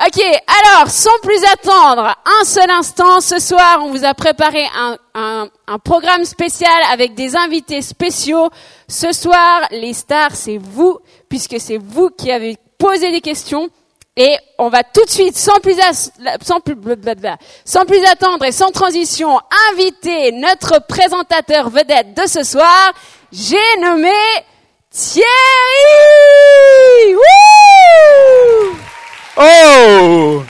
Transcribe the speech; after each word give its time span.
Ok, 0.00 0.22
alors, 0.22 0.88
sans 0.90 1.18
plus 1.22 1.42
attendre, 1.52 2.14
un 2.40 2.44
seul 2.44 2.70
instant, 2.70 3.20
ce 3.20 3.40
soir, 3.40 3.80
on 3.82 3.90
vous 3.90 4.04
a 4.04 4.14
préparé 4.14 4.64
un, 4.76 4.96
un, 5.66 5.78
programme 5.80 6.24
spécial 6.24 6.70
avec 6.92 7.14
des 7.14 7.34
invités 7.34 7.82
spéciaux. 7.82 8.48
Ce 8.88 9.10
soir, 9.10 9.66
les 9.72 9.92
stars, 9.92 10.36
c'est 10.36 10.58
vous, 10.58 11.00
puisque 11.28 11.58
c'est 11.58 11.78
vous 11.78 12.10
qui 12.10 12.30
avez 12.30 12.56
posé 12.78 13.10
des 13.10 13.20
questions. 13.20 13.70
Et 14.16 14.36
on 14.58 14.68
va 14.68 14.84
tout 14.84 15.04
de 15.04 15.10
suite, 15.10 15.36
sans 15.36 15.58
plus, 15.58 15.76
sans 16.42 16.60
plus, 16.60 16.76
sans 17.64 17.84
plus 17.84 18.04
attendre 18.04 18.44
et 18.44 18.52
sans 18.52 18.70
transition, 18.70 19.40
inviter 19.72 20.30
notre 20.30 20.86
présentateur 20.86 21.70
vedette 21.70 22.14
de 22.14 22.28
ce 22.28 22.44
soir. 22.44 22.92
J'ai 23.32 23.56
nommé 23.80 24.14
Thierry 24.90 25.24
Oh 29.40 30.42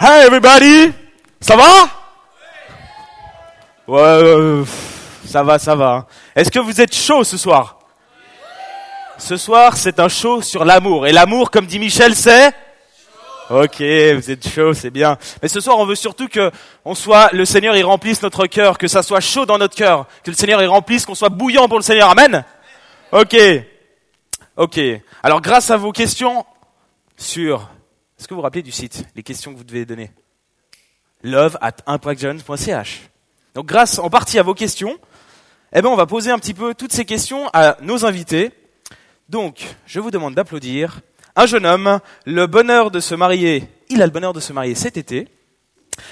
Hi 0.00 0.24
everybody 0.24 0.94
Ça 1.42 1.56
va? 1.56 1.90
Ouais, 3.86 4.00
euh, 4.00 4.64
ça 5.26 5.42
va, 5.42 5.58
ça 5.58 5.74
va. 5.74 6.06
Est-ce 6.34 6.50
que 6.50 6.58
vous 6.58 6.80
êtes 6.80 6.94
chaud 6.94 7.22
ce 7.22 7.36
soir? 7.36 7.78
Ce 9.18 9.36
soir, 9.36 9.76
c'est 9.76 10.00
un 10.00 10.08
show 10.08 10.40
sur 10.40 10.64
l'amour. 10.64 11.06
Et 11.06 11.12
l'amour, 11.12 11.50
comme 11.50 11.66
dit 11.66 11.78
Michel, 11.78 12.16
c'est? 12.16 12.52
Ok, 13.50 13.80
vous 13.80 14.30
êtes 14.30 14.48
chaud, 14.48 14.72
c'est 14.72 14.90
bien. 14.90 15.18
Mais 15.42 15.48
ce 15.48 15.60
soir, 15.60 15.78
on 15.78 15.84
veut 15.84 15.96
surtout 15.96 16.28
que 16.28 16.50
on 16.84 16.94
soit, 16.94 17.28
le 17.32 17.44
Seigneur, 17.44 17.76
il 17.76 17.84
remplisse 17.84 18.22
notre 18.22 18.46
cœur, 18.46 18.78
que 18.78 18.88
ça 18.88 19.02
soit 19.02 19.20
chaud 19.20 19.44
dans 19.44 19.58
notre 19.58 19.74
cœur, 19.74 20.06
que 20.24 20.30
le 20.30 20.36
Seigneur, 20.36 20.62
il 20.62 20.68
remplisse, 20.68 21.04
qu'on 21.04 21.14
soit 21.14 21.28
bouillant 21.28 21.68
pour 21.68 21.78
le 21.78 21.82
Seigneur. 21.84 22.08
Amen? 22.10 22.42
Ok, 23.12 23.36
ok. 24.56 24.80
Alors, 25.22 25.40
grâce 25.40 25.70
à 25.72 25.76
vos 25.76 25.90
questions 25.90 26.46
sur, 27.16 27.68
est-ce 28.16 28.28
que 28.28 28.34
vous 28.34 28.38
vous 28.38 28.42
rappelez 28.42 28.62
du 28.62 28.70
site, 28.70 29.04
les 29.16 29.24
questions 29.24 29.52
que 29.52 29.58
vous 29.58 29.64
devez 29.64 29.84
donner? 29.84 30.12
Love 31.24 31.58
at 31.60 31.76
impactjeunes.ch. 31.86 33.10
Donc, 33.54 33.66
grâce 33.66 33.98
en 33.98 34.10
partie 34.10 34.38
à 34.38 34.44
vos 34.44 34.54
questions, 34.54 34.96
eh 35.72 35.82
ben, 35.82 35.88
on 35.88 35.96
va 35.96 36.06
poser 36.06 36.30
un 36.30 36.38
petit 36.38 36.54
peu 36.54 36.72
toutes 36.72 36.92
ces 36.92 37.04
questions 37.04 37.48
à 37.52 37.76
nos 37.82 38.04
invités. 38.04 38.52
Donc, 39.28 39.74
je 39.86 39.98
vous 39.98 40.12
demande 40.12 40.36
d'applaudir 40.36 41.00
un 41.34 41.46
jeune 41.46 41.66
homme, 41.66 41.98
le 42.24 42.46
bonheur 42.46 42.92
de 42.92 43.00
se 43.00 43.16
marier, 43.16 43.68
il 43.88 44.02
a 44.02 44.06
le 44.06 44.12
bonheur 44.12 44.32
de 44.32 44.40
se 44.40 44.52
marier 44.52 44.76
cet 44.76 44.96
été. 44.96 45.26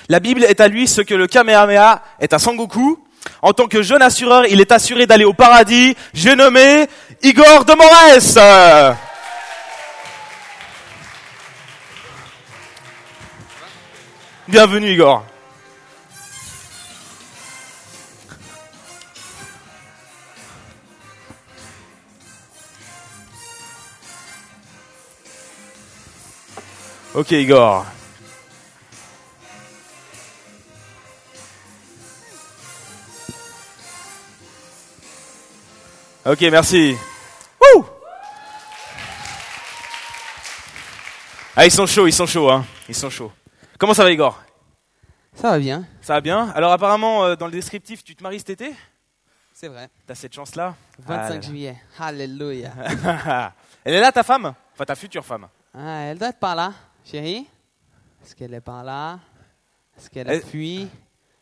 La 0.08 0.18
Bible 0.18 0.42
est 0.42 0.60
à 0.60 0.66
lui 0.66 0.88
ce 0.88 1.00
que 1.00 1.14
le 1.14 1.28
Kamehameha 1.28 2.02
est 2.18 2.32
à 2.32 2.40
Sangoku. 2.40 3.05
En 3.46 3.52
tant 3.52 3.68
que 3.68 3.80
jeune 3.80 4.02
assureur, 4.02 4.44
il 4.46 4.60
est 4.60 4.72
assuré 4.72 5.06
d'aller 5.06 5.24
au 5.24 5.32
paradis. 5.32 5.96
J'ai 6.12 6.34
nommé 6.34 6.88
Igor 7.22 7.64
de 7.64 7.74
Morès. 7.74 8.36
Bienvenue 14.48 14.90
Igor. 14.90 15.24
Ok 27.14 27.30
Igor. 27.30 27.86
Ok, 36.26 36.40
merci. 36.50 36.96
Wouh 37.60 37.84
ah, 41.58 41.64
ils 41.64 41.70
sont 41.70 41.86
chauds, 41.86 42.06
ils 42.06 42.12
sont 42.12 42.26
chauds, 42.26 42.50
hein. 42.50 42.66
Ils 42.88 42.94
sont 42.94 43.08
chauds. 43.08 43.32
Comment 43.78 43.94
ça 43.94 44.02
va 44.04 44.10
Igor? 44.12 44.42
Ça 45.34 45.50
va 45.52 45.58
bien, 45.58 45.86
Ça 46.02 46.14
va 46.14 46.20
bien? 46.20 46.50
Alors 46.54 46.72
apparemment, 46.72 47.24
euh, 47.24 47.36
dans 47.36 47.46
le 47.46 47.52
descriptif, 47.52 48.02
tu 48.04 48.14
te 48.14 48.22
maries 48.22 48.38
cet 48.40 48.50
été? 48.50 48.74
C'est 49.54 49.68
vrai. 49.68 49.88
T'as 50.06 50.14
cette 50.14 50.34
chance-là? 50.34 50.74
25 50.98 51.34
Ah 51.36 51.40
juillet, 51.46 51.76
alléluia. 51.98 52.72
Elle 53.84 53.94
est 53.94 54.00
là 54.00 54.12
ta 54.12 54.22
femme? 54.22 54.54
Enfin 54.74 54.84
ta 54.84 54.94
future 54.94 55.24
femme. 55.24 55.46
Ah, 55.72 56.00
elle 56.10 56.18
doit 56.18 56.28
être 56.28 56.38
par 56.38 56.54
là, 56.54 56.72
chérie. 57.04 57.46
Est-ce 58.24 58.34
qu'elle 58.34 58.52
est 58.54 58.60
par 58.60 58.82
là? 58.82 59.18
Est-ce 59.96 60.10
qu'elle 60.10 60.28
a 60.28 60.34
Elle- 60.34 60.42
fui? 60.42 60.88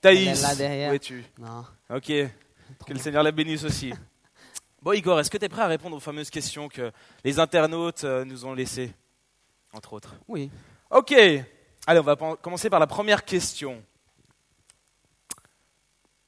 Thaïs, 0.00 0.28
Elle 0.28 0.38
est 0.38 0.42
là 0.42 0.54
derrière. 0.54 0.90
où 0.92 0.94
es-tu? 0.94 1.24
Non. 1.38 1.64
Ok, 1.90 2.06
que 2.06 2.92
le 2.92 2.98
Seigneur 2.98 3.22
la 3.22 3.32
bénisse 3.32 3.64
aussi. 3.64 3.92
Bon 4.84 4.92
Igor, 4.92 5.18
est-ce 5.18 5.30
que 5.30 5.38
tu 5.38 5.46
es 5.46 5.48
prêt 5.48 5.62
à 5.62 5.66
répondre 5.66 5.96
aux 5.96 6.00
fameuses 6.00 6.28
questions 6.28 6.68
que 6.68 6.92
les 7.24 7.38
internautes 7.38 8.04
euh, 8.04 8.22
nous 8.26 8.44
ont 8.44 8.52
laissées 8.52 8.92
Entre 9.72 9.94
autres? 9.94 10.14
Oui. 10.28 10.50
Ok, 10.90 11.12
allez, 11.12 12.00
on 12.00 12.02
va 12.02 12.16
commencer 12.16 12.68
par 12.68 12.80
la 12.80 12.86
première 12.86 13.24
question. 13.24 13.82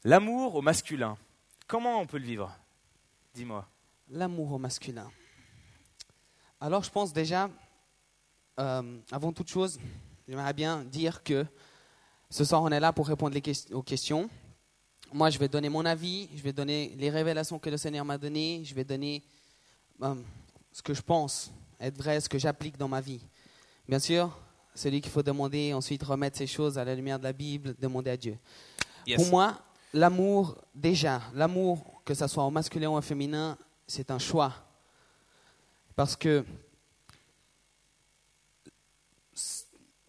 L'amour 0.05 0.55
au 0.55 0.63
masculin, 0.63 1.19
comment 1.67 2.01
on 2.01 2.07
peut 2.07 2.17
le 2.17 2.25
vivre? 2.25 2.51
Dis-moi. 3.35 3.69
L'amour 4.09 4.53
au 4.53 4.59
masculin. 4.59 5.11
Alors, 6.59 6.83
je 6.83 6.91
pense 6.91 7.13
déjà, 7.13 7.51
euh, 8.59 8.99
avant 9.13 9.35
toute 9.35 9.51
chose, 9.51 9.79
j'aimerais 10.27 10.55
bien 10.55 10.83
dire 10.83 11.23
que 11.23 11.45
ce 12.31 12.43
soir, 12.43 12.63
on 12.63 12.71
est 12.71 12.81
là 12.81 12.95
pour 12.95 13.07
répondre 13.07 13.35
les 13.35 13.75
aux 13.75 13.83
questions. 13.83 14.31
Moi, 15.13 15.31
je 15.31 15.39
vais 15.39 15.49
donner 15.49 15.69
mon 15.69 15.85
avis, 15.85 16.29
je 16.35 16.43
vais 16.43 16.53
donner 16.53 16.95
les 16.99 17.11
révélations 17.11 17.59
que 17.59 17.71
le 17.71 17.77
Seigneur 17.77 18.05
m'a 18.05 18.19
données, 18.19 18.63
je 18.65 18.75
vais 18.75 18.85
donner 18.85 19.23
euh, 20.03 20.15
ce 20.73 20.83
que 20.83 20.95
je 20.95 21.03
pense 21.03 21.53
être 21.81 21.97
vrai, 21.97 22.21
ce 22.21 22.29
que 22.29 22.39
j'applique 22.39 22.77
dans 22.77 22.89
ma 22.89 23.01
vie. 23.01 23.21
Bien 23.89 23.99
sûr, 23.99 24.37
celui 24.75 25.01
qu'il 25.01 25.13
faut 25.13 25.23
demander, 25.23 25.73
ensuite 25.73 26.03
remettre 26.03 26.37
ces 26.37 26.47
choses 26.47 26.77
à 26.79 26.85
la 26.85 26.95
lumière 26.95 27.19
de 27.19 27.25
la 27.25 27.33
Bible, 27.33 27.75
demander 27.79 28.11
à 28.11 28.17
Dieu. 28.17 28.37
Pour 29.15 29.27
moi, 29.27 29.59
l'amour, 29.93 30.57
déjà, 30.75 31.23
l'amour, 31.35 32.03
que 32.05 32.15
ce 32.15 32.27
soit 32.27 32.45
au 32.45 32.51
masculin 32.51 32.91
ou 32.91 32.97
au 32.97 33.01
féminin, 33.01 33.57
c'est 33.87 34.11
un 34.11 34.19
choix. 34.19 34.53
Parce 35.95 36.17
que 36.17 36.45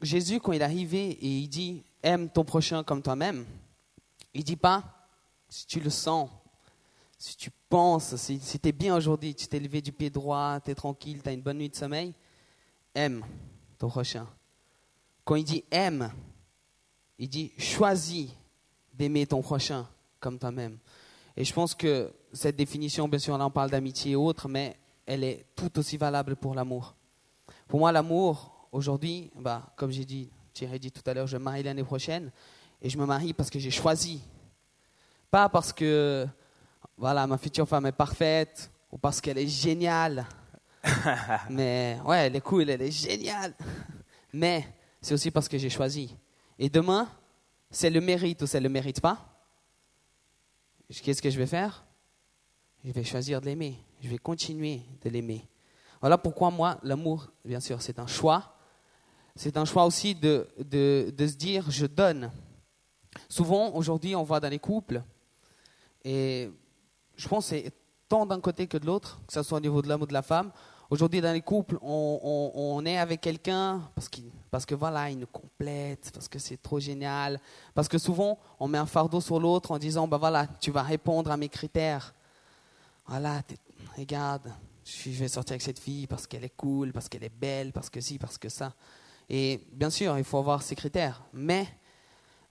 Jésus, 0.01 0.39
quand 0.39 0.51
il 0.51 0.61
est 0.61 0.65
arrivé 0.65 1.11
et 1.11 1.27
il 1.27 1.47
dit 1.47 1.83
aime 2.03 2.29
ton 2.29 2.43
prochain 2.43 2.83
comme 2.83 3.01
toi-même, 3.01 3.45
il 4.33 4.43
dit 4.43 4.55
pas 4.55 4.83
si 5.49 5.65
tu 5.65 5.79
le 5.79 5.89
sens, 5.89 6.29
si 7.17 7.35
tu 7.35 7.49
penses, 7.69 8.15
si, 8.15 8.39
si 8.39 8.59
tu 8.59 8.69
es 8.69 8.71
bien 8.71 8.95
aujourd'hui, 8.95 9.33
tu 9.33 9.47
t'es 9.47 9.59
levé 9.59 9.81
du 9.81 9.91
pied 9.91 10.09
droit, 10.09 10.59
tu 10.63 10.71
es 10.71 10.75
tranquille, 10.75 11.21
tu 11.23 11.29
as 11.29 11.33
une 11.33 11.41
bonne 11.41 11.57
nuit 11.57 11.69
de 11.69 11.75
sommeil, 11.75 12.13
aime 12.93 13.23
ton 13.77 13.89
prochain. 13.89 14.27
Quand 15.23 15.35
il 15.35 15.43
dit 15.43 15.63
aime, 15.71 16.11
il 17.17 17.29
dit 17.29 17.51
choisis 17.57 18.29
d'aimer 18.93 19.25
ton 19.25 19.41
prochain 19.41 19.87
comme 20.19 20.37
toi-même. 20.39 20.77
Et 21.35 21.43
je 21.43 21.53
pense 21.53 21.75
que 21.75 22.11
cette 22.33 22.55
définition, 22.55 23.07
bien 23.07 23.19
sûr, 23.19 23.37
là 23.37 23.45
on 23.45 23.51
parle 23.51 23.69
d'amitié 23.69 24.11
et 24.11 24.15
autres, 24.15 24.47
mais 24.47 24.77
elle 25.05 25.23
est 25.23 25.45
tout 25.55 25.79
aussi 25.79 25.97
valable 25.97 26.35
pour 26.35 26.53
l'amour. 26.53 26.95
Pour 27.67 27.79
moi, 27.79 27.91
l'amour, 27.91 28.67
aujourd'hui, 28.71 29.31
bah, 29.35 29.73
comme 29.75 29.91
j'ai 29.91 30.05
dit, 30.05 30.29
Thierry 30.53 30.79
dit 30.79 30.91
tout 30.91 31.01
à 31.05 31.13
l'heure, 31.13 31.27
je 31.27 31.37
marie 31.37 31.63
l'année 31.63 31.83
prochaine, 31.83 32.31
et 32.81 32.89
je 32.89 32.97
me 32.97 33.05
marie 33.05 33.33
parce 33.33 33.49
que 33.49 33.59
j'ai 33.59 33.71
choisi. 33.71 34.21
Pas 35.29 35.49
parce 35.49 35.73
que 35.73 36.27
voilà, 36.97 37.27
ma 37.27 37.37
future 37.37 37.67
femme 37.67 37.85
est 37.85 37.91
parfaite, 37.91 38.71
ou 38.91 38.97
parce 38.97 39.21
qu'elle 39.21 39.37
est 39.37 39.47
géniale. 39.47 40.25
mais 41.49 41.97
ouais, 42.05 42.27
elle 42.27 42.35
est 42.35 42.41
cool, 42.41 42.69
elle 42.69 42.81
est 42.81 42.91
géniale. 42.91 43.53
Mais 44.33 44.67
c'est 45.01 45.13
aussi 45.13 45.31
parce 45.31 45.47
que 45.47 45.57
j'ai 45.57 45.69
choisi. 45.69 46.15
Et 46.57 46.69
demain, 46.69 47.07
c'est 47.69 47.89
le 47.89 48.01
mérite 48.01 48.41
ou 48.41 48.47
c'est 48.47 48.59
le 48.59 48.69
mérite 48.69 49.01
pas? 49.01 49.17
Qu'est-ce 51.03 51.21
que 51.21 51.29
je 51.29 51.37
vais 51.37 51.47
faire? 51.47 51.85
Je 52.83 52.91
vais 52.91 53.03
choisir 53.03 53.41
de 53.41 53.45
l'aimer. 53.45 53.77
Je 54.01 54.07
vais 54.07 54.17
continuer 54.17 54.81
de 55.03 55.09
l'aimer. 55.09 55.47
Voilà 55.99 56.17
pourquoi 56.17 56.51
moi, 56.51 56.79
l'amour, 56.83 57.31
bien 57.43 57.59
sûr, 57.59 57.81
c'est 57.81 57.99
un 57.99 58.07
choix. 58.07 58.55
C'est 59.35 59.57
un 59.57 59.65
choix 59.65 59.85
aussi 59.85 60.15
de, 60.15 60.47
de, 60.57 61.13
de 61.15 61.27
se 61.27 61.35
dire, 61.35 61.69
je 61.69 61.85
donne. 61.85 62.31
Souvent, 63.29 63.73
aujourd'hui, 63.75 64.15
on 64.15 64.23
voit 64.23 64.39
dans 64.39 64.49
les 64.49 64.59
couples, 64.59 65.01
et 66.03 66.49
je 67.15 67.27
pense 67.27 67.49
que 67.49 67.55
c'est 67.55 67.71
tant 68.07 68.25
d'un 68.25 68.39
côté 68.39 68.67
que 68.67 68.77
de 68.77 68.85
l'autre, 68.85 69.19
que 69.27 69.33
ce 69.33 69.43
soit 69.43 69.57
au 69.57 69.61
niveau 69.61 69.81
de 69.81 69.89
l'homme 69.89 70.03
ou 70.03 70.07
de 70.07 70.13
la 70.13 70.21
femme. 70.21 70.51
Aujourd'hui, 70.89 71.19
dans 71.19 71.33
les 71.33 71.41
couples, 71.41 71.77
on, 71.81 72.81
est 72.85 72.97
avec 72.97 73.19
quelqu'un 73.19 73.81
parce, 73.93 74.07
qu'il- 74.07 74.31
parce 74.49 74.65
que 74.65 74.73
voilà, 74.73 75.09
il 75.09 75.19
nous 75.19 75.27
complète, 75.27 76.11
parce 76.13 76.29
que 76.29 76.39
c'est 76.39 76.61
trop 76.61 76.79
génial. 76.79 77.41
Parce 77.73 77.89
que 77.89 77.97
souvent, 77.97 78.39
on 78.57 78.69
met 78.69 78.77
un 78.77 78.85
fardeau 78.85 79.19
sur 79.19 79.37
l'autre 79.39 79.71
en 79.71 79.77
disant, 79.79 80.07
ben 80.07 80.17
voilà, 80.17 80.47
tu 80.61 80.71
vas 80.71 80.83
répondre 80.83 81.29
à 81.29 81.35
mes 81.35 81.49
critères. 81.49 82.13
Voilà, 83.05 83.41
regarde, 83.97 84.49
je 84.85 85.09
vais 85.09 85.27
sortir 85.27 85.53
avec 85.53 85.61
cette 85.61 85.79
fille 85.79 86.07
parce 86.07 86.25
qu'elle 86.25 86.45
est 86.45 86.55
cool, 86.55 86.93
parce 86.93 87.09
qu'elle 87.09 87.25
est 87.25 87.37
belle, 87.37 87.73
parce 87.73 87.89
que 87.89 87.99
ci, 87.99 88.17
parce 88.17 88.37
que 88.37 88.47
ça. 88.47 88.73
Et 89.29 89.67
bien 89.73 89.89
sûr, 89.89 90.17
il 90.17 90.23
faut 90.23 90.37
avoir 90.37 90.61
ces 90.61 90.75
critères. 90.75 91.21
Mais 91.33 91.67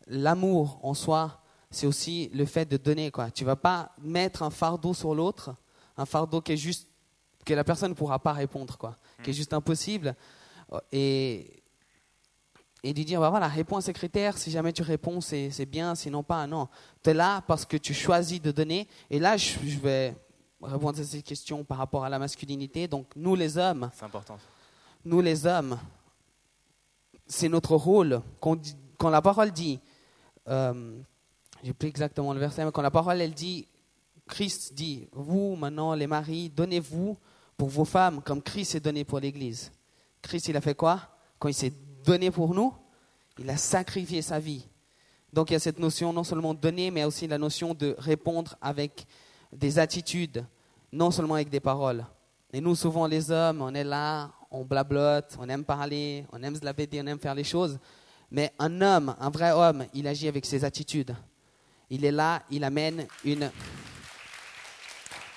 l'amour 0.07 0.79
en 0.83 0.95
soi, 0.95 1.43
c'est 1.71 1.87
aussi 1.87 2.31
le 2.33 2.45
fait 2.45 2.65
de 2.67 2.77
donner. 2.77 3.11
Quoi. 3.11 3.31
Tu 3.31 3.45
vas 3.45 3.57
pas 3.57 3.93
mettre 4.01 4.43
un 4.43 4.51
fardeau 4.51 4.95
sur 4.95 5.15
l'autre, 5.15 5.55
un 5.97 6.07
fardeau 6.07 6.41
qui 6.41 6.53
est 6.53 6.57
juste 6.57 6.89
que 7.45 7.55
la 7.55 7.65
personne 7.65 7.91
ne 7.91 7.95
pourra 7.95 8.19
pas 8.19 8.33
répondre, 8.33 8.77
quoi, 8.77 8.97
qui 9.23 9.31
est 9.31 9.35
juste 9.35 9.53
impossible. 9.53 10.17
Et, 10.91 11.63
et 12.83 12.93
de 12.93 13.03
dire, 13.03 13.21
bah 13.21 13.31
voilà, 13.31 13.47
réponds 13.49 13.77
à 13.77 13.81
ces 13.81 13.93
critères, 13.93 14.37
si 14.37 14.51
jamais 14.51 14.73
tu 14.73 14.83
réponds, 14.83 15.21
c'est 15.21 15.51
c'est 15.51 15.67
bien, 15.67 15.95
sinon 15.95 16.23
pas, 16.23 16.47
non. 16.47 16.69
Tu 17.03 17.11
es 17.11 17.15
là 17.15 17.43
parce 17.47 17.65
que 17.65 17.77
tu 17.77 17.95
choisis 17.95 18.41
de 18.43 18.51
donner. 18.51 18.89
Et 19.11 19.19
là, 19.21 19.37
je, 19.37 19.59
je 19.65 19.79
vais 19.79 20.17
répondre 20.63 20.99
à 20.99 21.05
ces 21.05 21.23
questions 21.23 21.63
par 21.65 21.79
rapport 21.79 22.05
à 22.05 22.09
la 22.09 22.19
masculinité. 22.19 22.89
Donc, 22.89 23.07
nous 23.15 23.37
les 23.37 23.59
hommes, 23.59 23.91
C'est 23.95 24.05
important. 24.05 24.39
nous 25.05 25.21
les 25.21 25.47
hommes, 25.47 25.79
c'est 27.27 27.49
notre 27.49 27.77
rôle. 27.77 28.23
Quand 28.41 29.11
la 29.11 29.23
parole 29.23 29.53
dit, 29.53 29.79
euh, 30.49 30.99
j'ai 31.63 31.73
plus 31.73 31.89
exactement 31.89 32.33
le 32.33 32.41
verset, 32.41 32.65
mais 32.65 32.73
quand 32.73 32.83
la 32.83 32.91
parole 32.91 33.21
elle 33.21 33.35
dit, 33.35 33.67
Christ 34.29 34.75
dit, 34.75 35.09
vous 35.13 35.57
maintenant 35.57 35.95
les 35.95 36.07
maris, 36.07 36.51
donnez-vous 36.51 37.17
pour 37.57 37.69
vos 37.69 37.85
femmes 37.85 38.21
comme 38.23 38.43
Christ 38.43 38.73
s'est 38.73 38.81
donné 38.81 39.05
pour 39.05 39.21
l'Église. 39.21 39.73
Christ 40.23 40.49
il 40.49 40.57
a 40.57 40.61
fait 40.61 40.75
quoi? 40.75 41.01
Quand 41.39 41.49
il 41.49 41.55
s'est 41.55 41.73
donné 42.05 42.31
pour 42.31 42.55
nous, 42.55 42.73
il 43.39 43.49
a 43.51 43.57
sacrifié 43.57 44.23
sa 44.23 44.39
vie. 44.39 44.67
Donc 45.33 45.51
il 45.51 45.55
y 45.55 45.57
a 45.57 45.61
cette 45.61 45.79
notion 45.79 46.13
non 46.13 46.25
seulement 46.25 46.55
de 46.55 46.61
donner, 46.61 46.91
mais 46.91 47.05
aussi 47.05 47.27
la 47.27 47.39
notion 47.39 47.75
de 47.75 47.95
répondre 47.99 48.57
avec 48.61 49.07
des 49.53 49.79
attitudes, 49.79 50.45
non 50.93 51.11
seulement 51.11 51.35
avec 51.35 51.51
des 51.51 51.61
paroles. 51.61 52.05
Et 52.53 52.61
nous, 52.61 52.75
souvent, 52.75 53.07
les 53.07 53.31
hommes, 53.31 53.61
on 53.61 53.75
est 53.75 53.85
là, 53.85 54.31
on 54.51 54.65
blablote, 54.65 55.37
on 55.39 55.49
aime 55.49 55.65
parler, 55.65 56.25
on 56.33 56.43
aime 56.43 56.57
se 56.57 56.65
la 56.65 56.73
on 56.73 57.07
aime 57.07 57.19
faire 57.19 57.35
les 57.35 57.45
choses. 57.45 57.79
Mais 58.31 58.53
un 58.59 58.81
homme, 58.81 59.15
un 59.21 59.31
vrai 59.31 59.53
homme, 59.53 59.87
il 59.95 60.07
agit 60.07 60.29
avec 60.29 60.45
ses 60.47 60.65
attitudes. 60.65 61.15
Il 61.91 62.05
est 62.05 62.11
là, 62.11 62.43
il 62.51 62.65
amène 62.65 63.07
une, 63.25 63.51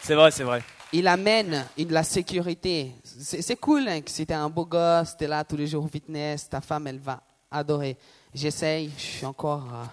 C'est 0.02 0.16
vrai, 0.16 0.32
c'est 0.32 0.44
vrai. 0.44 0.64
il 0.92 1.08
amène 1.08 1.66
une, 1.78 1.92
la 1.92 2.04
sécurité. 2.04 2.94
C'est 3.04 3.56
cool 3.58 3.88
hein, 3.88 4.02
que 4.02 4.10
si 4.10 4.26
t'es 4.26 4.34
un 4.34 4.50
beau 4.50 4.66
gosse, 4.66 5.16
t'es 5.16 5.28
là 5.28 5.44
tous 5.44 5.58
les 5.58 5.68
jours 5.68 5.86
au 5.86 5.88
fitness, 5.88 6.50
ta 6.50 6.62
femme, 6.62 6.88
elle 6.88 7.00
va 7.00 7.22
adorer. 7.52 7.98
J'essaye, 8.34 8.92
je 8.98 9.04
suis 9.04 9.26
encore 9.26 9.68
euh, 9.72 9.86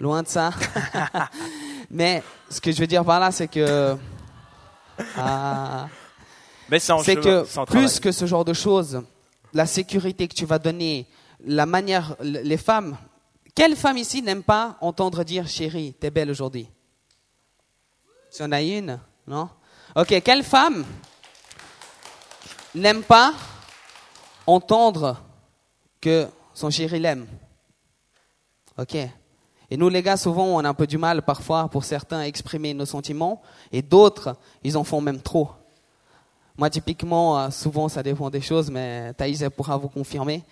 loin 0.00 0.22
de 0.22 0.28
ça. 0.28 0.50
Mais 1.90 2.22
ce 2.48 2.60
que 2.60 2.72
je 2.72 2.80
veux 2.80 2.86
dire 2.86 3.04
par 3.04 3.20
là, 3.20 3.30
c'est 3.30 3.48
que... 3.48 3.96
Mais 6.68 6.78
c'est 6.78 7.16
que 7.16 7.64
plus 7.64 7.98
que 7.98 8.12
ce 8.12 8.26
genre 8.26 8.44
de 8.44 8.52
choses, 8.52 9.02
la 9.52 9.66
sécurité 9.66 10.28
que 10.28 10.34
tu 10.34 10.46
vas 10.46 10.58
donner, 10.58 11.06
la 11.44 11.66
manière, 11.66 12.16
les 12.20 12.56
femmes, 12.56 12.96
quelle 13.54 13.76
femme 13.76 13.98
ici 13.98 14.22
n'aime 14.22 14.42
pas 14.42 14.76
entendre 14.80 15.24
dire 15.24 15.48
chérie, 15.48 15.94
t'es 15.98 16.10
belle 16.10 16.30
aujourd'hui? 16.30 16.68
Si 18.30 18.42
on 18.42 18.52
a 18.52 18.62
une, 18.62 19.00
non? 19.26 19.48
Ok, 19.96 20.20
quelle 20.22 20.44
femme 20.44 20.84
n'aime 22.74 23.02
pas 23.02 23.34
entendre 24.46 25.20
que 26.00 26.28
son 26.54 26.70
chéri 26.70 27.00
l'aime? 27.00 27.26
Ok. 28.78 28.96
Et 29.72 29.76
nous, 29.76 29.88
les 29.88 30.02
gars, 30.02 30.16
souvent, 30.16 30.46
on 30.46 30.64
a 30.64 30.68
un 30.68 30.74
peu 30.74 30.86
du 30.86 30.98
mal, 30.98 31.22
parfois, 31.22 31.68
pour 31.68 31.84
certains, 31.84 32.20
à 32.20 32.26
exprimer 32.26 32.74
nos 32.74 32.86
sentiments, 32.86 33.42
et 33.70 33.82
d'autres, 33.82 34.36
ils 34.64 34.76
en 34.76 34.84
font 34.84 35.00
même 35.00 35.20
trop. 35.20 35.50
Moi, 36.56 36.70
typiquement, 36.70 37.38
euh, 37.38 37.50
souvent, 37.50 37.88
ça 37.88 38.02
dépend 38.02 38.30
des 38.30 38.40
choses, 38.40 38.70
mais 38.70 39.12
Thaïs, 39.14 39.44
pourra 39.56 39.76
vous 39.76 39.88
confirmer. 39.88 40.42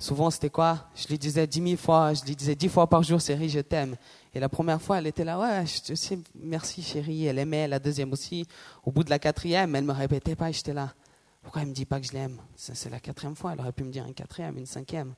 Souvent, 0.00 0.30
c'était 0.30 0.48
quoi? 0.48 0.88
Je 0.96 1.06
lui 1.08 1.18
disais 1.18 1.46
dix 1.46 1.60
mille 1.60 1.76
fois, 1.76 2.14
je 2.14 2.24
lui 2.24 2.34
disais 2.34 2.54
dix 2.54 2.70
fois 2.70 2.86
par 2.86 3.02
jour, 3.02 3.20
chérie, 3.20 3.50
je 3.50 3.60
t'aime. 3.60 3.96
Et 4.34 4.40
la 4.40 4.48
première 4.48 4.80
fois, 4.80 4.96
elle 4.96 5.06
était 5.06 5.24
là, 5.24 5.38
ouais, 5.38 5.66
je 5.66 5.94
sais, 5.94 6.18
merci 6.34 6.82
chérie, 6.82 7.26
elle 7.26 7.38
aimait, 7.38 7.68
la 7.68 7.78
deuxième 7.78 8.10
aussi. 8.10 8.46
Au 8.82 8.92
bout 8.92 9.04
de 9.04 9.10
la 9.10 9.18
quatrième, 9.18 9.76
elle 9.76 9.84
me 9.84 9.92
répétait 9.92 10.34
pas, 10.34 10.50
j'étais 10.50 10.72
là. 10.72 10.94
Pourquoi 11.42 11.60
elle 11.60 11.68
me 11.68 11.74
dit 11.74 11.84
pas 11.84 12.00
que 12.00 12.06
je 12.06 12.12
l'aime? 12.12 12.38
C'est 12.56 12.88
la 12.88 12.98
quatrième 12.98 13.36
fois, 13.36 13.52
elle 13.52 13.60
aurait 13.60 13.72
pu 13.72 13.84
me 13.84 13.92
dire 13.92 14.06
une 14.06 14.14
quatrième, 14.14 14.56
une 14.56 14.64
cinquième. 14.64 15.12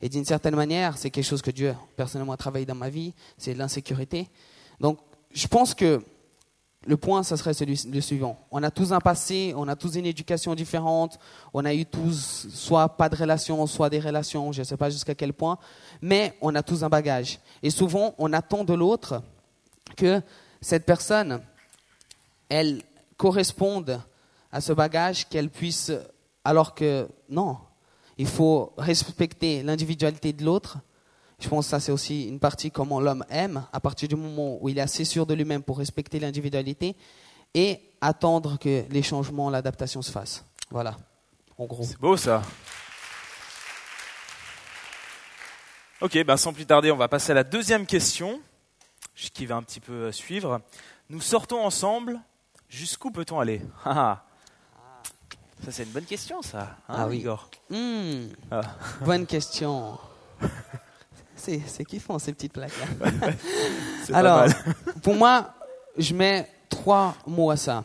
Et 0.00 0.08
d'une 0.08 0.24
certaine 0.24 0.56
manière, 0.56 0.96
c'est 0.96 1.10
quelque 1.10 1.26
chose 1.26 1.42
que 1.42 1.50
Dieu, 1.50 1.74
personnellement, 1.94 2.32
a 2.32 2.38
travaillé 2.38 2.64
dans 2.64 2.74
ma 2.74 2.88
vie, 2.88 3.12
c'est 3.36 3.52
l'insécurité. 3.52 4.30
Donc, 4.80 4.98
je 5.30 5.46
pense 5.46 5.74
que 5.74 6.02
le 6.84 6.96
point, 6.96 7.22
ça 7.22 7.36
serait 7.36 7.54
celui, 7.54 7.80
le 7.92 8.00
suivant. 8.00 8.38
On 8.50 8.62
a 8.62 8.70
tous 8.70 8.92
un 8.92 8.98
passé, 8.98 9.54
on 9.56 9.68
a 9.68 9.76
tous 9.76 9.94
une 9.94 10.06
éducation 10.06 10.54
différente, 10.54 11.18
on 11.54 11.64
a 11.64 11.72
eu 11.74 11.86
tous 11.86 12.48
soit 12.52 12.88
pas 12.96 13.08
de 13.08 13.16
relation, 13.16 13.64
soit 13.66 13.88
des 13.88 14.00
relations, 14.00 14.50
je 14.52 14.60
ne 14.60 14.64
sais 14.64 14.76
pas 14.76 14.90
jusqu'à 14.90 15.14
quel 15.14 15.32
point, 15.32 15.58
mais 16.00 16.36
on 16.40 16.54
a 16.54 16.62
tous 16.62 16.82
un 16.82 16.88
bagage. 16.88 17.38
Et 17.62 17.70
souvent, 17.70 18.14
on 18.18 18.32
attend 18.32 18.64
de 18.64 18.74
l'autre 18.74 19.22
que 19.96 20.20
cette 20.60 20.84
personne, 20.84 21.40
elle 22.48 22.82
corresponde 23.16 24.00
à 24.50 24.60
ce 24.60 24.72
bagage, 24.72 25.28
qu'elle 25.28 25.50
puisse, 25.50 25.92
alors 26.44 26.74
que 26.74 27.08
non, 27.28 27.58
il 28.18 28.26
faut 28.26 28.72
respecter 28.76 29.62
l'individualité 29.62 30.32
de 30.32 30.44
l'autre. 30.44 30.78
Je 31.42 31.48
pense 31.48 31.66
que 31.66 31.70
ça, 31.70 31.80
c'est 31.80 31.90
aussi 31.90 32.28
une 32.28 32.38
partie 32.38 32.70
comment 32.70 33.00
l'homme 33.00 33.24
aime, 33.28 33.66
à 33.72 33.80
partir 33.80 34.08
du 34.08 34.14
moment 34.14 34.58
où 34.60 34.68
il 34.68 34.78
est 34.78 34.82
assez 34.82 35.04
sûr 35.04 35.26
de 35.26 35.34
lui-même 35.34 35.64
pour 35.64 35.78
respecter 35.78 36.20
l'individualité 36.20 36.94
et 37.52 37.80
attendre 38.00 38.58
que 38.58 38.84
les 38.88 39.02
changements, 39.02 39.50
l'adaptation 39.50 40.02
se 40.02 40.12
fassent. 40.12 40.44
Voilà, 40.70 40.96
en 41.58 41.66
gros. 41.66 41.82
C'est 41.82 41.98
beau 41.98 42.16
ça. 42.16 42.42
Ok, 46.00 46.16
ben 46.24 46.36
sans 46.36 46.52
plus 46.52 46.64
tarder, 46.64 46.92
on 46.92 46.96
va 46.96 47.08
passer 47.08 47.32
à 47.32 47.34
la 47.34 47.44
deuxième 47.44 47.86
question, 47.86 48.40
qui 49.14 49.44
va 49.44 49.56
un 49.56 49.62
petit 49.62 49.80
peu 49.80 49.92
euh, 49.92 50.12
suivre. 50.12 50.60
Nous 51.08 51.20
sortons 51.20 51.64
ensemble, 51.64 52.20
jusqu'où 52.68 53.10
peut-on 53.10 53.40
aller? 53.40 53.62
Ah, 53.84 54.24
ah. 54.76 55.02
Ça 55.64 55.72
c'est 55.72 55.82
une 55.82 55.90
bonne 55.90 56.04
question 56.04 56.40
ça, 56.42 56.76
hein, 56.88 56.94
Ah 56.96 57.06
oui. 57.08 57.18
Igor? 57.18 57.50
Ah. 58.50 58.62
Bonne 59.04 59.26
question. 59.26 59.98
C'est 61.66 61.84
kiffant 61.84 62.18
ces 62.18 62.32
petites 62.32 62.52
plaques-là. 62.52 63.10
Pas 64.08 64.14
Alors, 64.14 64.46
pour 65.02 65.14
moi, 65.14 65.54
je 65.98 66.14
mets 66.14 66.48
trois 66.68 67.14
mots 67.26 67.50
à 67.50 67.56
ça. 67.56 67.84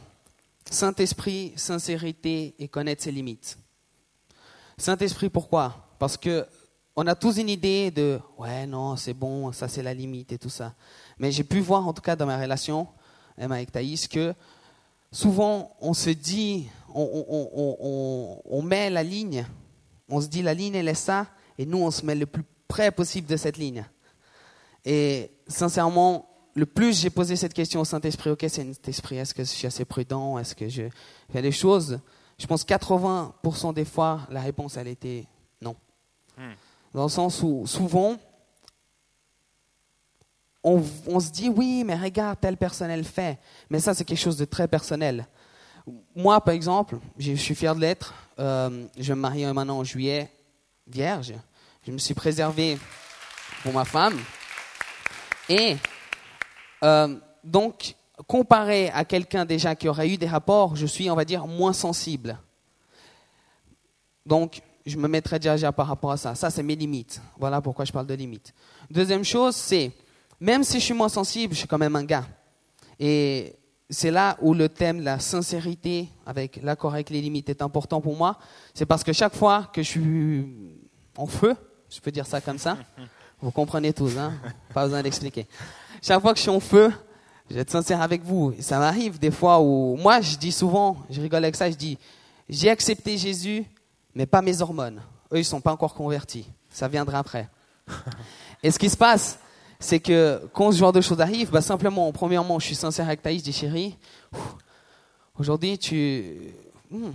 Saint-Esprit, 0.70 1.54
sincérité 1.56 2.54
et 2.60 2.68
connaître 2.68 3.04
ses 3.04 3.12
limites. 3.12 3.58
Saint-Esprit, 4.78 5.30
pourquoi? 5.30 5.76
Parce 6.00 6.18
que 6.18 6.46
on 6.96 7.06
a 7.08 7.16
tous 7.16 7.38
une 7.38 7.50
idée 7.50 7.92
de 7.92 8.20
ouais 8.40 8.66
non 8.66 8.96
c'est 8.96 9.14
bon 9.14 9.52
ça 9.52 9.68
c'est 9.68 9.84
la 9.84 9.94
limite 9.94 10.32
et 10.32 10.38
tout 10.40 10.50
ça. 10.50 10.74
Mais 11.20 11.32
j'ai 11.32 11.44
pu 11.44 11.60
voir 11.60 11.88
en 11.88 11.94
tout 11.94 12.02
cas 12.02 12.16
dans 12.16 12.26
ma 12.26 12.40
relation 12.40 12.88
même 13.38 13.52
avec 13.52 13.72
Thaïs 13.72 14.08
que 14.08 14.34
souvent 15.12 15.76
on 15.80 15.94
se 15.94 16.10
dit 16.10 16.68
on, 16.94 17.02
on- 17.04 17.50
on- 17.56 17.78
on- 17.80 18.42
on 18.46 18.62
met 18.64 18.90
la 18.90 19.04
ligne, 19.04 19.46
on 20.10 20.20
se 20.22 20.28
dit 20.28 20.42
la 20.42 20.54
ligne 20.56 20.74
elle 20.76 20.88
est 20.88 20.96
ça 20.96 21.28
et 21.60 21.66
nous 21.68 21.78
on 21.80 21.92
se 21.92 22.04
met 22.06 22.16
le 22.16 22.26
plus 22.26 22.44
près 22.68 22.92
possible 22.92 23.28
de 23.28 23.38
cette 23.38 23.58
ligne. 23.58 23.86
Et 24.86 25.32
sincèrement, 25.48 26.30
le 26.54 26.66
plus 26.66 27.00
j'ai 27.00 27.10
posé 27.10 27.36
cette 27.36 27.54
question 27.54 27.82
au 27.82 27.86
Saint-Esprit, 27.86 28.32
ok, 28.32 28.46
Saint-Esprit, 28.50 29.18
est-ce 29.18 29.34
que 29.34 29.44
je 29.44 29.50
suis 29.50 29.68
assez 29.68 29.86
prudent 29.86 30.38
Est-ce 30.38 30.56
que 30.56 30.68
je 30.70 30.84
fais 31.32 31.42
des 31.42 31.52
choses 31.52 32.00
Je 32.38 32.48
pense 32.48 32.66
80% 32.66 33.74
des 33.74 33.86
fois, 33.86 34.22
la 34.30 34.42
réponse, 34.42 34.78
elle 34.78 34.88
était 34.88 35.28
non. 35.62 35.76
Hmm. 36.38 36.54
Dans 36.94 37.04
le 37.04 37.10
sens 37.10 37.44
où 37.44 37.68
souvent, 37.68 38.18
on, 40.64 40.82
on 41.08 41.20
se 41.20 41.32
dit 41.32 41.50
oui, 41.50 41.84
mais 41.86 41.96
regarde, 41.96 42.40
telle 42.40 42.58
personne, 42.58 42.90
elle 42.90 43.06
fait. 43.06 43.40
Mais 43.70 43.80
ça, 43.80 43.94
c'est 43.94 44.04
quelque 44.04 44.18
chose 44.18 44.38
de 44.38 44.46
très 44.46 44.68
personnel. 44.68 45.28
Moi, 46.16 46.42
par 46.42 46.54
exemple, 46.54 46.98
je 47.18 47.32
je 47.32 47.42
suis 47.42 47.56
fier 47.56 47.76
de 47.76 47.82
l'être. 47.82 48.14
Euh, 48.40 48.88
je 48.98 49.08
vais 49.08 49.16
me 49.16 49.22
marier 49.22 49.52
maintenant 49.54 49.80
en 49.80 49.84
juillet, 49.84 50.30
vierge. 50.88 51.34
Je 51.88 51.94
me 51.94 52.00
suis 52.00 52.14
préservé 52.14 52.78
pour 53.64 53.72
ma 53.72 53.86
femme. 53.86 54.20
Et 55.48 55.78
euh, 56.84 57.16
donc, 57.46 57.96
comparé 58.28 58.90
à 58.90 59.06
quelqu'un 59.06 59.46
déjà 59.46 59.74
qui 59.74 59.88
aurait 59.88 60.10
eu 60.10 60.18
des 60.18 60.28
rapports, 60.28 60.76
je 60.76 60.86
suis, 60.86 61.10
on 61.10 61.16
va 61.16 61.24
dire, 61.24 61.48
moins 61.48 61.72
sensible. 61.72 62.40
Donc, 64.26 64.62
je 64.86 64.98
me 64.98 65.08
mettrai 65.08 65.40
déjà 65.40 65.72
par 65.72 65.88
rapport 65.88 66.12
à 66.12 66.18
ça. 66.18 66.36
Ça, 66.36 66.50
c'est 66.50 66.62
mes 66.62 66.76
limites. 66.76 67.22
Voilà 67.38 67.62
pourquoi 67.62 67.86
je 67.86 67.94
parle 67.94 68.08
de 68.08 68.16
limites. 68.16 68.54
Deuxième 68.92 69.24
chose, 69.24 69.56
c'est, 69.56 69.94
même 70.42 70.66
si 70.66 70.82
je 70.82 70.84
suis 70.84 70.94
moins 70.94 71.08
sensible, 71.08 71.54
je 71.54 71.60
suis 71.60 71.70
quand 71.70 71.78
même 71.78 71.96
un 71.96 72.04
gars. 72.04 72.28
Et 73.00 73.56
c'est 73.90 74.12
là 74.12 74.38
où 74.42 74.54
le 74.54 74.68
thème 74.68 75.00
de 75.00 75.06
la 75.06 75.20
sincérité 75.20 76.10
avec 76.26 76.60
l'accord 76.62 76.96
avec 76.96 77.10
les 77.12 77.22
limites 77.22 77.48
est 77.48 77.62
important 77.62 78.02
pour 78.02 78.18
moi. 78.18 78.38
C'est 78.74 78.86
parce 78.86 79.06
que 79.06 79.14
chaque 79.14 79.36
fois 79.38 79.70
que 79.72 79.82
je 79.82 79.88
suis 79.88 80.46
en 81.16 81.28
feu, 81.28 81.56
je 81.90 82.00
peux 82.00 82.12
dire 82.12 82.26
ça 82.26 82.42
comme 82.42 82.58
ça, 82.58 82.78
vous 83.42 83.52
comprenez 83.52 83.94
tous, 83.94 84.18
hein? 84.18 84.34
Pas 84.74 84.86
besoin 84.86 85.02
d'expliquer. 85.02 85.48
Chaque 86.02 86.22
fois 86.22 86.32
que 86.34 86.38
je 86.38 86.44
suis 86.44 86.52
en 86.52 86.60
feu, 86.60 86.92
je 87.50 87.56
vais 87.56 87.62
être 87.62 87.72
sincère 87.72 88.02
avec 88.02 88.24
vous. 88.24 88.54
Ça 88.60 88.80
m'arrive 88.80 89.20
des 89.20 89.32
fois 89.32 89.62
où, 89.62 89.96
moi, 89.98 90.22
je 90.22 90.38
dis 90.38 90.52
souvent, 90.52 90.98
je 91.10 91.22
rigole 91.22 91.44
avec 91.44 91.56
ça, 91.56 91.70
je 91.70 91.76
dis, 91.76 91.98
j'ai 92.50 92.70
accepté 92.70 93.18
Jésus, 93.18 93.66
mais 94.16 94.26
pas 94.26 94.42
mes 94.42 94.62
hormones. 94.62 95.02
Eux, 95.32 95.40
ils 95.40 95.46
sont 95.46 95.62
pas 95.62 95.72
encore 95.72 95.94
convertis. 95.94 96.48
Ça 96.70 96.88
viendra 96.88 97.20
après. 97.20 97.50
Et 98.64 98.72
ce 98.72 98.80
qui 98.80 98.90
se 98.90 98.98
passe, 98.98 99.40
c'est 99.80 100.00
que 100.00 100.42
quand 100.54 100.72
ce 100.72 100.78
genre 100.78 100.94
de 100.94 101.02
choses 101.02 101.22
arrive, 101.22 101.52
bah 101.52 101.62
simplement, 101.62 102.12
premièrement, 102.12 102.60
je 102.60 102.66
suis 102.66 102.76
sincère 102.76 103.08
avec 103.08 103.22
Thaïs, 103.22 103.40
je 103.40 103.46
dis 103.46 103.54
chérie, 103.54 103.98
aujourd'hui 105.40 105.78
tu, 105.78 106.54
hmm, 106.90 107.12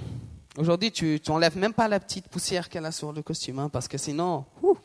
Aujourd'hui, 0.59 0.92
tu, 0.92 1.18
tu 1.23 1.30
enlèves 1.30 1.56
même 1.56 1.73
pas 1.73 1.88
la 1.88 1.99
petite 1.99 2.28
poussière 2.28 2.68
qu'elle 2.68 2.85
a 2.85 2.92
sur 2.92 3.12
le 3.12 3.23
costume, 3.23 3.59
hein, 3.59 3.68
parce 3.71 3.88
que 3.88 3.97
sinon. 3.97 4.44
ouh. 4.62 4.76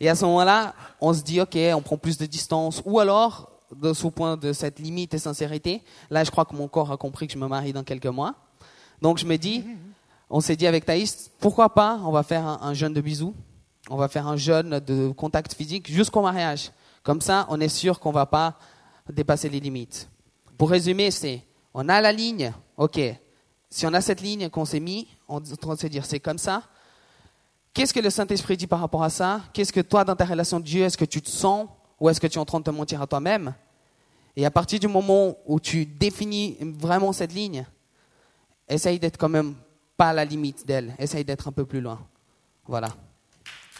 Et 0.00 0.08
à 0.08 0.14
ce 0.14 0.24
moment-là, 0.26 0.74
on 1.00 1.14
se 1.14 1.22
dit, 1.22 1.40
ok, 1.40 1.56
on 1.74 1.80
prend 1.80 1.96
plus 1.96 2.18
de 2.18 2.26
distance. 2.26 2.82
Ou 2.84 2.98
alors, 3.00 3.50
de 3.74 3.92
ce 3.94 4.06
point 4.08 4.36
de 4.36 4.52
cette 4.52 4.78
limite 4.78 5.14
et 5.14 5.18
sincérité, 5.18 5.82
là, 6.10 6.24
je 6.24 6.30
crois 6.30 6.44
que 6.44 6.54
mon 6.54 6.68
corps 6.68 6.92
a 6.92 6.96
compris 6.96 7.26
que 7.26 7.32
je 7.32 7.38
me 7.38 7.46
marie 7.46 7.72
dans 7.72 7.84
quelques 7.84 8.06
mois. 8.06 8.34
Donc, 9.00 9.18
je 9.18 9.26
me 9.26 9.36
dis, 9.36 9.64
on 10.28 10.40
s'est 10.40 10.56
dit 10.56 10.66
avec 10.66 10.84
Thaïs, 10.84 11.30
pourquoi 11.40 11.72
pas, 11.72 12.00
on 12.04 12.12
va 12.12 12.22
faire 12.22 12.46
un, 12.46 12.58
un 12.62 12.74
jeûne 12.74 12.92
de 12.92 13.00
bisous, 13.00 13.34
on 13.88 13.96
va 13.96 14.08
faire 14.08 14.26
un 14.26 14.36
jeûne 14.36 14.80
de 14.80 15.10
contact 15.10 15.54
physique 15.54 15.90
jusqu'au 15.90 16.22
mariage. 16.22 16.70
Comme 17.02 17.20
ça, 17.20 17.46
on 17.48 17.60
est 17.60 17.68
sûr 17.68 17.98
qu'on 17.98 18.12
va 18.12 18.26
pas 18.26 18.58
dépasser 19.10 19.48
les 19.48 19.60
limites. 19.60 20.08
Pour 20.58 20.70
résumer, 20.70 21.10
c'est, 21.10 21.42
on 21.74 21.88
a 21.88 22.00
la 22.00 22.12
ligne, 22.12 22.52
ok. 22.76 23.00
Si 23.72 23.86
on 23.86 23.94
a 23.94 24.02
cette 24.02 24.20
ligne 24.20 24.50
qu'on 24.50 24.66
s'est 24.66 24.80
mis, 24.80 25.08
on 25.28 25.42
est 25.42 25.50
en 25.50 25.56
train 25.56 25.74
de 25.74 25.80
se 25.80 25.86
dire, 25.86 26.04
c'est 26.04 26.20
comme 26.20 26.36
ça. 26.36 26.62
Qu'est-ce 27.72 27.94
que 27.94 28.00
le 28.00 28.10
Saint-Esprit 28.10 28.58
dit 28.58 28.66
par 28.66 28.80
rapport 28.80 29.02
à 29.02 29.08
ça? 29.08 29.40
Qu'est-ce 29.54 29.72
que 29.72 29.80
toi, 29.80 30.04
dans 30.04 30.14
ta 30.14 30.26
relation 30.26 30.60
de 30.60 30.64
Dieu, 30.64 30.84
est-ce 30.84 30.98
que 30.98 31.06
tu 31.06 31.22
te 31.22 31.30
sens 31.30 31.70
ou 31.98 32.10
est-ce 32.10 32.20
que 32.20 32.26
tu 32.26 32.34
es 32.34 32.38
en 32.38 32.44
train 32.44 32.58
de 32.60 32.64
te 32.64 32.70
mentir 32.70 33.00
à 33.00 33.06
toi-même? 33.06 33.54
Et 34.36 34.44
à 34.44 34.50
partir 34.50 34.78
du 34.78 34.88
moment 34.88 35.38
où 35.46 35.58
tu 35.58 35.86
définis 35.86 36.58
vraiment 36.60 37.14
cette 37.14 37.32
ligne, 37.32 37.64
essaye 38.68 38.98
d'être 38.98 39.16
quand 39.16 39.30
même 39.30 39.54
pas 39.96 40.10
à 40.10 40.12
la 40.12 40.26
limite 40.26 40.66
d'elle. 40.66 40.94
Essaye 40.98 41.24
d'être 41.24 41.48
un 41.48 41.52
peu 41.52 41.64
plus 41.64 41.80
loin. 41.80 41.98
Voilà. 42.66 42.88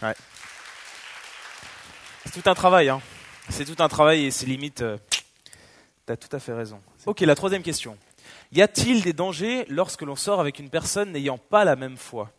Ouais. 0.00 0.14
C'est 2.24 2.40
tout 2.42 2.48
un 2.48 2.54
travail, 2.54 2.88
hein. 2.88 3.02
C'est 3.50 3.66
tout 3.66 3.82
un 3.82 3.88
travail 3.88 4.24
et 4.24 4.30
c'est 4.30 4.46
limite. 4.46 4.80
euh, 4.80 4.96
T'as 6.06 6.16
tout 6.16 6.34
à 6.34 6.38
fait 6.38 6.54
raison. 6.54 6.80
Ok, 7.04 7.20
la 7.20 7.34
troisième 7.34 7.62
question. 7.62 7.98
Y 8.52 8.62
a-t-il 8.62 9.02
des 9.02 9.12
dangers 9.12 9.64
lorsque 9.68 10.02
l'on 10.02 10.16
sort 10.16 10.40
avec 10.40 10.58
une 10.58 10.70
personne 10.70 11.12
n'ayant 11.12 11.38
pas 11.38 11.64
la 11.64 11.76
même 11.76 11.96
foi? 11.96 12.30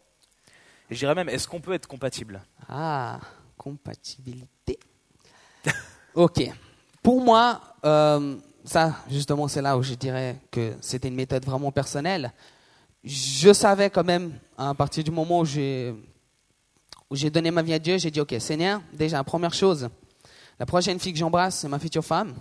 Et 0.89 0.95
je 0.95 0.99
dirais 0.99 1.15
même, 1.15 1.29
est-ce 1.29 1.47
qu'on 1.47 1.61
peut 1.61 1.73
être 1.73 1.87
compatible? 1.87 2.41
Ah, 2.69 3.19
compatibilité. 3.57 4.79
ok. 6.13 6.51
Pour 7.01 7.21
moi, 7.21 7.61
euh, 7.85 8.35
ça, 8.63 8.95
justement, 9.09 9.47
c'est 9.47 9.61
là 9.61 9.77
où 9.77 9.83
je 9.83 9.93
dirais 9.93 10.37
que 10.51 10.73
c'était 10.81 11.07
une 11.07 11.15
méthode 11.15 11.45
vraiment 11.45 11.71
personnelle. 11.71 12.31
Je 13.03 13.51
savais 13.51 13.89
quand 13.89 14.03
même, 14.03 14.37
à 14.57 14.73
partir 14.73 15.03
du 15.03 15.11
moment 15.11 15.39
où 15.39 15.45
j'ai 15.45 15.93
où 17.09 17.15
j'ai 17.15 17.29
donné 17.29 17.51
ma 17.51 17.61
vie 17.61 17.73
à 17.73 17.79
Dieu, 17.79 17.99
j'ai 17.99 18.09
dit, 18.09 18.19
ok, 18.19 18.33
Seigneur, 18.39 18.81
déjà, 18.91 19.23
première 19.23 19.53
chose, 19.53 19.87
la 20.59 20.65
prochaine 20.65 20.99
fille 20.99 21.13
que 21.13 21.19
j'embrasse, 21.19 21.59
c'est 21.59 21.67
ma 21.67 21.77
future 21.77 22.03
femme. 22.03 22.33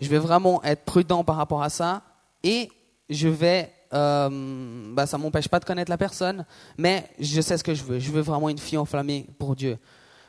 Je 0.00 0.08
vais 0.08 0.18
vraiment 0.18 0.62
être 0.64 0.84
prudent 0.84 1.24
par 1.24 1.36
rapport 1.36 1.62
à 1.62 1.68
ça 1.70 2.02
et 2.42 2.70
je 3.08 3.28
vais, 3.28 3.72
euh, 3.92 4.92
bah, 4.94 5.06
ça 5.06 5.18
m'empêche 5.18 5.48
pas 5.48 5.60
de 5.60 5.64
connaître 5.64 5.90
la 5.90 5.98
personne, 5.98 6.46
mais 6.78 7.08
je 7.18 7.40
sais 7.40 7.58
ce 7.58 7.64
que 7.64 7.74
je 7.74 7.82
veux. 7.84 7.98
Je 7.98 8.10
veux 8.10 8.20
vraiment 8.22 8.48
une 8.48 8.58
fille 8.58 8.78
enflammée 8.78 9.26
pour 9.38 9.56
Dieu. 9.56 9.78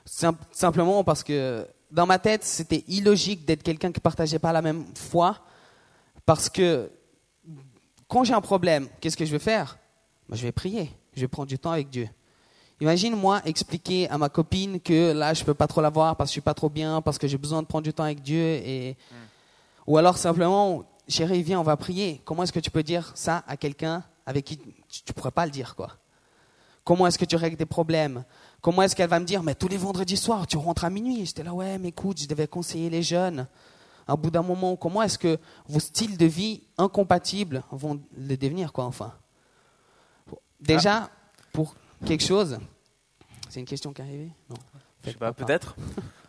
Sim- 0.06 0.36
simplement 0.52 1.04
parce 1.04 1.24
que 1.24 1.66
dans 1.92 2.06
ma 2.06 2.20
tête, 2.20 2.44
c'était 2.44 2.84
illogique 2.88 3.46
d'être 3.46 3.64
quelqu'un 3.64 3.92
qui 3.92 4.00
partageait 4.00 4.40
pas 4.40 4.52
la 4.52 4.62
même 4.62 4.86
foi, 4.96 5.38
parce 6.26 6.50
que 6.50 6.90
quand 8.08 8.24
j'ai 8.24 8.34
un 8.34 8.42
problème, 8.42 8.88
qu'est-ce 9.00 9.16
que 9.18 9.26
je 9.26 9.32
vais 9.32 9.40
faire? 9.40 9.78
Bah, 10.28 10.36
Je 10.36 10.44
vais 10.44 10.52
prier, 10.52 10.92
je 11.16 11.22
vais 11.22 11.28
prendre 11.28 11.48
du 11.48 11.60
temps 11.60 11.72
avec 11.72 11.90
Dieu. 11.90 12.10
Imagine 12.82 13.16
moi 13.16 13.42
expliquer 13.46 14.10
à 14.10 14.18
ma 14.18 14.28
copine 14.28 14.80
que 14.82 15.12
là 15.12 15.36
je 15.36 15.44
peux 15.44 15.54
pas 15.54 15.68
trop 15.68 15.82
la 15.82 15.90
voir 15.92 16.16
parce 16.16 16.30
que 16.30 16.32
je 16.32 16.34
suis 16.34 16.42
pas 16.42 16.56
trop 16.56 16.70
bien, 16.70 17.00
parce 17.02 17.20
que 17.20 17.28
j'ai 17.28 17.38
besoin 17.38 17.62
de 17.62 17.68
prendre 17.68 17.84
du 17.84 17.94
temps 17.94 18.04
avec 18.04 18.22
Dieu 18.24 18.42
et 18.42 18.98
ou 19.88 19.98
alors 19.98 20.18
simplement 20.18 20.84
chérie 21.08 21.44
viens 21.44 21.60
on 21.60 21.64
va 21.64 21.78
prier. 21.78 22.22
Comment 22.26 22.44
est-ce 22.44 22.54
que 22.54 22.60
tu 22.60 22.72
peux 22.72 22.84
dire 22.84 23.12
ça 23.16 23.44
à 23.48 23.58
quelqu'un 23.58 24.04
avec 24.26 24.46
qui 24.46 24.58
tu, 24.58 25.04
tu 25.04 25.14
pourrais 25.14 25.32
pas 25.32 25.46
le 25.46 25.52
dire 25.52 25.76
quoi? 25.76 25.98
Comment 26.84 27.06
est-ce 27.08 27.20
que 27.20 27.26
tu 27.26 27.36
règles 27.36 27.58
tes 27.58 27.66
problèmes? 27.66 28.24
Comment 28.62 28.82
est-ce 28.82 28.96
qu'elle 28.96 29.10
va 29.10 29.20
me 29.20 29.26
dire 29.26 29.44
mais 29.44 29.56
tous 29.56 29.68
les 29.68 29.78
vendredis 29.78 30.18
soirs 30.18 30.48
tu 30.48 30.58
rentres 30.58 30.86
à 30.86 30.90
minuit? 30.90 31.26
J'étais 31.26 31.44
là 31.44 31.54
ouais 31.54 31.78
mais 31.78 31.90
écoute 31.90 32.20
je 32.22 32.28
devais 32.28 32.48
conseiller 32.48 32.90
les 32.90 33.04
jeunes. 33.04 33.48
À 34.08 34.16
bout 34.16 34.32
d'un 34.32 34.42
moment 34.42 34.76
comment 34.76 35.02
est-ce 35.02 35.18
que 35.18 35.38
vos 35.68 35.80
styles 35.80 36.18
de 36.18 36.26
vie 36.26 36.64
incompatibles 36.78 37.64
vont 37.72 38.02
le 38.18 38.38
devenir 38.38 38.74
quoi 38.74 38.86
enfin? 38.86 39.14
Déjà 40.60 41.10
pour 41.52 41.76
quelque 42.06 42.24
chose. 42.24 42.60
C'est 43.50 43.60
une 43.60 43.66
question 43.66 43.92
qui 43.94 44.02
est 44.02 44.06
arrivée? 44.06 44.32
Non. 44.50 44.56
Je 45.04 45.12
sais 45.12 45.18
pas. 45.18 45.34
peut-être 45.34 45.76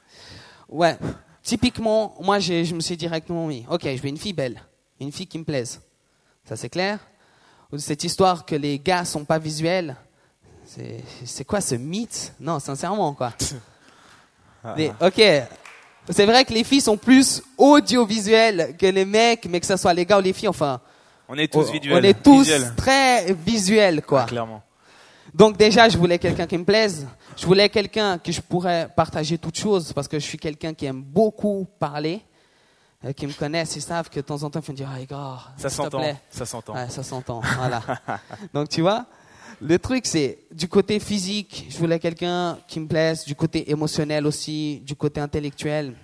Ouais. 0.68 0.98
Typiquement, 1.42 2.14
moi, 2.20 2.38
je 2.38 2.72
me 2.74 2.80
suis 2.80 2.96
directement 2.96 3.46
mis, 3.46 3.66
ok, 3.68 3.82
je 3.84 4.00
veux 4.02 4.08
une 4.08 4.16
fille 4.18 4.32
belle, 4.32 4.62
une 5.00 5.10
fille 5.12 5.26
qui 5.26 5.38
me 5.38 5.44
plaise. 5.44 5.80
Ça, 6.44 6.56
c'est 6.56 6.68
clair 6.68 6.98
Cette 7.78 8.04
histoire 8.04 8.44
que 8.46 8.54
les 8.54 8.78
gars 8.78 9.04
sont 9.04 9.24
pas 9.24 9.38
visuels, 9.38 9.96
c'est 11.24 11.44
quoi 11.44 11.60
ce 11.60 11.74
mythe? 11.74 12.32
Non, 12.40 12.58
sincèrement, 12.60 13.12
quoi. 13.14 13.32
Mais, 14.76 14.92
ok, 15.00 15.20
c'est 16.10 16.26
vrai 16.26 16.44
que 16.44 16.52
les 16.52 16.62
filles 16.64 16.80
sont 16.80 16.96
plus 16.96 17.42
audiovisuelles 17.58 18.76
que 18.78 18.86
les 18.86 19.04
mecs, 19.04 19.46
mais 19.46 19.58
que 19.58 19.66
ce 19.66 19.76
soit 19.76 19.92
les 19.94 20.06
gars 20.06 20.18
ou 20.18 20.22
les 20.22 20.32
filles, 20.32 20.48
enfin, 20.48 20.80
On 21.28 21.36
est 21.36 21.52
tous 21.52 21.70
visuels. 21.72 21.98
on 21.98 22.02
est 22.02 22.22
tous 22.22 22.40
Visuels. 22.42 22.72
très 22.76 23.32
visuels, 23.32 24.02
quoi. 24.02 24.22
Ah, 24.22 24.26
clairement. 24.26 24.62
Donc 25.34 25.56
déjà, 25.56 25.88
je 25.88 25.96
voulais 25.96 26.18
quelqu'un 26.18 26.46
qui 26.46 26.58
me 26.58 26.64
plaise. 26.64 27.06
Je 27.36 27.46
voulais 27.46 27.68
quelqu'un 27.68 28.18
que 28.18 28.30
je 28.30 28.40
pourrais 28.40 28.88
partager 28.94 29.38
toutes 29.38 29.58
choses 29.58 29.92
parce 29.92 30.06
que 30.08 30.18
je 30.18 30.24
suis 30.24 30.38
quelqu'un 30.38 30.74
qui 30.74 30.86
aime 30.86 31.02
beaucoup 31.02 31.66
parler. 31.78 32.22
Euh, 33.04 33.12
qui 33.12 33.26
me 33.26 33.32
connaissent, 33.32 33.74
ils 33.74 33.82
savent 33.82 34.08
que 34.08 34.20
de 34.20 34.24
temps 34.24 34.40
en 34.44 34.50
temps, 34.50 34.60
ils 34.60 34.70
me 34.70 34.76
dire, 34.76 34.88
ah, 34.94 35.00
Igor, 35.00 35.50
Ça 35.56 35.68
s'entend. 35.68 36.00
Ça 36.30 36.46
s'entend. 36.46 36.74
Ouais, 36.74 36.88
ça 36.88 37.02
s'entend. 37.02 37.40
Voilà. 37.58 37.82
Donc 38.54 38.68
tu 38.68 38.80
vois, 38.80 39.06
le 39.60 39.76
truc 39.78 40.06
c'est 40.06 40.38
du 40.52 40.68
côté 40.68 41.00
physique, 41.00 41.66
je 41.68 41.78
voulais 41.78 41.98
quelqu'un 41.98 42.58
qui 42.68 42.78
me 42.78 42.86
plaise, 42.86 43.24
du 43.24 43.34
côté 43.34 43.68
émotionnel 43.70 44.24
aussi, 44.24 44.82
du 44.86 44.94
côté 44.94 45.20
intellectuel. 45.20 45.94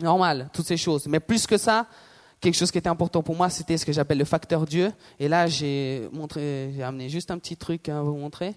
Normal, 0.00 0.48
toutes 0.52 0.66
ces 0.66 0.76
choses. 0.76 1.06
Mais 1.06 1.20
plus 1.20 1.46
que 1.46 1.56
ça, 1.56 1.86
quelque 2.42 2.56
chose 2.56 2.70
qui 2.70 2.78
était 2.78 2.88
important 2.88 3.22
pour 3.22 3.36
moi, 3.36 3.48
c'était 3.48 3.78
ce 3.78 3.86
que 3.86 3.92
j'appelle 3.92 4.18
le 4.18 4.24
facteur 4.24 4.66
Dieu. 4.66 4.92
Et 5.18 5.28
là, 5.28 5.46
j'ai 5.46 6.08
montré, 6.12 6.72
j'ai 6.74 6.82
amené 6.82 7.08
juste 7.08 7.30
un 7.30 7.38
petit 7.38 7.56
truc 7.56 7.88
à 7.88 8.02
vous 8.02 8.16
montrer. 8.16 8.54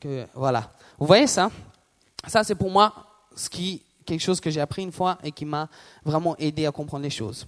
Que 0.00 0.26
voilà. 0.34 0.72
Vous 0.98 1.06
voyez 1.06 1.26
ça? 1.26 1.50
Ça, 2.26 2.44
c'est 2.44 2.56
pour 2.56 2.70
moi 2.70 2.92
ce 3.34 3.48
qui, 3.48 3.82
quelque 4.04 4.20
chose 4.20 4.40
que 4.40 4.50
j'ai 4.50 4.60
appris 4.60 4.82
une 4.82 4.92
fois 4.92 5.18
et 5.22 5.30
qui 5.32 5.44
m'a 5.44 5.68
vraiment 6.04 6.36
aidé 6.36 6.66
à 6.66 6.72
comprendre 6.72 7.04
les 7.04 7.10
choses. 7.10 7.46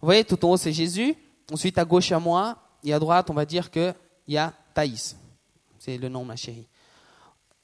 Vous 0.00 0.06
voyez, 0.06 0.24
tout 0.24 0.42
en 0.44 0.50
haut, 0.50 0.56
c'est 0.56 0.72
Jésus. 0.72 1.16
Ensuite, 1.52 1.76
à 1.78 1.84
gauche, 1.84 2.12
à 2.12 2.18
moi. 2.18 2.56
Et 2.84 2.92
à 2.92 2.98
droite, 2.98 3.28
on 3.28 3.34
va 3.34 3.44
dire 3.44 3.70
qu'il 3.70 3.94
y 4.28 4.36
a 4.36 4.52
Thaïs. 4.72 5.16
C'est 5.78 5.98
le 5.98 6.08
nom, 6.08 6.24
ma 6.24 6.36
chérie. 6.36 6.66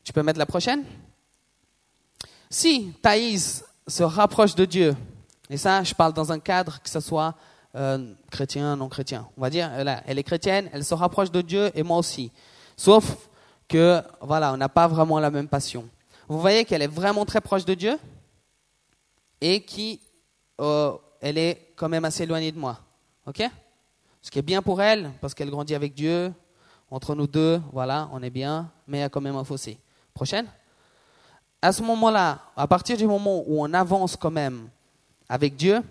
Tu 0.03 0.13
peux 0.13 0.23
mettre 0.23 0.39
la 0.39 0.47
prochaine? 0.47 0.85
Si 2.49 2.93
Thaïs 3.01 3.65
se 3.87 4.03
rapproche 4.03 4.55
de 4.55 4.65
Dieu, 4.65 4.97
et 5.49 5.57
ça, 5.57 5.85
je 5.85 5.95
parle 5.95 6.13
dans 6.13 6.33
un 6.33 6.39
cadre 6.39 6.81
que 6.83 6.89
ce 6.89 7.01
soit 7.01 7.35
euh, 7.77 8.13
chrétien, 8.31 8.77
non 8.77 8.89
chrétien. 8.89 9.29
On 9.37 9.41
va 9.41 9.51
dire, 9.51 9.71
elle, 9.77 10.19
est 10.19 10.23
chrétienne, 10.23 10.69
elle 10.73 10.85
se 10.85 10.95
rapproche 10.95 11.31
de 11.31 11.41
Dieu 11.41 11.71
et 11.75 11.83
moi 11.83 11.99
aussi. 11.99 12.33
Sauf 12.77 13.29
que, 13.69 14.03
voilà, 14.21 14.53
on 14.53 14.57
n'a 14.57 14.69
pas 14.69 14.89
vraiment 14.89 15.21
la 15.21 15.31
même 15.31 15.49
passion. 15.49 15.89
Vous 16.29 16.41
voyez 16.41 16.65
qu'elle 16.65 16.83
est 16.83 16.89
vraiment 16.89 17.25
très 17.25 17.41
proche 17.41 17.65
de 17.65 17.75
Dieu 17.75 17.99
et 19.41 19.63
qui, 19.63 20.01
euh, 20.61 20.93
elle 21.21 21.39
est 21.39 21.73
quand 21.77 21.89
même 21.89 22.05
assez 22.05 22.25
éloignée 22.25 22.53
de 22.53 22.59
moi. 22.59 22.79
Ok? 23.27 23.43
Ce 24.23 24.31
qui 24.31 24.39
est 24.39 24.43
bien 24.43 24.63
pour 24.63 24.83
elle, 24.83 25.11
parce 25.21 25.35
qu'elle 25.35 25.51
grandit 25.51 25.75
avec 25.75 25.95
Dieu. 25.95 26.33
Entre 26.91 27.15
nous 27.15 27.29
deux, 27.29 27.61
voilà, 27.73 28.09
on 28.13 28.21
est 28.21 28.31
bien, 28.31 28.69
mais 28.89 28.99
il 28.99 29.01
y 29.03 29.05
a 29.05 29.09
quand 29.09 29.21
même 29.21 29.37
un 29.37 29.45
fossé. 29.45 29.79
Prochaine 30.13 30.47
À 31.63 31.73
ce 31.73 31.83
moment-là, 31.83 32.41
à 32.57 32.67
partir 32.67 32.97
du 32.97 33.07
moment 33.07 33.45
où 33.47 33.63
on 33.63 33.73
avance 33.73 34.17
quand 34.17 34.33
même 34.33 34.69
avec 35.29 35.55
Dieu, 35.55 35.83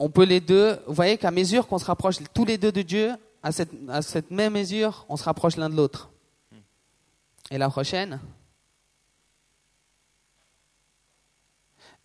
on 0.00 0.08
peut 0.08 0.24
les 0.24 0.40
deux, 0.40 0.78
vous 0.86 0.94
voyez 0.94 1.18
qu'à 1.18 1.30
mesure 1.30 1.68
qu'on 1.68 1.78
se 1.78 1.84
rapproche 1.84 2.16
tous 2.32 2.46
les 2.46 2.56
deux 2.56 2.72
de 2.72 2.80
Dieu, 2.80 3.12
à 3.42 3.52
cette, 3.52 4.30
même 4.30 4.54
mesure, 4.54 5.04
on 5.10 5.16
se 5.16 5.24
rapproche 5.24 5.56
l'un 5.56 5.68
de 5.68 5.76
l'autre. 5.76 6.10
Et 7.50 7.58
la 7.58 7.68
prochaine 7.68 8.18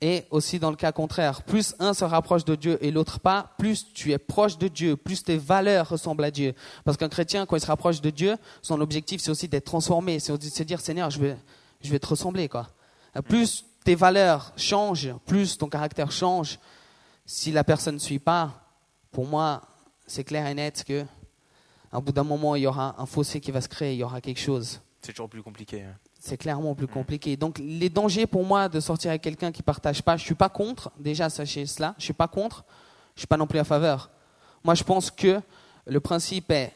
Et 0.01 0.25
aussi 0.29 0.59
dans 0.59 0.71
le 0.71 0.75
cas 0.75 0.91
contraire, 0.91 1.41
plus 1.43 1.73
un 1.79 1.93
se 1.93 2.03
rapproche 2.03 2.43
de 2.43 2.55
Dieu 2.55 2.77
et 2.83 2.91
l'autre 2.91 3.21
pas, 3.21 3.53
plus 3.57 3.93
tu 3.93 4.11
es 4.11 4.17
proche 4.17 4.57
de 4.57 4.67
Dieu, 4.67 4.97
plus 4.97 5.23
tes 5.23 5.37
valeurs 5.37 5.87
ressemblent 5.87 6.25
à 6.25 6.31
Dieu. 6.31 6.53
Parce 6.83 6.97
qu'un 6.97 7.07
chrétien, 7.07 7.45
quand 7.45 7.55
il 7.55 7.61
se 7.61 7.67
rapproche 7.67 8.01
de 8.01 8.09
Dieu, 8.09 8.35
son 8.61 8.81
objectif 8.81 9.21
c'est 9.21 9.31
aussi 9.31 9.47
d'être 9.47 9.65
transformé, 9.65 10.19
c'est 10.19 10.37
de 10.37 10.43
se 10.43 10.63
dire 10.63 10.81
Seigneur, 10.81 11.11
je 11.11 11.19
vais, 11.19 11.37
je 11.81 11.89
vais 11.91 11.99
te 11.99 12.07
ressembler. 12.07 12.49
Quoi. 12.49 12.67
Plus 13.29 13.63
tes 13.85 13.95
valeurs 13.95 14.51
changent, 14.57 15.13
plus 15.25 15.57
ton 15.57 15.69
caractère 15.69 16.11
change. 16.11 16.59
Si 17.25 17.51
la 17.51 17.63
personne 17.63 17.95
ne 17.95 17.99
suit 17.99 18.19
pas, 18.19 18.51
pour 19.11 19.25
moi, 19.25 19.61
c'est 20.05 20.23
clair 20.23 20.45
et 20.47 20.53
net 20.53 20.83
que, 20.83 21.05
à 21.91 21.99
bout 21.99 22.11
d'un 22.11 22.23
moment, 22.23 22.55
il 22.55 22.63
y 22.63 22.67
aura 22.67 22.95
un 23.01 23.05
fossé 23.05 23.39
qui 23.39 23.51
va 23.51 23.61
se 23.61 23.67
créer, 23.69 23.93
il 23.93 23.99
y 23.99 24.03
aura 24.03 24.21
quelque 24.21 24.39
chose 24.39 24.81
C'est 25.01 25.13
toujours 25.13 25.29
plus 25.29 25.41
compliqué. 25.41 25.81
hein. 25.83 25.95
c'est 26.19 26.37
clairement 26.37 26.75
plus 26.75 26.87
compliqué. 26.87 27.35
Donc 27.37 27.57
les 27.59 27.89
dangers 27.89 28.27
pour 28.27 28.43
moi 28.45 28.67
de 28.69 28.79
sortir 28.79 29.09
avec 29.11 29.21
quelqu'un 29.21 29.51
qui 29.51 29.63
partage 29.63 30.01
pas, 30.03 30.17
je 30.17 30.23
suis 30.23 30.35
pas 30.35 30.49
contre. 30.49 30.91
Déjà 30.99 31.29
sachez 31.29 31.65
cela, 31.65 31.95
je 31.97 32.03
suis 32.03 32.13
pas 32.13 32.27
contre. 32.27 32.63
Je 33.15 33.21
suis 33.21 33.27
pas 33.27 33.37
non 33.37 33.47
plus 33.47 33.59
à 33.59 33.63
faveur. 33.63 34.09
Moi 34.63 34.73
je 34.75 34.83
pense 34.83 35.09
que 35.11 35.39
le 35.85 35.99
principe 35.99 36.51
est 36.51 36.73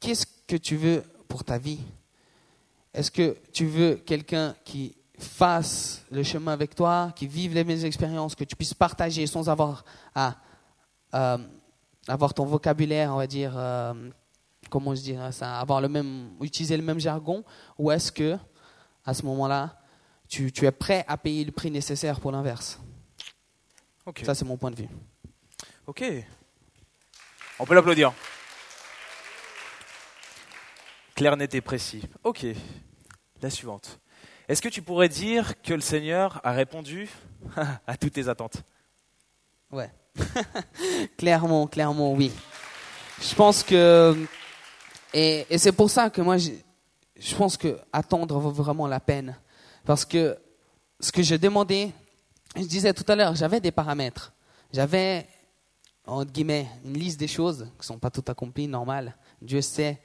qu'est-ce 0.00 0.26
que 0.46 0.56
tu 0.56 0.76
veux 0.76 1.02
pour 1.28 1.44
ta 1.44 1.58
vie? 1.58 1.80
Est-ce 2.92 3.10
que 3.10 3.36
tu 3.52 3.66
veux 3.66 3.94
quelqu'un 3.96 4.54
qui 4.64 4.96
fasse 5.18 6.04
le 6.10 6.22
chemin 6.22 6.52
avec 6.52 6.74
toi, 6.74 7.12
qui 7.14 7.26
vive 7.26 7.54
les 7.54 7.64
mêmes 7.64 7.84
expériences, 7.84 8.34
que 8.34 8.44
tu 8.44 8.56
puisses 8.56 8.74
partager 8.74 9.26
sans 9.26 9.48
avoir 9.48 9.84
à 10.14 10.36
euh, 11.14 11.38
avoir 12.06 12.34
ton 12.34 12.44
vocabulaire, 12.44 13.12
on 13.12 13.16
va 13.16 13.26
dire, 13.26 13.52
euh, 13.56 14.10
comment 14.70 14.94
je 14.94 15.02
dirais 15.02 15.32
ça, 15.32 15.58
avoir 15.58 15.80
le 15.80 15.88
même, 15.88 16.30
utiliser 16.40 16.76
le 16.76 16.82
même 16.82 17.00
jargon, 17.00 17.44
ou 17.78 17.90
est-ce 17.90 18.12
que 18.12 18.36
à 19.04 19.14
ce 19.14 19.24
moment-là, 19.24 19.78
tu, 20.28 20.52
tu 20.52 20.66
es 20.66 20.70
prêt 20.70 21.04
à 21.08 21.16
payer 21.16 21.44
le 21.44 21.52
prix 21.52 21.70
nécessaire 21.70 22.20
pour 22.20 22.32
l'inverse? 22.32 22.78
Ok. 24.06 24.22
Ça, 24.24 24.34
c'est 24.34 24.44
mon 24.44 24.56
point 24.56 24.70
de 24.70 24.76
vue. 24.76 24.88
Ok. 25.86 26.04
On 27.58 27.66
peut 27.66 27.74
l'applaudir. 27.74 28.12
Clair, 31.14 31.36
net 31.36 31.54
et 31.54 31.60
précis. 31.60 32.02
Ok. 32.22 32.46
La 33.42 33.50
suivante. 33.50 33.98
Est-ce 34.48 34.62
que 34.62 34.68
tu 34.70 34.80
pourrais 34.80 35.10
dire 35.10 35.60
que 35.60 35.74
le 35.74 35.82
Seigneur 35.82 36.40
a 36.42 36.52
répondu 36.52 37.10
à 37.86 37.96
toutes 37.98 38.14
tes 38.14 38.28
attentes? 38.28 38.62
Ouais. 39.70 39.90
clairement, 41.18 41.66
clairement, 41.66 42.14
oui. 42.14 42.32
Je 43.20 43.34
pense 43.34 43.62
que. 43.62 44.16
Et, 45.12 45.46
et 45.50 45.58
c'est 45.58 45.72
pour 45.72 45.90
ça 45.90 46.08
que 46.08 46.22
moi, 46.22 46.38
je, 46.38 46.50
je 47.18 47.34
pense 47.34 47.58
que 47.58 47.78
attendre 47.92 48.38
vaut 48.38 48.50
vraiment 48.50 48.86
la 48.86 49.00
peine. 49.00 49.36
Parce 49.84 50.06
que 50.06 50.38
ce 50.98 51.12
que 51.12 51.22
j'ai 51.22 51.38
demandé, 51.38 51.92
je 52.56 52.64
disais 52.64 52.94
tout 52.94 53.04
à 53.10 53.16
l'heure, 53.16 53.34
j'avais 53.34 53.60
des 53.60 53.70
paramètres. 53.70 54.32
J'avais, 54.72 55.26
entre 56.06 56.32
guillemets, 56.32 56.68
une 56.86 56.94
liste 56.94 57.20
des 57.20 57.28
choses 57.28 57.64
qui 57.72 57.80
ne 57.80 57.84
sont 57.84 57.98
pas 57.98 58.10
toutes 58.10 58.30
accomplies, 58.30 58.66
normales. 58.66 59.14
Dieu 59.42 59.60
sait 59.60 60.00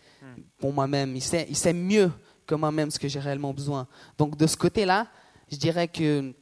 pour 0.57 0.73
moi-même. 0.73 1.15
Il 1.15 1.21
sait, 1.21 1.45
il 1.49 1.55
sait 1.55 1.73
mieux 1.73 2.11
que 2.45 2.55
moi-même 2.55 2.91
ce 2.91 2.99
que 2.99 3.07
j'ai 3.07 3.19
réellement 3.19 3.53
besoin. 3.53 3.87
Donc 4.17 4.37
de 4.37 4.47
ce 4.47 4.57
côté-là, 4.57 5.07
je 5.51 5.57
dirais 5.57 5.87
que 5.87 6.33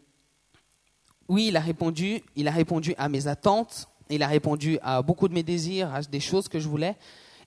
oui, 1.27 1.47
il 1.47 1.57
a 1.57 1.61
répondu, 1.61 2.21
il 2.35 2.47
a 2.47 2.51
répondu 2.51 2.93
à 2.97 3.07
mes 3.07 3.27
attentes, 3.27 3.87
il 4.09 4.23
a 4.23 4.27
répondu 4.27 4.77
à 4.81 5.01
beaucoup 5.01 5.27
de 5.27 5.33
mes 5.33 5.43
désirs, 5.43 5.93
à 5.93 6.01
des 6.01 6.19
choses 6.19 6.47
que 6.47 6.59
je 6.59 6.67
voulais, 6.67 6.97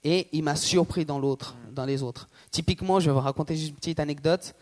et 0.03 0.29
il 0.33 0.43
m'a 0.43 0.57
surpris 0.57 1.05
dans 1.05 1.19
l'autre, 1.19 1.55
dans 1.71 1.85
les 1.85 2.03
autres. 2.03 2.29
Typiquement, 2.51 3.01
je 3.01 3.07
vais 3.07 3.13
vous 3.13 3.21
raconter 3.21 3.69
une 3.69 3.75
petite 3.75 4.01
anecdote, 4.01 4.55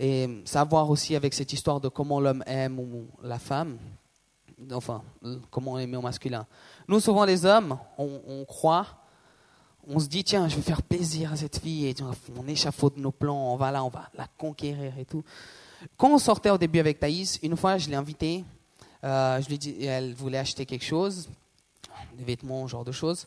et 0.00 0.42
savoir 0.44 0.90
aussi 0.90 1.14
avec 1.14 1.34
cette 1.34 1.52
histoire 1.52 1.80
de 1.80 1.88
comment 1.88 2.18
l'homme 2.18 2.42
aime 2.46 2.80
ou 2.80 3.06
la 3.22 3.38
femme, 3.38 3.78
enfin, 4.72 5.02
comment 5.50 5.78
aimer 5.78 5.96
au 5.96 6.02
masculin. 6.02 6.46
Nous, 6.88 6.98
souvent 6.98 7.24
les 7.24 7.44
hommes, 7.44 7.78
on, 7.96 8.20
on 8.26 8.44
croit, 8.44 8.86
on 9.88 9.98
se 9.98 10.06
dit, 10.06 10.24
tiens, 10.24 10.48
je 10.48 10.56
vais 10.56 10.62
faire 10.62 10.82
plaisir 10.82 11.32
à 11.32 11.36
cette 11.36 11.58
fille, 11.58 11.86
et 11.86 11.94
on 12.36 12.46
échafaude 12.48 12.96
nos 12.96 13.12
plans, 13.12 13.52
on 13.52 13.56
va 13.56 13.70
là, 13.70 13.84
on 13.84 13.88
va 13.88 14.10
la 14.14 14.26
conquérir 14.38 14.98
et 14.98 15.04
tout. 15.04 15.24
Quand 15.96 16.10
on 16.10 16.18
sortait 16.18 16.50
au 16.50 16.58
début 16.58 16.78
avec 16.78 16.98
Thaïs, 16.98 17.38
une 17.42 17.56
fois, 17.56 17.78
je 17.78 17.88
l'ai 17.88 17.96
invitée, 17.96 18.44
euh, 19.04 19.40
je 19.42 19.48
lui 19.48 19.58
dit, 19.58 19.84
elle 19.84 20.14
voulait 20.14 20.38
acheter 20.38 20.64
quelque 20.64 20.84
chose, 20.84 21.28
des 22.16 22.24
vêtements, 22.24 22.66
genre 22.66 22.84
de 22.84 22.92
choses. 22.92 23.26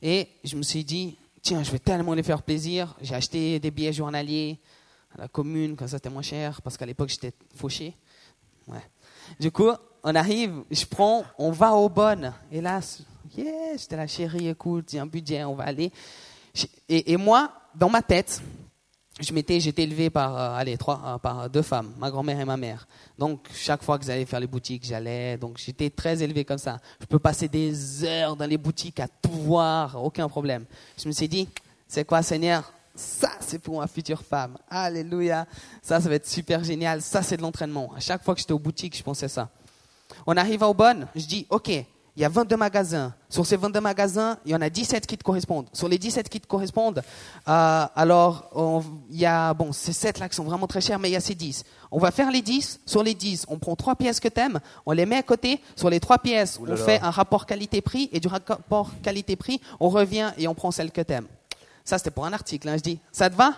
Et 0.00 0.28
je 0.44 0.56
me 0.56 0.62
suis 0.62 0.84
dit, 0.84 1.16
tiens, 1.42 1.62
je 1.62 1.70
vais 1.70 1.78
tellement 1.78 2.14
lui 2.14 2.22
faire 2.22 2.42
plaisir. 2.42 2.96
J'ai 3.02 3.14
acheté 3.14 3.60
des 3.60 3.70
billets 3.70 3.92
journaliers 3.92 4.58
à 5.14 5.22
la 5.22 5.28
commune, 5.28 5.76
comme 5.76 5.88
ça 5.88 5.98
c'était 5.98 6.10
moins 6.10 6.22
cher, 6.22 6.62
parce 6.62 6.76
qu'à 6.76 6.86
l'époque 6.86 7.10
j'étais 7.10 7.32
fauché. 7.54 7.94
Ouais. 8.66 8.82
Du 9.38 9.50
coup, 9.50 9.70
on 10.02 10.14
arrive, 10.14 10.62
je 10.70 10.84
prends, 10.86 11.24
on 11.38 11.50
va 11.50 11.74
au 11.74 11.88
bonnes. 11.88 12.32
Et 12.50 12.60
là, 12.60 12.80
yeah, 13.36 13.76
j'étais 13.76 13.96
la 13.96 14.06
chérie, 14.06 14.48
écoute, 14.48 14.94
a 14.94 15.02
un 15.02 15.06
budget, 15.06 15.44
on 15.44 15.54
va 15.54 15.64
aller. 15.64 15.92
Et, 16.88 17.16
moi, 17.16 17.52
dans 17.74 17.88
ma 17.88 18.02
tête, 18.02 18.42
je 19.20 19.32
m'étais, 19.32 19.60
j'étais 19.60 19.84
élevé 19.84 20.10
par, 20.10 20.36
euh, 20.36 20.58
allez, 20.58 20.76
trois, 20.76 21.00
euh, 21.04 21.18
par 21.18 21.48
deux 21.48 21.62
femmes, 21.62 21.92
ma 21.98 22.10
grand-mère 22.10 22.40
et 22.40 22.44
ma 22.44 22.56
mère. 22.56 22.88
Donc, 23.18 23.46
chaque 23.54 23.82
fois 23.82 23.98
que 23.98 24.04
j'allais 24.04 24.24
faire 24.24 24.40
les 24.40 24.46
boutiques, 24.46 24.84
j'allais. 24.84 25.36
Donc, 25.36 25.58
j'étais 25.58 25.90
très 25.90 26.22
élevé 26.22 26.44
comme 26.44 26.58
ça. 26.58 26.78
Je 27.00 27.06
peux 27.06 27.18
passer 27.18 27.48
des 27.48 28.04
heures 28.04 28.34
dans 28.34 28.46
les 28.46 28.58
boutiques 28.58 28.98
à 28.98 29.06
tout 29.06 29.30
voir, 29.30 30.02
aucun 30.02 30.28
problème. 30.28 30.64
Je 31.00 31.06
me 31.06 31.12
suis 31.12 31.28
dit, 31.28 31.48
c'est 31.86 32.04
quoi, 32.04 32.22
Seigneur? 32.22 32.72
Ça, 32.94 33.30
c'est 33.40 33.60
pour 33.60 33.78
ma 33.78 33.86
future 33.86 34.22
femme. 34.22 34.58
Alléluia. 34.68 35.46
Ça, 35.80 36.00
ça 36.00 36.08
va 36.08 36.16
être 36.16 36.28
super 36.28 36.64
génial. 36.64 37.00
Ça, 37.00 37.22
c'est 37.22 37.36
de 37.36 37.42
l'entraînement. 37.42 37.92
À 37.94 38.00
chaque 38.00 38.24
fois 38.24 38.34
que 38.34 38.40
j'étais 38.40 38.52
aux 38.52 38.58
boutiques, 38.58 38.96
je 38.96 39.02
pensais 39.02 39.28
ça. 39.28 39.48
On 40.26 40.36
arrive 40.36 40.62
au 40.62 40.74
bon, 40.74 41.06
je 41.14 41.24
dis, 41.24 41.46
OK, 41.50 41.70
il 42.20 42.24
y 42.24 42.26
a 42.26 42.28
22 42.28 42.54
magasins. 42.58 43.14
Sur 43.30 43.46
ces 43.46 43.56
22 43.56 43.80
magasins, 43.80 44.36
il 44.44 44.52
y 44.52 44.54
en 44.54 44.60
a 44.60 44.68
17 44.68 45.06
qui 45.06 45.16
te 45.16 45.24
correspondent. 45.24 45.68
Sur 45.72 45.88
les 45.88 45.96
17 45.96 46.28
qui 46.28 46.38
te 46.38 46.46
correspondent, 46.46 47.02
euh, 47.48 47.86
alors 47.96 48.50
on, 48.54 48.84
il 49.10 49.18
y 49.18 49.24
a, 49.24 49.54
bon, 49.54 49.72
ces 49.72 49.94
7 49.94 50.18
là 50.18 50.28
qui 50.28 50.36
sont 50.36 50.44
vraiment 50.44 50.66
très 50.66 50.82
chers, 50.82 50.98
mais 50.98 51.08
il 51.08 51.12
y 51.12 51.16
a 51.16 51.20
ces 51.20 51.34
10. 51.34 51.64
On 51.90 51.98
va 51.98 52.10
faire 52.10 52.30
les 52.30 52.42
10. 52.42 52.80
Sur 52.84 53.02
les 53.02 53.14
10, 53.14 53.46
on 53.48 53.58
prend 53.58 53.74
trois 53.74 53.96
pièces 53.96 54.20
que 54.20 54.28
t'aimes, 54.28 54.60
on 54.84 54.92
les 54.92 55.06
met 55.06 55.16
à 55.16 55.22
côté. 55.22 55.62
Sur 55.76 55.88
les 55.88 55.98
trois 55.98 56.18
pièces, 56.18 56.60
on 56.60 56.76
fait 56.76 57.00
un 57.00 57.10
rapport 57.10 57.46
qualité-prix 57.46 58.10
et 58.12 58.20
du 58.20 58.28
rapport 58.28 58.90
qualité-prix, 59.02 59.58
on 59.80 59.88
revient 59.88 60.32
et 60.36 60.46
on 60.46 60.54
prend 60.54 60.70
celle 60.70 60.90
que 60.90 61.00
t'aimes. 61.00 61.26
Ça, 61.86 61.96
c'était 61.96 62.10
pour 62.10 62.26
un 62.26 62.34
article. 62.34 62.68
Hein, 62.68 62.76
je 62.76 62.82
dis, 62.82 62.98
ça 63.12 63.30
te 63.30 63.34
va? 63.34 63.54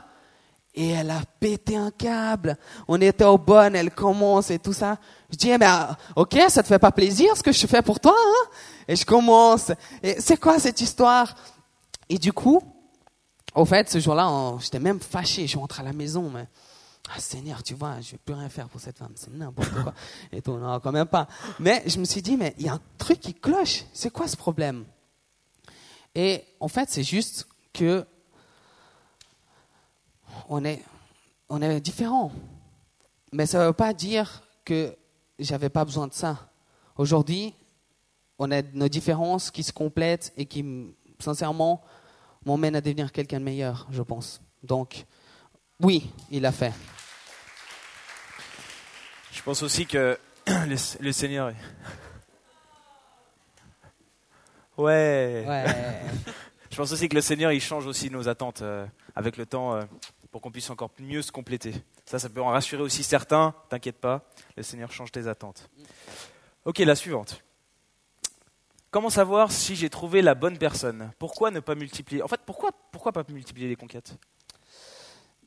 Et 0.74 0.90
elle 0.90 1.10
a 1.10 1.20
pété 1.38 1.76
un 1.76 1.90
câble. 1.90 2.56
On 2.88 3.00
était 3.00 3.24
au 3.24 3.38
bon, 3.38 3.74
elle 3.74 3.90
commence 3.90 4.50
et 4.50 4.58
tout 4.58 4.72
ça. 4.72 4.98
Je 5.30 5.36
dis, 5.36 5.50
eh 5.50 5.58
ben, 5.58 5.96
ok, 6.16 6.38
ça 6.48 6.62
te 6.62 6.68
fait 6.68 6.78
pas 6.78 6.92
plaisir 6.92 7.36
ce 7.36 7.42
que 7.42 7.52
je 7.52 7.66
fais 7.66 7.82
pour 7.82 8.00
toi, 8.00 8.14
hein? 8.16 8.50
Et 8.88 8.96
je 8.96 9.04
commence. 9.04 9.70
Et 10.02 10.20
c'est 10.20 10.38
quoi 10.38 10.58
cette 10.58 10.80
histoire? 10.80 11.34
Et 12.08 12.18
du 12.18 12.32
coup, 12.32 12.62
au 13.54 13.64
fait, 13.64 13.90
ce 13.90 14.00
jour-là, 14.00 14.56
j'étais 14.60 14.80
même 14.80 15.00
fâché. 15.00 15.46
Je 15.46 15.58
rentre 15.58 15.80
à 15.80 15.82
la 15.82 15.92
maison, 15.92 16.30
mais 16.30 16.46
ah 17.14 17.20
Seigneur, 17.20 17.62
tu 17.62 17.74
vois, 17.74 18.00
je 18.00 18.12
vais 18.12 18.18
plus 18.24 18.34
rien 18.34 18.48
faire 18.48 18.68
pour 18.68 18.80
cette 18.80 18.96
femme, 18.96 19.12
c'est 19.16 19.32
n'importe 19.32 19.70
quoi. 19.82 19.92
Et 20.32 20.40
tout, 20.40 20.56
non, 20.56 20.80
quand 20.80 20.92
même 20.92 21.06
pas. 21.06 21.26
Mais 21.58 21.82
je 21.86 21.98
me 21.98 22.04
suis 22.04 22.22
dit, 22.22 22.36
mais 22.36 22.54
il 22.58 22.66
y 22.66 22.68
a 22.68 22.74
un 22.74 22.80
truc 22.96 23.20
qui 23.20 23.34
cloche. 23.34 23.84
C'est 23.92 24.10
quoi 24.10 24.28
ce 24.28 24.36
problème? 24.36 24.84
Et 26.14 26.44
en 26.60 26.68
fait, 26.68 26.88
c'est 26.90 27.02
juste 27.02 27.46
que 27.74 28.06
on 30.48 30.64
est, 30.64 30.82
on 31.48 31.60
est 31.62 31.80
différents. 31.80 32.32
Mais 33.32 33.46
ça 33.46 33.60
ne 33.60 33.66
veut 33.66 33.72
pas 33.72 33.92
dire 33.92 34.42
que 34.64 34.96
j'avais 35.38 35.68
pas 35.68 35.84
besoin 35.84 36.06
de 36.06 36.12
ça. 36.12 36.50
Aujourd'hui, 36.96 37.54
on 38.38 38.50
a 38.50 38.62
nos 38.62 38.88
différences 38.88 39.50
qui 39.50 39.62
se 39.62 39.72
complètent 39.72 40.32
et 40.36 40.46
qui, 40.46 40.64
sincèrement, 41.18 41.82
m'emmènent 42.44 42.76
à 42.76 42.80
devenir 42.80 43.12
quelqu'un 43.12 43.38
de 43.38 43.44
meilleur, 43.44 43.86
je 43.90 44.02
pense. 44.02 44.40
Donc, 44.62 45.04
oui, 45.80 46.10
il 46.30 46.42
l'a 46.42 46.52
fait. 46.52 46.72
Je 49.32 49.42
pense 49.42 49.62
aussi 49.62 49.86
que 49.86 50.18
le, 50.46 50.76
le 51.00 51.12
Seigneur. 51.12 51.48
Est... 51.48 51.56
Ouais. 54.78 55.44
Ouais. 55.46 55.64
Je 56.70 56.76
pense 56.78 56.90
aussi 56.90 57.06
que 57.06 57.14
le 57.14 57.20
Seigneur, 57.20 57.52
il 57.52 57.60
change 57.60 57.86
aussi 57.86 58.10
nos 58.10 58.28
attentes 58.28 58.62
euh, 58.62 58.86
avec 59.14 59.36
le 59.36 59.44
temps 59.44 59.74
euh, 59.74 59.82
pour 60.32 60.40
qu'on 60.40 60.50
puisse 60.50 60.70
encore 60.70 60.90
mieux 60.98 61.22
se 61.22 61.30
compléter. 61.30 61.74
Ça, 62.06 62.18
ça 62.18 62.28
peut 62.28 62.42
en 62.42 62.48
rassurer 62.48 62.82
aussi 62.82 63.04
certains. 63.04 63.54
T'inquiète 63.68 63.98
pas, 63.98 64.24
le 64.56 64.62
Seigneur 64.62 64.90
change 64.90 65.12
tes 65.12 65.28
attentes. 65.28 65.68
Ok, 66.64 66.78
la 66.78 66.96
suivante. 66.96 67.42
Comment 68.90 69.10
savoir 69.10 69.52
si 69.52 69.76
j'ai 69.76 69.90
trouvé 69.90 70.22
la 70.22 70.34
bonne 70.34 70.58
personne? 70.58 71.12
Pourquoi 71.18 71.50
ne 71.50 71.60
pas 71.60 71.74
multiplier? 71.74 72.22
En 72.22 72.28
fait, 72.28 72.40
pourquoi, 72.44 72.70
pourquoi 72.90 73.12
pas 73.12 73.24
multiplier 73.28 73.68
les 73.68 73.76
conquêtes? 73.76 74.16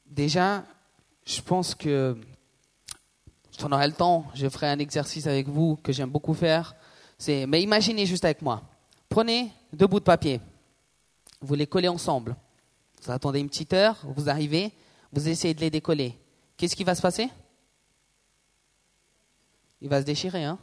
Déjà, 0.06 0.64
je 1.26 1.42
pense 1.42 1.74
que 1.74 2.16
si 3.52 3.64
on 3.66 3.72
aurait 3.72 3.88
le 3.88 3.94
temps, 3.94 4.28
je 4.36 4.48
ferai 4.48 4.68
un 4.68 4.80
exercice 4.80 5.26
avec 5.26 5.48
vous 5.48 5.78
que 5.78 5.92
j'aime 5.92 6.10
beaucoup 6.10 6.34
faire. 6.36 6.76
C'est, 7.18 7.48
mais 7.48 7.62
imaginez 7.62 8.06
juste 8.06 8.26
avec 8.26 8.42
moi. 8.42 8.62
Prenez 9.10 9.52
deux 9.74 9.88
bouts 9.88 10.00
de 10.00 10.06
papier, 10.06 10.42
vous 11.42 11.56
les 11.56 11.66
collez 11.66 11.88
ensemble. 11.88 12.36
Vous 13.04 13.12
attendez 13.12 13.40
une 13.40 13.50
petite 13.50 13.74
heure, 13.74 13.98
vous 14.04 14.30
arrivez, 14.30 14.72
vous 15.12 15.28
essayez 15.28 15.54
de 15.54 15.62
les 15.62 15.70
décoller. 15.70 16.20
Qu'est-ce 16.58 16.76
qui 16.76 16.84
va 16.84 16.96
se 16.96 17.02
passer? 17.02 17.30
Il 19.82 19.90
va 19.90 20.02
se 20.02 20.06
déchirer, 20.06 20.44
hein? 20.44 20.58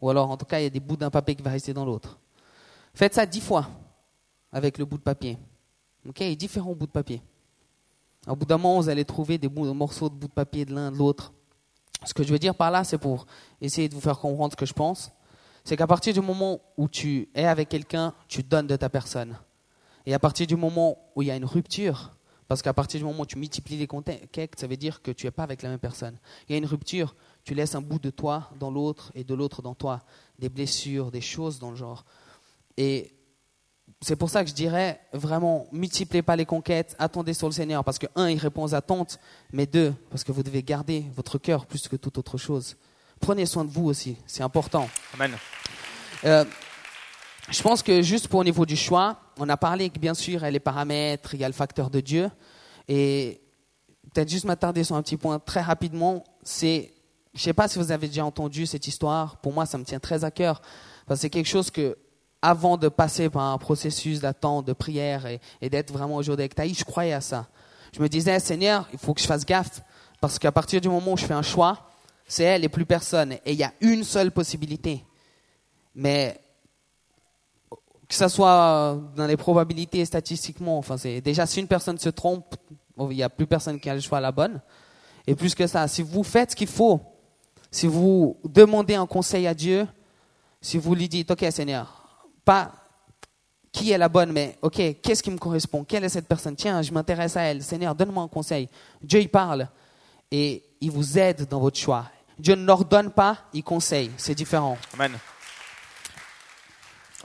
Ou 0.00 0.10
alors, 0.10 0.30
en 0.30 0.36
tout 0.36 0.46
cas, 0.46 0.60
il 0.60 0.64
y 0.64 0.66
a 0.66 0.70
des 0.70 0.80
bouts 0.80 0.96
d'un 0.96 1.10
papier 1.10 1.34
qui 1.34 1.42
va 1.42 1.50
rester 1.50 1.72
dans 1.72 1.84
l'autre. 1.84 2.18
Faites 2.94 3.14
ça 3.14 3.26
dix 3.26 3.40
fois 3.40 3.68
avec 4.52 4.78
le 4.78 4.84
bout 4.84 4.98
de 4.98 5.02
papier. 5.02 5.38
Ok? 6.08 6.20
Et 6.22 6.36
différents 6.36 6.74
bouts 6.74 6.86
de 6.86 6.92
papier. 6.92 7.22
Au 8.26 8.34
bout 8.34 8.46
d'un 8.46 8.58
moment, 8.58 8.80
vous 8.80 8.88
allez 8.88 9.04
trouver 9.04 9.38
des 9.38 9.48
morceaux 9.48 10.08
de 10.08 10.14
bouts 10.14 10.28
de 10.28 10.32
papier 10.32 10.64
de 10.64 10.74
l'un 10.74 10.90
de 10.90 10.96
l'autre. 10.96 11.32
Ce 12.04 12.12
que 12.12 12.22
je 12.22 12.32
veux 12.32 12.38
dire 12.38 12.54
par 12.54 12.70
là, 12.70 12.84
c'est 12.84 12.98
pour 12.98 13.26
essayer 13.60 13.88
de 13.88 13.94
vous 13.94 14.00
faire 14.00 14.18
comprendre 14.18 14.52
ce 14.52 14.56
que 14.56 14.66
je 14.66 14.72
pense. 14.72 15.12
C'est 15.64 15.76
qu'à 15.76 15.86
partir 15.86 16.12
du 16.12 16.20
moment 16.20 16.60
où 16.76 16.88
tu 16.88 17.28
es 17.34 17.44
avec 17.44 17.68
quelqu'un, 17.68 18.14
tu 18.28 18.42
donnes 18.42 18.66
de 18.66 18.76
ta 18.76 18.88
personne. 18.88 19.38
Et 20.06 20.14
à 20.14 20.18
partir 20.18 20.46
du 20.46 20.56
moment 20.56 20.96
où 21.14 21.22
il 21.22 21.28
y 21.28 21.30
a 21.30 21.36
une 21.36 21.44
rupture, 21.44 22.12
parce 22.48 22.62
qu'à 22.62 22.72
partir 22.72 23.00
du 23.00 23.04
moment 23.04 23.22
où 23.22 23.26
tu 23.26 23.38
multiplies 23.38 23.76
les 23.76 23.88
conquêtes, 23.88 24.54
ça 24.56 24.66
veut 24.66 24.76
dire 24.76 25.02
que 25.02 25.10
tu 25.10 25.26
n'es 25.26 25.32
pas 25.32 25.42
avec 25.42 25.62
la 25.62 25.68
même 25.68 25.80
personne. 25.80 26.16
Il 26.48 26.52
y 26.52 26.54
a 26.54 26.58
une 26.58 26.66
rupture, 26.66 27.16
tu 27.44 27.54
laisses 27.54 27.74
un 27.74 27.80
bout 27.80 27.98
de 27.98 28.10
toi 28.10 28.50
dans 28.60 28.70
l'autre 28.70 29.10
et 29.14 29.24
de 29.24 29.34
l'autre 29.34 29.62
dans 29.62 29.74
toi, 29.74 30.02
des 30.38 30.48
blessures, 30.48 31.10
des 31.10 31.20
choses 31.20 31.58
dans 31.58 31.70
le 31.70 31.76
genre. 31.76 32.04
Et 32.76 33.12
c'est 34.00 34.16
pour 34.16 34.30
ça 34.30 34.44
que 34.44 34.50
je 34.50 34.54
dirais 34.54 35.00
vraiment, 35.12 35.66
multipliez 35.72 36.22
pas 36.22 36.36
les 36.36 36.44
conquêtes, 36.44 36.94
attendez 36.98 37.34
sur 37.34 37.48
le 37.48 37.52
Seigneur, 37.52 37.82
parce 37.82 37.98
que 37.98 38.06
un, 38.14 38.30
il 38.30 38.38
répond 38.38 38.62
aux 38.62 38.74
attentes, 38.74 39.18
mais 39.52 39.66
deux, 39.66 39.92
parce 40.10 40.22
que 40.22 40.30
vous 40.30 40.42
devez 40.42 40.62
garder 40.62 41.04
votre 41.16 41.38
cœur 41.38 41.66
plus 41.66 41.88
que 41.88 41.96
toute 41.96 42.18
autre 42.18 42.38
chose. 42.38 42.76
Prenez 43.20 43.46
soin 43.46 43.64
de 43.64 43.70
vous 43.70 43.86
aussi, 43.86 44.16
c'est 44.26 44.42
important. 44.42 44.88
Amen. 45.14 45.32
Euh, 46.24 46.44
je 47.50 47.62
pense 47.62 47.82
que 47.82 48.02
juste 48.02 48.28
pour 48.28 48.40
au 48.40 48.44
niveau 48.44 48.66
du 48.66 48.76
choix, 48.76 49.20
on 49.38 49.48
a 49.48 49.56
parlé 49.56 49.90
que 49.90 49.98
bien 49.98 50.14
sûr, 50.14 50.40
il 50.40 50.42
y 50.42 50.46
a 50.46 50.50
les 50.50 50.60
paramètres, 50.60 51.34
il 51.34 51.40
y 51.40 51.44
a 51.44 51.48
le 51.48 51.54
facteur 51.54 51.90
de 51.90 52.00
Dieu, 52.00 52.30
et 52.88 53.40
peut-être 54.12 54.28
juste 54.28 54.44
m'attarder 54.44 54.84
sur 54.84 54.96
un 54.96 55.02
petit 55.02 55.16
point 55.16 55.38
très 55.38 55.60
rapidement, 55.60 56.24
c'est, 56.42 56.92
je 57.34 57.40
sais 57.40 57.52
pas 57.52 57.68
si 57.68 57.78
vous 57.78 57.92
avez 57.92 58.08
déjà 58.08 58.24
entendu 58.24 58.66
cette 58.66 58.88
histoire, 58.88 59.36
pour 59.38 59.52
moi 59.52 59.66
ça 59.66 59.78
me 59.78 59.84
tient 59.84 60.00
très 60.00 60.24
à 60.24 60.30
cœur, 60.30 60.60
parce 61.06 61.18
que 61.18 61.22
c'est 61.22 61.30
quelque 61.30 61.48
chose 61.48 61.70
que 61.70 61.96
avant 62.42 62.76
de 62.76 62.88
passer 62.88 63.30
par 63.30 63.42
un 63.42 63.58
processus 63.58 64.20
d'attente, 64.20 64.66
de 64.66 64.72
prière 64.72 65.26
et, 65.26 65.68
d'être 65.68 65.92
vraiment 65.92 66.16
au 66.16 66.22
jour 66.22 66.36
d'Ektaï, 66.36 66.74
je 66.74 66.84
croyais 66.84 67.12
à 67.12 67.20
ça. 67.20 67.48
Je 67.92 68.00
me 68.00 68.08
disais, 68.08 68.38
Seigneur, 68.38 68.88
il 68.92 68.98
faut 68.98 69.14
que 69.14 69.20
je 69.20 69.26
fasse 69.26 69.44
gaffe, 69.44 69.82
parce 70.20 70.38
qu'à 70.38 70.52
partir 70.52 70.80
du 70.80 70.88
moment 70.88 71.12
où 71.12 71.16
je 71.16 71.24
fais 71.24 71.34
un 71.34 71.42
choix, 71.42 71.90
c'est 72.28 72.44
elle 72.44 72.64
et 72.64 72.68
plus 72.68 72.86
personne. 72.86 73.32
Et 73.44 73.52
il 73.52 73.58
y 73.58 73.64
a 73.64 73.72
une 73.80 74.04
seule 74.04 74.30
possibilité. 74.30 75.04
Mais 75.94 76.40
que 78.08 78.14
ça 78.14 78.28
soit 78.28 78.98
dans 79.16 79.26
les 79.26 79.36
probabilités 79.36 80.04
statistiquement, 80.04 80.78
enfin, 80.78 80.96
c'est 80.96 81.20
déjà 81.20 81.46
si 81.46 81.60
une 81.60 81.68
personne 81.68 81.98
se 81.98 82.08
trompe, 82.08 82.54
il 82.98 83.08
n'y 83.08 83.22
a 83.22 83.28
plus 83.28 83.46
personne 83.46 83.80
qui 83.80 83.90
a 83.90 83.94
le 83.94 84.00
choix 84.00 84.18
à 84.18 84.20
la 84.20 84.32
bonne. 84.32 84.60
Et 85.26 85.34
plus 85.34 85.54
que 85.54 85.66
ça, 85.66 85.88
si 85.88 86.02
vous 86.02 86.22
faites 86.22 86.52
ce 86.52 86.56
qu'il 86.56 86.68
faut, 86.68 87.00
si 87.70 87.86
vous 87.86 88.38
demandez 88.44 88.94
un 88.94 89.06
conseil 89.06 89.46
à 89.46 89.54
Dieu, 89.54 89.86
si 90.60 90.78
vous 90.78 90.94
lui 90.94 91.08
dites, 91.08 91.30
OK 91.30 91.44
Seigneur, 91.50 92.06
pas 92.44 92.72
qui 93.72 93.90
est 93.90 93.98
la 93.98 94.08
bonne, 94.08 94.32
mais 94.32 94.56
OK, 94.62 94.80
qu'est-ce 95.02 95.22
qui 95.22 95.30
me 95.30 95.36
correspond? 95.36 95.84
Quelle 95.84 96.04
est 96.04 96.08
cette 96.08 96.26
personne? 96.26 96.56
Tiens, 96.56 96.80
je 96.80 96.92
m'intéresse 96.92 97.36
à 97.36 97.42
elle. 97.42 97.62
Seigneur, 97.62 97.94
donne-moi 97.94 98.22
un 98.22 98.28
conseil. 98.28 98.70
Dieu, 99.02 99.20
il 99.20 99.28
parle 99.28 99.68
et 100.30 100.62
il 100.80 100.90
vous 100.90 101.18
aide 101.18 101.46
dans 101.46 101.60
votre 101.60 101.78
choix. 101.78 102.06
Dieu 102.38 102.54
ne 102.54 102.64
n'ordonne 102.64 103.10
pas, 103.10 103.38
il 103.52 103.62
conseille. 103.62 104.10
C'est 104.16 104.34
différent. 104.34 104.78
Amen. 104.94 105.18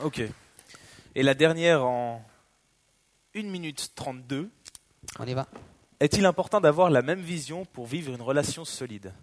Ok. 0.03 0.23
Et 1.15 1.23
la 1.23 1.33
dernière 1.33 1.83
en 1.85 2.21
1 3.35 3.43
minute 3.43 3.91
32. 3.95 4.49
On 5.19 5.25
y 5.25 5.33
va 5.33 5.47
Est-il 5.99 6.25
important 6.25 6.61
d'avoir 6.61 6.89
la 6.89 7.01
même 7.01 7.19
vision 7.21 7.65
pour 7.65 7.85
vivre 7.85 8.13
une 8.13 8.21
relation 8.21 8.65
solide? 8.65 9.13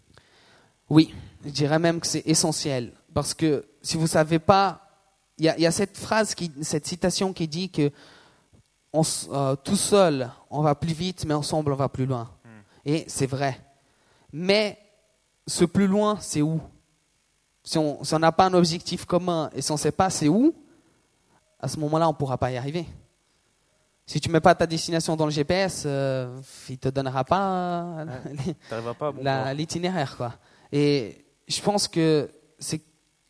Oui, 0.90 1.14
je 1.44 1.51
dirais 1.51 1.79
même 1.79 2.01
que 2.01 2.07
c'est 2.07 2.27
essentiel. 2.27 2.92
Parce 3.14 3.35
que 3.35 3.66
si 3.83 3.96
vous 3.96 4.05
ne 4.05 4.09
savez 4.09 4.38
pas, 4.38 4.87
il 5.38 5.44
y, 5.44 5.48
a- 5.48 5.57
il 5.57 5.62
y 5.62 5.66
a 5.66 5.70
cette 5.72 5.96
phrase, 5.96 6.35
qui, 6.35 6.53
cette 6.62 6.87
citation 6.87 7.33
qui 7.33 7.48
dit 7.48 7.70
que 7.70 7.90
on 8.92 9.03
euh, 9.31 9.55
tout 9.57 9.77
seul, 9.77 10.31
on 10.51 10.62
va 10.62 10.74
plus 10.74 10.94
vite, 10.94 11.24
mais 11.27 11.35
ensemble, 11.35 11.72
on 11.72 11.77
va 11.77 11.88
plus 11.90 12.07
loin. 12.07 12.31
Et 12.87 13.05
c'est 13.07 13.27
vrai. 13.27 13.61
Mais 14.33 14.79
ce 15.46 15.64
plus 15.66 15.87
loin, 15.87 16.16
c'est 16.20 16.40
où? 16.42 16.61
Si 17.62 17.77
on 17.77 18.03
si 18.03 18.14
on 18.14 18.18
n'a 18.18 18.33
pas 18.33 18.46
un 18.46 18.55
objectif 18.55 19.05
commun 19.05 19.51
et 19.55 19.61
si 19.61 19.70
on 19.70 19.74
ne 19.74 19.79
sait 19.79 19.92
pas 19.92 20.09
c'est 20.09 20.29
où, 20.29 20.55
à 21.61 21.68
ce 21.68 21.79
moment-là, 21.81 22.09
on 22.09 22.12
ne 22.12 22.16
pourra 22.16 22.38
pas 22.38 22.51
y 22.51 22.57
arriver. 22.57 22.87
Si 24.07 24.21
tu 24.21 24.31
mets 24.31 24.40
pas 24.40 24.55
ta 24.55 24.66
destination 24.66 25.16
dans 25.16 25.27
le 25.27 25.31
GPS, 25.31 25.83
euh, 25.85 26.40
il 26.71 26.79
te 26.79 26.88
donnera 26.88 27.25
pas 27.25 27.83
euh, 27.99 28.07
bon 29.12 29.14
la- 29.23 29.53
l'itinéraire. 29.53 30.38
Et 30.73 31.25
je 31.47 31.61
pense 31.61 31.87
que 31.88 32.31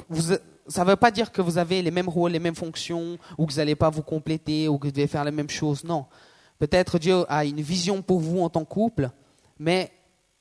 vous 0.08 0.34
ça 0.68 0.84
veut 0.84 0.96
pas 0.96 1.10
dire 1.10 1.32
que 1.32 1.40
vous 1.40 1.56
avez 1.58 1.80
les 1.82 1.90
mêmes 1.90 2.08
rôles, 2.08 2.32
les 2.32 2.38
mêmes 2.38 2.54
fonctions 2.54 3.16
ou 3.38 3.46
que 3.46 3.52
vous 3.52 3.58
n'allez 3.58 3.74
pas 3.74 3.88
vous 3.90 4.02
compléter 4.02 4.68
ou 4.68 4.78
que 4.78 4.86
vous 4.86 4.92
devez 4.92 5.06
faire 5.06 5.24
les 5.24 5.30
mêmes 5.30 5.48
choses. 5.48 5.82
Non. 5.82 6.04
Peut-être 6.58 6.98
Dieu 6.98 7.24
a 7.28 7.44
une 7.44 7.60
vision 7.60 8.02
pour 8.02 8.20
vous 8.20 8.40
en 8.40 8.50
tant 8.50 8.64
que 8.64 8.68
couple, 8.70 9.10
mais 9.58 9.90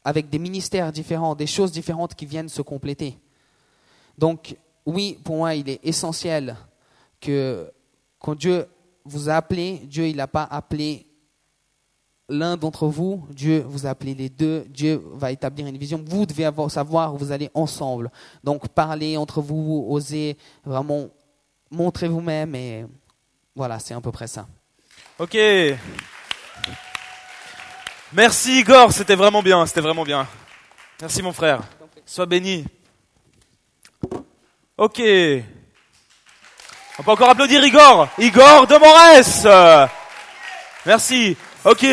avec 0.04 0.30
des 0.30 0.40
ministères 0.40 0.92
différents, 0.92 1.34
des 1.34 1.48
choses 1.48 1.72
différentes 1.72 2.14
qui 2.14 2.26
viennent 2.26 2.50
se 2.50 2.62
compléter. 2.62 3.18
Donc 4.18 4.58
oui, 4.86 5.18
pour 5.24 5.38
moi, 5.38 5.56
il 5.56 5.70
est 5.70 5.80
essentiel 5.84 6.56
que 7.22 7.72
quand 8.28 8.36
Dieu 8.36 8.68
vous 9.06 9.30
a 9.30 9.36
appelé, 9.36 9.80
Dieu 9.86 10.06
il 10.06 10.18
n'a 10.18 10.28
pas 10.28 10.44
appelé 10.44 11.06
l'un 12.28 12.58
d'entre 12.58 12.88
vous, 12.88 13.26
Dieu 13.30 13.64
vous 13.66 13.88
a 13.88 13.92
appelé 13.92 14.14
les 14.14 14.28
deux, 14.28 14.66
Dieu 14.68 15.02
va 15.14 15.32
établir 15.32 15.66
une 15.66 15.78
vision. 15.78 16.04
Vous 16.06 16.26
devez 16.26 16.44
avoir, 16.44 16.70
savoir 16.70 17.16
où 17.16 17.18
vous 17.18 17.32
allez 17.32 17.50
ensemble. 17.54 18.12
Donc 18.44 18.68
parlez 18.68 19.16
entre 19.16 19.40
vous, 19.40 19.86
osez 19.90 20.36
vraiment 20.66 21.08
montrer 21.72 22.10
vous-même 22.10 22.54
et 22.54 22.86
voilà, 23.56 23.80
c'est 23.80 23.94
à 23.94 24.02
peu 24.02 24.12
près 24.12 24.28
ça. 24.28 24.46
Ok. 25.20 25.38
Merci 28.12 28.60
Igor, 28.60 28.92
c'était 28.92 29.16
vraiment 29.16 29.42
bien, 29.42 29.66
c'était 29.66 29.80
vraiment 29.80 30.04
bien. 30.04 30.28
Merci 31.00 31.22
mon 31.22 31.32
frère. 31.32 31.64
Sois 32.06 32.26
béni. 32.26 32.66
Ok. 34.78 35.02
On 37.00 37.04
peut 37.04 37.12
encore 37.12 37.30
applaudir 37.30 37.64
Igor. 37.64 38.08
Igor 38.18 38.66
de 38.66 38.76
Morès. 38.78 39.48
Merci. 40.86 41.38
Ok. 41.64 41.86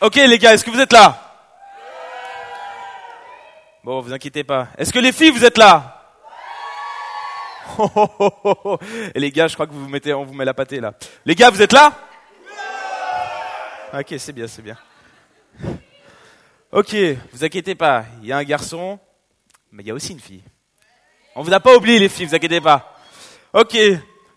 Ok 0.00 0.16
les 0.16 0.38
gars, 0.38 0.54
est-ce 0.54 0.64
que 0.64 0.70
vous 0.70 0.80
êtes 0.80 0.92
là? 0.92 1.20
Bon, 3.82 4.00
vous 4.00 4.12
inquiétez 4.12 4.44
pas. 4.44 4.68
Est-ce 4.78 4.92
que 4.92 4.98
les 4.98 5.12
filles, 5.12 5.30
vous 5.30 5.44
êtes 5.44 5.58
là? 5.58 5.90
Oh, 7.76 7.90
oh, 7.96 8.08
oh, 8.20 8.30
oh, 8.44 8.54
oh. 8.64 8.78
Les 9.16 9.32
gars, 9.32 9.48
je 9.48 9.54
crois 9.54 9.66
que 9.66 9.72
vous 9.72 9.82
vous 9.82 9.88
mettez, 9.88 10.14
on 10.14 10.24
vous 10.24 10.34
met 10.34 10.44
la 10.44 10.54
pâtée 10.54 10.78
là. 10.78 10.92
Les 11.24 11.34
gars, 11.34 11.50
vous 11.50 11.60
êtes 11.60 11.72
là? 11.72 11.92
Ok, 13.96 14.12
c'est 14.18 14.32
bien, 14.32 14.48
c'est 14.48 14.62
bien. 14.62 14.76
Ok, 16.72 16.96
vous 17.32 17.44
inquiétez 17.44 17.76
pas. 17.76 18.04
Il 18.20 18.26
y 18.26 18.32
a 18.32 18.36
un 18.36 18.42
garçon, 18.42 18.98
mais 19.70 19.84
il 19.84 19.86
y 19.86 19.90
a 19.92 19.94
aussi 19.94 20.10
une 20.10 20.18
fille. 20.18 20.42
On 21.36 21.42
vous 21.42 21.52
a 21.52 21.60
pas 21.60 21.76
oublié 21.76 22.00
les 22.00 22.08
filles, 22.08 22.26
vous 22.26 22.34
inquiétez 22.34 22.60
pas. 22.60 22.98
Ok, 23.52 23.78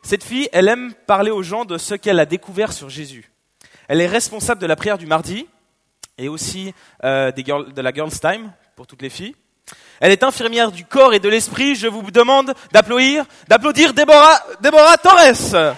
cette 0.04 0.24
fille, 0.24 0.48
elle 0.54 0.68
aime 0.68 0.94
parler 1.08 1.32
aux 1.32 1.42
gens 1.42 1.66
de 1.66 1.80
ce 1.80 1.96
qu'elle 1.96 2.20
a 2.20 2.28
découvert 2.28 2.72
sur 2.72 2.92
Jésus. 2.92 3.32
Elle 3.88 4.00
est 4.00 4.06
responsable 4.06 4.62
de 4.62 4.68
la 4.68 4.76
prière 4.76 5.00
du 5.00 5.08
mardi 5.08 5.48
et 6.20 6.30
aussi 6.30 6.72
euh, 7.04 7.32
de 7.32 7.82
la 7.82 7.92
Girls 7.92 8.12
Time 8.12 8.54
pour 8.76 8.86
toutes 8.86 9.02
les 9.02 9.10
filles. 9.10 9.36
Elle 10.00 10.12
est 10.12 10.22
infirmière 10.22 10.72
du 10.72 10.86
corps 10.86 11.16
et 11.16 11.20
de 11.20 11.30
l'esprit. 11.30 11.74
Je 11.74 11.88
vous 11.88 12.12
demande 12.12 12.54
d'applaudir, 12.74 13.26
d'applaudir 13.48 13.96
Déborah, 13.96 14.40
Déborah 14.62 14.98
Torres. 15.00 15.76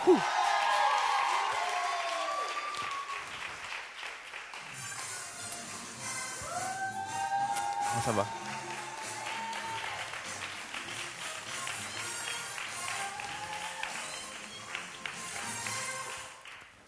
Ça 8.09 8.15
va. 8.15 8.25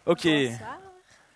Ok. 0.08 0.26
Bonsoir. 0.26 0.80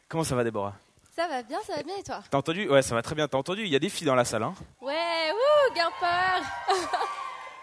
Comment 0.09 0.23
ça 0.23 0.35
va, 0.35 0.43
Déborah? 0.43 0.75
Ça 1.15 1.27
va 1.27 1.43
bien, 1.43 1.59
ça 1.65 1.75
va 1.75 1.83
bien 1.83 1.95
et 1.97 2.03
toi? 2.03 2.23
T'as 2.29 2.37
entendu? 2.37 2.67
Ouais, 2.67 2.81
ça 2.81 2.95
va 2.95 3.03
très 3.03 3.13
bien. 3.13 3.27
T'as 3.27 3.37
entendu? 3.37 3.61
Il 3.61 3.69
y 3.69 3.75
a 3.75 3.79
des 3.79 3.89
filles 3.89 4.07
dans 4.07 4.15
la 4.15 4.25
salle. 4.25 4.43
Hein 4.43 4.55
Ouais, 4.81 5.31
wouh, 5.31 5.75
Guimper 5.75 6.41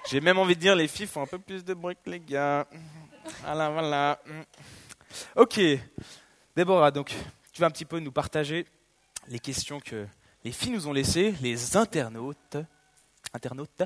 J'ai 0.09 0.21
même 0.21 0.39
envie 0.39 0.55
de 0.55 0.61
dire, 0.61 0.77
les 0.77 0.89
filles 0.89 1.07
font 1.07 1.23
un 1.23 1.27
peu 1.27 1.39
plus 1.39 1.65
de 1.65 1.75
bruit 1.75 1.97
que 2.05 2.11
les 2.11 2.21
gars. 2.21 2.67
Voilà, 3.43 3.71
voilà. 3.71 4.19
Ok. 5.35 5.61
Déborah, 6.55 6.91
donc, 6.93 7.15
tu 7.53 7.61
vas 7.61 7.67
un 7.67 7.71
petit 7.71 7.85
peu 7.85 7.99
nous 7.99 8.13
partager 8.13 8.67
les 9.29 9.39
questions 9.41 9.81
que 9.81 10.07
les 10.45 10.53
filles 10.53 10.73
nous 10.73 10.89
ont 10.89 10.93
laissées, 10.93 11.35
les 11.41 11.77
internautes. 11.77 12.57
Internautes. 13.33 13.83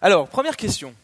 Alors, 0.00 0.28
première 0.28 0.56
question. 0.56 0.94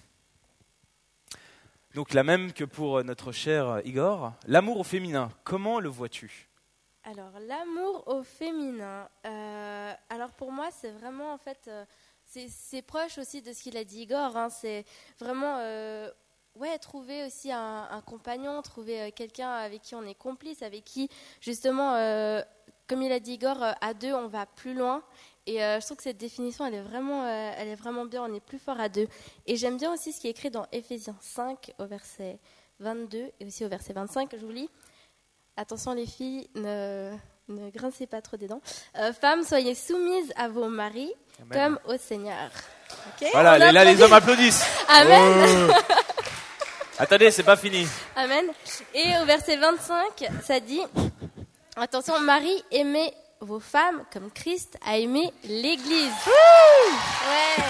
Donc, 1.94 2.12
la 2.12 2.22
même 2.22 2.52
que 2.52 2.64
pour 2.64 3.02
notre 3.04 3.32
cher 3.32 3.80
Igor. 3.84 4.32
L'amour 4.46 4.78
au 4.80 4.84
féminin, 4.84 5.30
comment 5.44 5.80
le 5.80 5.88
vois-tu? 5.88 6.48
Alors, 7.04 7.32
l'amour 7.46 8.04
au 8.06 8.22
féminin. 8.22 9.08
euh, 9.26 9.92
alors, 10.08 10.30
pour 10.30 10.52
moi, 10.52 10.70
c'est 10.72 10.90
vraiment, 10.90 11.32
en 11.32 11.38
fait, 11.38 11.68
euh, 11.68 11.84
c'est 12.24 12.82
proche 12.82 13.18
aussi 13.18 13.42
de 13.42 13.52
ce 13.52 13.62
qu'il 13.62 13.76
a 13.76 13.84
dit 13.84 14.02
Igor. 14.02 14.36
hein, 14.36 14.48
c'est 14.50 14.84
vraiment, 15.20 15.58
euh, 15.58 16.10
ouais, 16.56 16.78
trouver 16.78 17.24
aussi 17.24 17.52
un, 17.52 18.02
compagnon, 18.06 18.62
trouver 18.62 19.02
euh, 19.02 19.10
quelqu'un 19.14 19.50
avec 19.50 19.82
qui 19.82 19.94
on 19.94 20.02
est 20.02 20.14
complice, 20.14 20.62
avec 20.62 20.84
qui, 20.84 21.08
justement, 21.40 21.94
euh, 21.94 22.42
comme 22.88 23.02
il 23.02 23.12
a 23.12 23.20
dit 23.20 23.32
Igor, 23.34 23.62
euh, 23.62 23.72
à 23.80 23.94
deux, 23.94 24.12
on 24.12 24.28
va 24.28 24.46
plus 24.46 24.74
loin. 24.74 25.02
Et 25.46 25.62
euh, 25.62 25.78
je 25.80 25.84
trouve 25.84 25.98
que 25.98 26.02
cette 26.02 26.16
définition, 26.16 26.64
elle 26.66 26.74
est, 26.74 26.80
vraiment, 26.82 27.24
euh, 27.24 27.52
elle 27.58 27.68
est 27.68 27.74
vraiment 27.74 28.04
bien. 28.06 28.22
On 28.24 28.34
est 28.34 28.40
plus 28.44 28.58
fort 28.58 28.80
à 28.80 28.88
deux. 28.88 29.06
Et 29.46 29.56
j'aime 29.56 29.76
bien 29.76 29.92
aussi 29.92 30.12
ce 30.12 30.20
qui 30.20 30.26
est 30.26 30.30
écrit 30.30 30.50
dans 30.50 30.66
Éphésiens 30.72 31.16
5, 31.20 31.72
au 31.78 31.84
verset 31.86 32.38
22 32.80 33.30
et 33.40 33.46
aussi 33.46 33.64
au 33.64 33.68
verset 33.68 33.92
25. 33.92 34.30
Je 34.38 34.44
vous 34.44 34.52
lis. 34.52 34.70
Attention 35.56 35.92
les 35.94 36.06
filles, 36.06 36.48
ne, 36.56 37.14
ne 37.48 37.70
grincez 37.70 38.06
pas 38.06 38.20
trop 38.22 38.36
des 38.36 38.48
dents. 38.48 38.60
Euh, 38.98 39.12
femmes, 39.12 39.44
soyez 39.44 39.74
soumises 39.74 40.32
à 40.36 40.48
vos 40.48 40.68
maris 40.68 41.12
comme 41.52 41.78
au 41.86 41.96
Seigneur. 41.96 42.50
Voilà, 43.32 43.58
les- 43.58 43.72
là, 43.72 43.84
les 43.84 44.02
hommes 44.02 44.12
applaudissent. 44.14 44.64
Amen. 44.88 45.70
Oh. 45.70 45.72
Attendez, 46.98 47.30
c'est 47.30 47.42
pas 47.42 47.56
fini. 47.56 47.86
Amen. 48.16 48.46
Et 48.94 49.04
au 49.20 49.24
verset 49.26 49.56
25, 49.56 50.28
ça 50.42 50.58
dit 50.60 50.80
Attention, 51.76 52.20
Marie, 52.20 52.62
aimez 52.70 53.12
vos 53.40 53.58
femmes 53.58 54.04
comme 54.12 54.30
Christ 54.30 54.78
a 54.86 54.96
aimé 54.96 55.32
l'Église. 55.42 56.12
Ouais. 57.26 57.64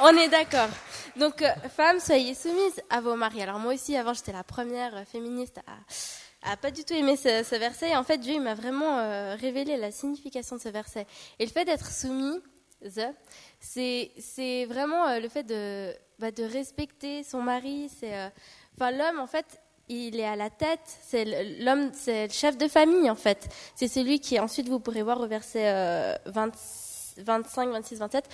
On 0.00 0.14
est 0.18 0.28
d'accord. 0.28 0.68
Donc, 1.16 1.40
euh, 1.40 1.48
femmes, 1.74 1.98
soyez 1.98 2.34
soumises 2.34 2.82
à 2.90 3.00
vos 3.00 3.16
maris. 3.16 3.40
Alors, 3.40 3.58
moi 3.58 3.72
aussi, 3.72 3.96
avant, 3.96 4.12
j'étais 4.12 4.32
la 4.32 4.44
première 4.44 4.94
euh, 4.94 5.04
féministe 5.04 5.60
à, 6.42 6.56
pas 6.58 6.70
du 6.70 6.84
tout 6.84 6.92
aimer 6.92 7.16
ce, 7.16 7.56
verset. 7.56 7.90
Et 7.90 7.96
en 7.96 8.04
fait, 8.04 8.18
Dieu 8.18 8.38
m'a 8.38 8.54
vraiment 8.54 8.98
euh, 8.98 9.34
révélé 9.34 9.78
la 9.78 9.90
signification 9.90 10.56
de 10.56 10.60
ce 10.60 10.68
verset. 10.68 11.06
Et 11.38 11.46
le 11.46 11.50
fait 11.50 11.64
d'être 11.64 11.90
soumis, 11.90 12.38
c'est 13.60 14.66
vraiment 14.66 15.18
le 15.18 15.28
fait 15.30 15.42
de, 15.42 15.94
bah, 16.18 16.32
de 16.32 16.44
respecter 16.44 17.22
son 17.22 17.40
mari. 17.40 17.90
C'est, 17.98 18.30
enfin, 18.76 18.90
l'homme, 18.90 19.20
en 19.20 19.26
fait, 19.26 19.59
il 19.90 20.18
est 20.20 20.26
à 20.26 20.36
la 20.36 20.50
tête. 20.50 20.80
C'est 21.06 21.24
l'homme, 21.60 21.90
c'est 21.94 22.26
le 22.28 22.32
chef 22.32 22.56
de 22.56 22.68
famille, 22.68 23.10
en 23.10 23.14
fait. 23.16 23.48
C'est 23.74 23.88
celui 23.88 24.20
qui, 24.20 24.38
ensuite, 24.40 24.68
vous 24.68 24.80
pourrez 24.80 25.02
voir 25.02 25.20
au 25.20 25.26
verset 25.26 25.64
euh, 25.66 26.14
20 26.26 26.50
25, 27.18 27.68
26, 27.70 27.98
27 27.98 28.24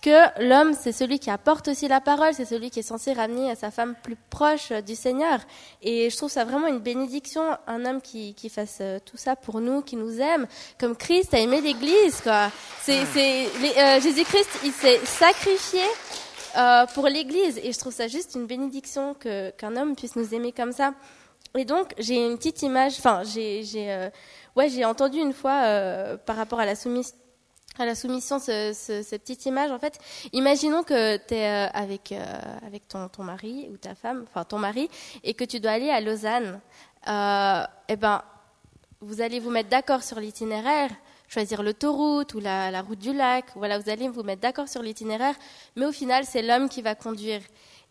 que 0.00 0.42
l'homme, 0.46 0.74
c'est 0.78 0.92
celui 0.92 1.18
qui 1.18 1.30
apporte 1.30 1.68
aussi 1.68 1.88
la 1.88 1.98
parole, 1.98 2.34
c'est 2.34 2.44
celui 2.44 2.68
qui 2.70 2.80
est 2.80 2.82
censé 2.82 3.14
ramener 3.14 3.54
sa 3.54 3.70
femme 3.70 3.94
plus 4.02 4.16
proche 4.28 4.70
euh, 4.70 4.82
du 4.82 4.94
Seigneur. 4.94 5.38
Et 5.80 6.10
je 6.10 6.16
trouve 6.18 6.30
ça 6.30 6.44
vraiment 6.44 6.66
une 6.66 6.78
bénédiction, 6.80 7.42
un 7.66 7.84
homme 7.86 8.02
qui, 8.02 8.34
qui 8.34 8.50
fasse 8.50 8.78
euh, 8.82 8.98
tout 9.02 9.16
ça 9.16 9.34
pour 9.34 9.62
nous, 9.62 9.80
qui 9.80 9.96
nous 9.96 10.20
aime, 10.20 10.46
comme 10.78 10.94
Christ 10.94 11.32
a 11.32 11.38
aimé 11.38 11.62
l'Église. 11.62 12.20
quoi. 12.22 12.50
C'est, 12.82 13.06
c'est, 13.14 13.48
les- 13.62 13.74
euh, 13.78 14.00
Jésus-Christ, 14.00 14.50
il 14.64 14.72
s'est 14.72 15.00
sacrifié 15.06 15.80
euh, 16.56 16.86
pour 16.94 17.06
l'Église. 17.08 17.58
Et 17.62 17.72
je 17.72 17.78
trouve 17.78 17.92
ça 17.92 18.08
juste 18.08 18.34
une 18.34 18.46
bénédiction 18.46 19.14
qu'un 19.14 19.76
homme 19.76 19.94
puisse 19.96 20.16
nous 20.16 20.34
aimer 20.34 20.52
comme 20.52 20.72
ça. 20.72 20.94
Et 21.56 21.64
donc, 21.64 21.94
j'ai 21.98 22.24
une 22.26 22.36
petite 22.36 22.62
image, 22.62 22.94
enfin, 22.98 23.22
j'ai, 23.24 23.62
euh, 23.76 24.10
ouais, 24.56 24.68
j'ai 24.68 24.84
entendu 24.84 25.18
une 25.18 25.32
fois 25.32 25.62
euh, 25.64 26.16
par 26.16 26.36
rapport 26.36 26.60
à 26.60 26.66
la 26.66 26.74
soumission 26.74 27.16
à 27.76 27.84
la 27.86 27.96
soumission, 27.96 28.38
ce, 28.38 28.72
ce- 28.72 29.02
cette 29.02 29.22
petite 29.22 29.46
image, 29.46 29.72
en 29.72 29.80
fait, 29.80 29.98
imaginons 30.32 30.84
que 30.84 31.16
tu 31.16 31.34
es 31.34 31.44
avec, 31.74 32.12
euh, 32.12 32.24
avec 32.64 32.86
ton, 32.86 33.08
ton 33.08 33.24
mari 33.24 33.68
ou 33.72 33.76
ta 33.76 33.96
femme, 33.96 34.24
enfin 34.28 34.44
ton 34.44 34.58
mari, 34.60 34.88
et 35.24 35.34
que 35.34 35.42
tu 35.42 35.58
dois 35.58 35.72
aller 35.72 35.90
à 35.90 36.00
Lausanne. 36.00 36.60
Eh 37.04 37.96
ben, 37.96 38.22
vous 39.00 39.20
allez 39.20 39.40
vous 39.40 39.50
mettre 39.50 39.70
d'accord 39.70 40.04
sur 40.04 40.20
l'itinéraire, 40.20 40.88
choisir 41.28 41.62
l'autoroute 41.62 42.34
ou 42.34 42.40
la, 42.40 42.70
la 42.70 42.82
route 42.82 42.98
du 42.98 43.12
lac. 43.12 43.46
Voilà, 43.54 43.78
vous 43.78 43.90
allez 43.90 44.08
vous 44.08 44.22
mettre 44.22 44.42
d'accord 44.42 44.68
sur 44.68 44.82
l'itinéraire, 44.82 45.34
mais 45.76 45.86
au 45.86 45.92
final, 45.92 46.24
c'est 46.24 46.42
l'homme 46.42 46.68
qui 46.68 46.82
va 46.82 46.94
conduire. 46.94 47.40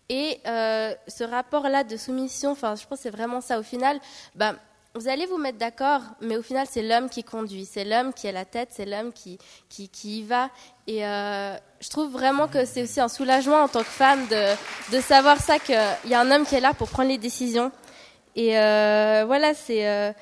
Et 0.09 0.39
euh, 0.47 0.93
ce 1.07 1.23
rapport-là 1.23 1.83
de 1.83 1.97
soumission, 1.97 2.51
enfin, 2.51 2.75
je 2.75 2.85
pense 2.85 2.99
que 2.99 3.03
c'est 3.03 3.09
vraiment 3.09 3.41
ça. 3.41 3.59
Au 3.59 3.63
final, 3.63 3.99
ben, 4.35 4.55
vous 4.95 5.07
allez 5.07 5.25
vous 5.25 5.37
mettre 5.37 5.57
d'accord, 5.57 6.01
mais 6.21 6.37
au 6.37 6.43
final, 6.43 6.67
c'est 6.69 6.83
l'homme 6.83 7.09
qui 7.09 7.23
conduit, 7.23 7.65
c'est 7.65 7.83
l'homme 7.83 8.13
qui 8.13 8.27
est 8.27 8.31
la 8.31 8.45
tête, 8.45 8.69
c'est 8.71 8.85
l'homme 8.85 9.11
qui, 9.11 9.39
qui, 9.69 9.89
qui 9.89 10.19
y 10.19 10.23
va. 10.23 10.49
Et 10.85 11.05
euh, 11.05 11.55
je 11.79 11.89
trouve 11.89 12.11
vraiment 12.11 12.47
que 12.47 12.65
c'est 12.65 12.83
aussi 12.83 12.99
un 12.99 13.07
soulagement 13.07 13.63
en 13.63 13.67
tant 13.67 13.79
que 13.79 13.85
femme 13.85 14.27
de, 14.27 14.55
de 14.95 15.01
savoir 15.01 15.39
ça, 15.39 15.57
qu'il 15.57 15.79
y 16.05 16.13
a 16.13 16.19
un 16.19 16.29
homme 16.29 16.45
qui 16.45 16.55
est 16.55 16.61
là 16.61 16.73
pour 16.73 16.89
prendre 16.89 17.09
les 17.09 17.17
décisions. 17.17 17.71
Et 18.35 18.59
euh, 18.59 19.23
voilà, 19.25 19.53
c'est. 19.53 20.13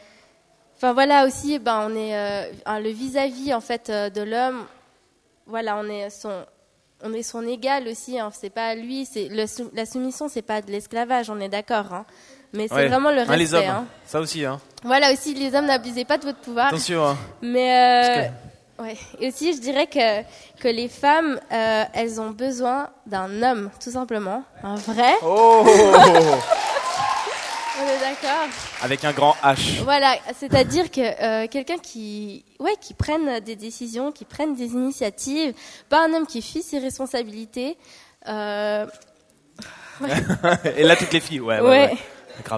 Enfin 0.84 0.94
voilà 0.94 1.28
aussi, 1.28 1.60
ben 1.60 1.88
on 1.92 1.96
est 1.96 2.16
euh, 2.16 2.80
le 2.80 2.90
vis-à-vis 2.90 3.54
en 3.54 3.62
fait 3.62 3.92
euh, 3.92 4.10
de 4.10 4.22
l'homme. 4.24 4.66
Voilà, 5.46 5.78
on 5.78 5.86
est 5.88 6.10
son, 6.10 6.44
on 7.04 7.14
est 7.14 7.22
son 7.22 7.46
égal 7.48 7.88
aussi. 7.88 8.18
Hein, 8.20 8.32
c'est 8.34 8.50
pas 8.50 8.74
lui, 8.74 9.06
c'est 9.06 9.30
la 9.74 9.86
soumission, 9.86 10.28
c'est 10.28 10.42
pas 10.42 10.60
de 10.64 10.72
l'esclavage, 10.72 11.30
on 11.30 11.40
est 11.40 11.50
d'accord. 11.50 11.94
Hein, 11.94 12.06
mais 12.54 12.68
c'est 12.68 12.74
Ouais. 12.74 12.88
vraiment 12.88 13.12
le 13.12 13.20
Hein, 13.20 13.26
respect. 13.26 13.38
les 13.38 13.54
hommes, 13.54 13.64
hein. 13.70 13.86
ça 14.08 14.20
aussi. 14.22 14.44
Hein. 14.44 14.60
Voilà 14.84 15.14
aussi, 15.14 15.36
les 15.36 15.54
hommes 15.54 15.68
n'abusez 15.68 16.04
pas 16.04 16.18
de 16.18 16.26
votre 16.26 16.40
pouvoir. 16.40 16.70
Attention. 16.70 17.06
Hein. 17.10 17.18
Mais 17.44 18.24
euh, 18.24 18.30
Parce 18.78 18.90
ouais. 18.90 18.98
Et 19.20 19.28
aussi, 19.28 19.54
je 19.54 19.60
dirais 19.62 19.86
que 19.86 20.24
que 20.60 20.68
les 20.68 20.88
femmes, 20.88 21.40
euh, 21.52 21.84
elles 21.94 22.20
ont 22.20 22.32
besoin 22.32 22.90
d'un 23.06 23.44
homme, 23.44 23.70
tout 23.80 23.92
simplement, 23.92 24.44
un 24.64 24.76
vrai. 24.78 25.14
Oh 25.24 25.64
On 27.82 27.88
est 27.88 28.00
d'accord. 28.00 28.48
Avec 28.82 29.04
un 29.06 29.12
grand 29.12 29.36
H. 29.44 29.82
Voilà, 29.84 30.16
c'est-à-dire 30.40 30.92
que 30.92 31.02
euh, 31.02 31.48
quelqu'un 31.48 31.78
qui, 31.78 32.46
ouais, 32.60 32.76
qui 32.80 32.94
prenne 32.94 33.40
des 33.40 33.56
décisions, 33.56 34.12
qui 34.12 34.26
prenne 34.26 34.56
des 34.56 34.74
initiatives, 34.74 35.54
pas 35.90 36.06
un 36.06 36.14
homme 36.14 36.28
qui 36.28 36.42
fuit 36.42 36.62
ses 36.62 36.80
responsabilités. 36.80 37.78
Euh, 38.28 38.86
Et 40.78 40.84
là, 40.84 40.96
toutes 40.96 41.14
les 41.14 41.20
filles. 41.20 41.42
Ouais, 41.42 41.60
ouais. 41.60 41.68
ouais. 41.68 41.98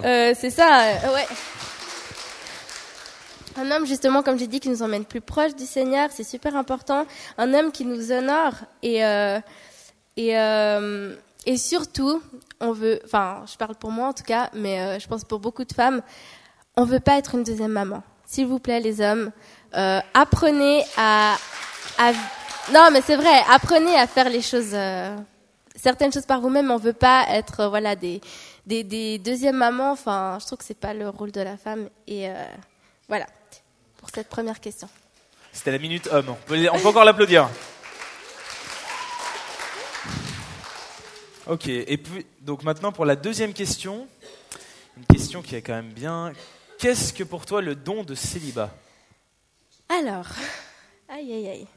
Euh, 0.06 0.34
c'est 0.38 0.50
ça, 0.50 0.86
ouais. 1.14 1.26
Un 3.56 3.70
homme, 3.72 3.86
justement, 3.86 4.24
comme 4.24 4.40
j'ai 4.40 4.48
dit, 4.48 4.60
qui 4.60 4.70
nous 4.70 4.82
emmène 4.82 5.06
plus 5.06 5.22
proche 5.22 5.56
du 5.56 5.66
Seigneur, 5.66 6.10
c'est 6.12 6.24
super 6.24 6.56
important. 6.56 7.06
Un 7.38 7.54
homme 7.54 7.72
qui 7.72 7.86
nous 7.86 8.12
honore 8.12 8.54
et 8.82 9.06
euh, 9.06 9.40
et 10.18 10.38
euh, 10.38 11.16
et 11.46 11.58
surtout, 11.58 12.22
on 12.64 12.72
veut, 12.72 13.00
enfin, 13.06 13.44
je 13.46 13.56
parle 13.58 13.76
pour 13.76 13.92
moi 13.92 14.08
en 14.08 14.14
tout 14.14 14.24
cas, 14.24 14.50
mais 14.54 14.80
euh, 14.80 15.00
je 15.00 15.08
pense 15.08 15.24
pour 15.24 15.40
beaucoup 15.40 15.66
de 15.66 15.74
femmes, 15.74 16.02
on 16.76 16.86
veut 16.86 17.00
pas 17.00 17.18
être 17.18 17.36
une 17.36 17.44
deuxième 17.44 17.72
maman. 17.72 18.02
S'il 18.26 18.48
vous 18.48 18.60
plaît, 18.60 18.80
les 18.80 19.02
hommes, 19.02 19.32
euh, 19.76 20.00
apprenez 20.14 20.84
à, 20.98 21.36
non, 22.74 22.90
mais 22.92 23.02
c'est 23.02 23.18
vrai, 23.18 23.44
apprenez 23.52 23.96
à 23.96 24.08
faire 24.08 24.30
les 24.30 24.42
choses, 24.42 24.72
euh, 24.74 25.16
certaines 25.76 26.12
choses 26.12 26.26
par 26.26 26.40
vous-même. 26.42 26.72
On 26.72 26.78
veut 26.78 26.94
pas 26.94 27.26
être, 27.30 27.68
voilà, 27.68 27.96
des, 27.96 28.22
des, 28.66 28.84
des 28.84 29.20
deuxièmes 29.20 29.58
mamans. 29.58 29.92
Enfin, 29.92 30.38
je 30.40 30.46
trouve 30.46 30.58
que 30.60 30.64
c'est 30.64 30.74
pas 30.80 30.94
le 30.94 31.10
rôle 31.10 31.32
de 31.32 31.42
la 31.42 31.58
femme. 31.58 31.90
Et 32.08 32.30
voilà 33.08 33.26
pour 33.98 34.10
cette 34.16 34.30
première 34.30 34.60
question. 34.60 34.88
C'était 35.52 35.72
la 35.72 35.78
minute 35.78 36.08
homme. 36.12 36.30
On 36.30 36.80
peut 36.80 36.88
encore 36.88 37.06
l'applaudir. 37.06 37.50
Ok, 41.46 41.68
et 41.68 41.98
puis, 41.98 42.26
donc 42.40 42.64
maintenant 42.64 42.94
pour 42.94 43.04
la 43.04 43.18
deuxième 43.18 43.52
question, 43.52 44.08
une 44.96 45.06
question 45.06 45.42
qui 45.42 45.56
est 45.56 45.62
quand 45.62 45.74
même 45.74 45.92
bien. 45.92 46.32
Qu'est-ce 46.80 47.12
que 47.12 47.26
pour 47.26 47.46
toi 47.46 47.62
le 47.62 47.76
don 47.76 48.04
de 48.04 48.16
célibat? 48.16 48.70
Alors, 49.90 50.28
aïe 51.10 51.34
aïe 51.34 51.48
aïe, 51.50 51.68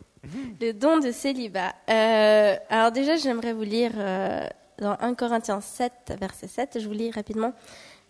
le 0.60 0.70
don 0.70 1.00
de 1.00 1.10
célibat. 1.10 1.74
Euh, 1.90 2.54
alors 2.70 2.92
déjà, 2.92 3.16
j'aimerais 3.16 3.52
vous 3.52 3.62
lire 3.62 3.90
euh, 3.96 4.46
dans 4.78 4.96
1 5.00 5.14
Corinthiens 5.14 5.60
7, 5.60 6.14
verset 6.20 6.46
7. 6.46 6.78
Je 6.80 6.86
vous 6.86 6.94
lis 6.94 7.10
rapidement. 7.10 7.52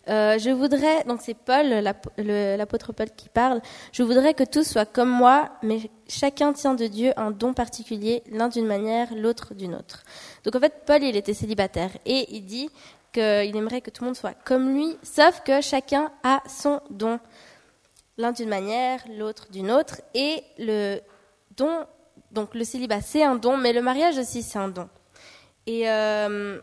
Euh, 0.08 0.38
je 0.38 0.50
voudrais, 0.50 1.02
donc 1.04 1.20
c'est 1.20 1.34
Paul, 1.34 1.66
l'apôtre 2.16 2.92
Paul 2.92 3.10
qui 3.10 3.28
parle, 3.28 3.60
je 3.92 4.04
voudrais 4.04 4.34
que 4.34 4.44
tous 4.44 4.62
soient 4.62 4.86
comme 4.86 5.10
moi, 5.10 5.50
mais 5.62 5.90
chacun 6.08 6.52
tient 6.52 6.74
de 6.74 6.86
Dieu 6.86 7.12
un 7.16 7.32
don 7.32 7.54
particulier, 7.54 8.22
l'un 8.30 8.48
d'une 8.48 8.66
manière, 8.66 9.12
l'autre 9.14 9.54
d'une 9.54 9.74
autre. 9.74 10.04
Donc 10.44 10.54
en 10.54 10.60
fait, 10.60 10.84
Paul, 10.86 11.02
il 11.02 11.16
était 11.16 11.34
célibataire 11.34 11.90
et 12.04 12.26
il 12.36 12.44
dit 12.44 12.70
qu'il 13.12 13.56
aimerait 13.56 13.80
que 13.80 13.90
tout 13.90 14.04
le 14.04 14.08
monde 14.08 14.16
soit 14.16 14.34
comme 14.44 14.72
lui, 14.72 14.96
sauf 15.02 15.40
que 15.44 15.60
chacun 15.60 16.12
a 16.22 16.40
son 16.48 16.80
don, 16.90 17.18
l'un 18.16 18.30
d'une 18.30 18.48
manière, 18.48 19.00
l'autre 19.18 19.48
d'une 19.50 19.72
autre, 19.72 20.00
et 20.14 20.44
le 20.58 21.00
don, 21.56 21.84
donc 22.30 22.54
le 22.54 22.62
célibat, 22.62 23.00
c'est 23.00 23.24
un 23.24 23.34
don, 23.34 23.56
mais 23.56 23.72
le 23.72 23.82
mariage 23.82 24.18
aussi, 24.18 24.42
c'est 24.42 24.58
un 24.58 24.68
don. 24.68 24.88
Et 25.66 25.90
euh, 25.90 26.60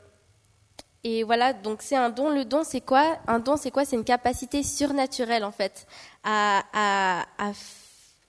et 1.04 1.24
voilà, 1.24 1.54
donc 1.54 1.82
c'est 1.82 1.96
un 1.96 2.10
don. 2.10 2.30
Le 2.30 2.46
don, 2.46 2.64
c'est 2.64 2.82
quoi? 2.82 3.18
Un 3.28 3.40
don, 3.40 3.58
c'est 3.58 3.72
quoi? 3.72 3.86
C'est 3.86 3.96
une 3.96 4.04
capacité 4.04 4.64
surnaturelle, 4.64 5.44
en 5.44 5.52
fait, 5.52 5.86
à, 6.24 6.64
à- 6.74 7.26
à 7.38 7.52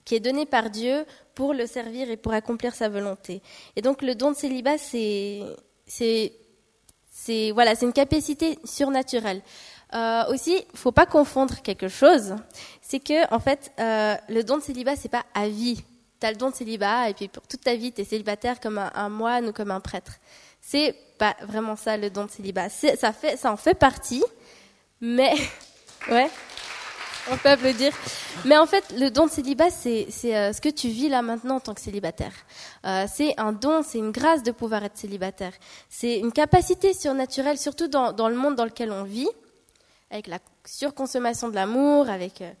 qui 0.03 0.15
est 0.15 0.19
donnée 0.19 0.45
par 0.45 0.69
Dieu 0.69 1.05
pour 1.33 1.53
le 1.53 1.65
servir 1.65 2.09
et 2.11 2.17
pour 2.17 2.33
accomplir 2.33 2.75
sa 2.75 2.89
volonté. 2.89 3.41
Et 3.75 3.81
donc, 3.81 4.01
le 4.01 4.13
don 4.13 4.31
de 4.31 4.35
célibat, 4.37 4.77
c'est, 4.77 5.41
c'est, 5.87 7.51
voilà, 7.51 7.75
c'est 7.75 7.85
une 7.85 7.93
capacité 7.93 8.59
surnaturelle. 8.63 9.41
Euh, 9.93 10.25
aussi, 10.31 10.63
faut 10.73 10.91
pas 10.91 11.05
confondre 11.05 11.61
quelque 11.61 11.87
chose. 11.87 12.35
C'est 12.81 12.99
que, 12.99 13.33
en 13.33 13.39
fait, 13.39 13.71
euh, 13.79 14.15
le 14.29 14.43
don 14.43 14.57
de 14.57 14.61
célibat, 14.63 14.95
c'est 14.95 15.09
pas 15.09 15.25
à 15.33 15.47
vie. 15.47 15.81
Tu 16.19 16.27
as 16.27 16.31
le 16.31 16.37
don 16.37 16.49
de 16.49 16.55
célibat 16.55 17.09
et 17.09 17.13
puis 17.13 17.27
pour 17.27 17.47
toute 17.47 17.61
ta 17.61 17.75
vie, 17.75 17.91
tu 17.91 18.01
es 18.01 18.03
célibataire 18.03 18.59
comme 18.59 18.77
un, 18.77 18.91
un 18.93 19.09
moine 19.09 19.47
ou 19.47 19.53
comme 19.53 19.71
un 19.71 19.79
prêtre. 19.79 20.13
C'est 20.67 20.95
pas 21.19 21.35
vraiment 21.43 21.75
ça 21.75 21.95
le 21.95 22.09
don 22.09 22.25
de 22.25 22.31
célibat. 22.31 22.69
Ça, 22.69 23.13
en 23.51 23.57
fait 23.57 23.75
partie, 23.75 24.23
mais. 24.99 25.33
Ouais, 26.11 26.29
on 27.31 27.37
peut 27.37 27.49
applaudir. 27.49 27.91
Mais 28.45 28.55
en 28.59 28.67
fait, 28.67 28.93
le 28.95 29.09
don 29.09 29.25
de 29.25 29.31
célibat, 29.31 29.71
c'est 29.71 30.05
c'est, 30.11 30.35
euh, 30.35 30.53
ce 30.53 30.61
que 30.61 30.69
tu 30.69 30.87
vis 30.87 31.09
là 31.09 31.23
maintenant 31.23 31.55
en 31.55 31.59
tant 31.59 31.73
que 31.73 31.81
célibataire. 31.81 32.33
Euh, 32.85 33.07
c'est 33.11 33.33
un 33.39 33.53
don, 33.53 33.81
c'est 33.81 33.97
une 33.97 34.11
grâce 34.11 34.43
de 34.43 34.51
pouvoir 34.51 34.83
être 34.83 34.95
célibataire. 34.99 35.53
C'est 35.89 36.19
une 36.19 36.31
capacité 36.31 36.93
surnaturelle, 36.93 37.57
surtout 37.57 37.87
dans, 37.87 38.13
dans 38.13 38.29
le 38.29 38.35
monde 38.35 38.53
dans 38.53 38.65
lequel 38.65 38.91
on 38.91 39.03
vit. 39.03 39.29
avec 40.11 40.27
la 40.27 40.37
surconsommation 40.63 41.49
de 41.49 41.55
l'amour, 41.55 42.07
avec, 42.07 42.41
euh, 42.41 42.51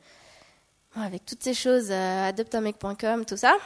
avec 1.03 1.25
toutes 1.25 1.43
ces 1.43 1.53
choses, 1.53 1.87
euh, 1.89 2.31
tout 3.27 3.37
ça. 3.37 3.57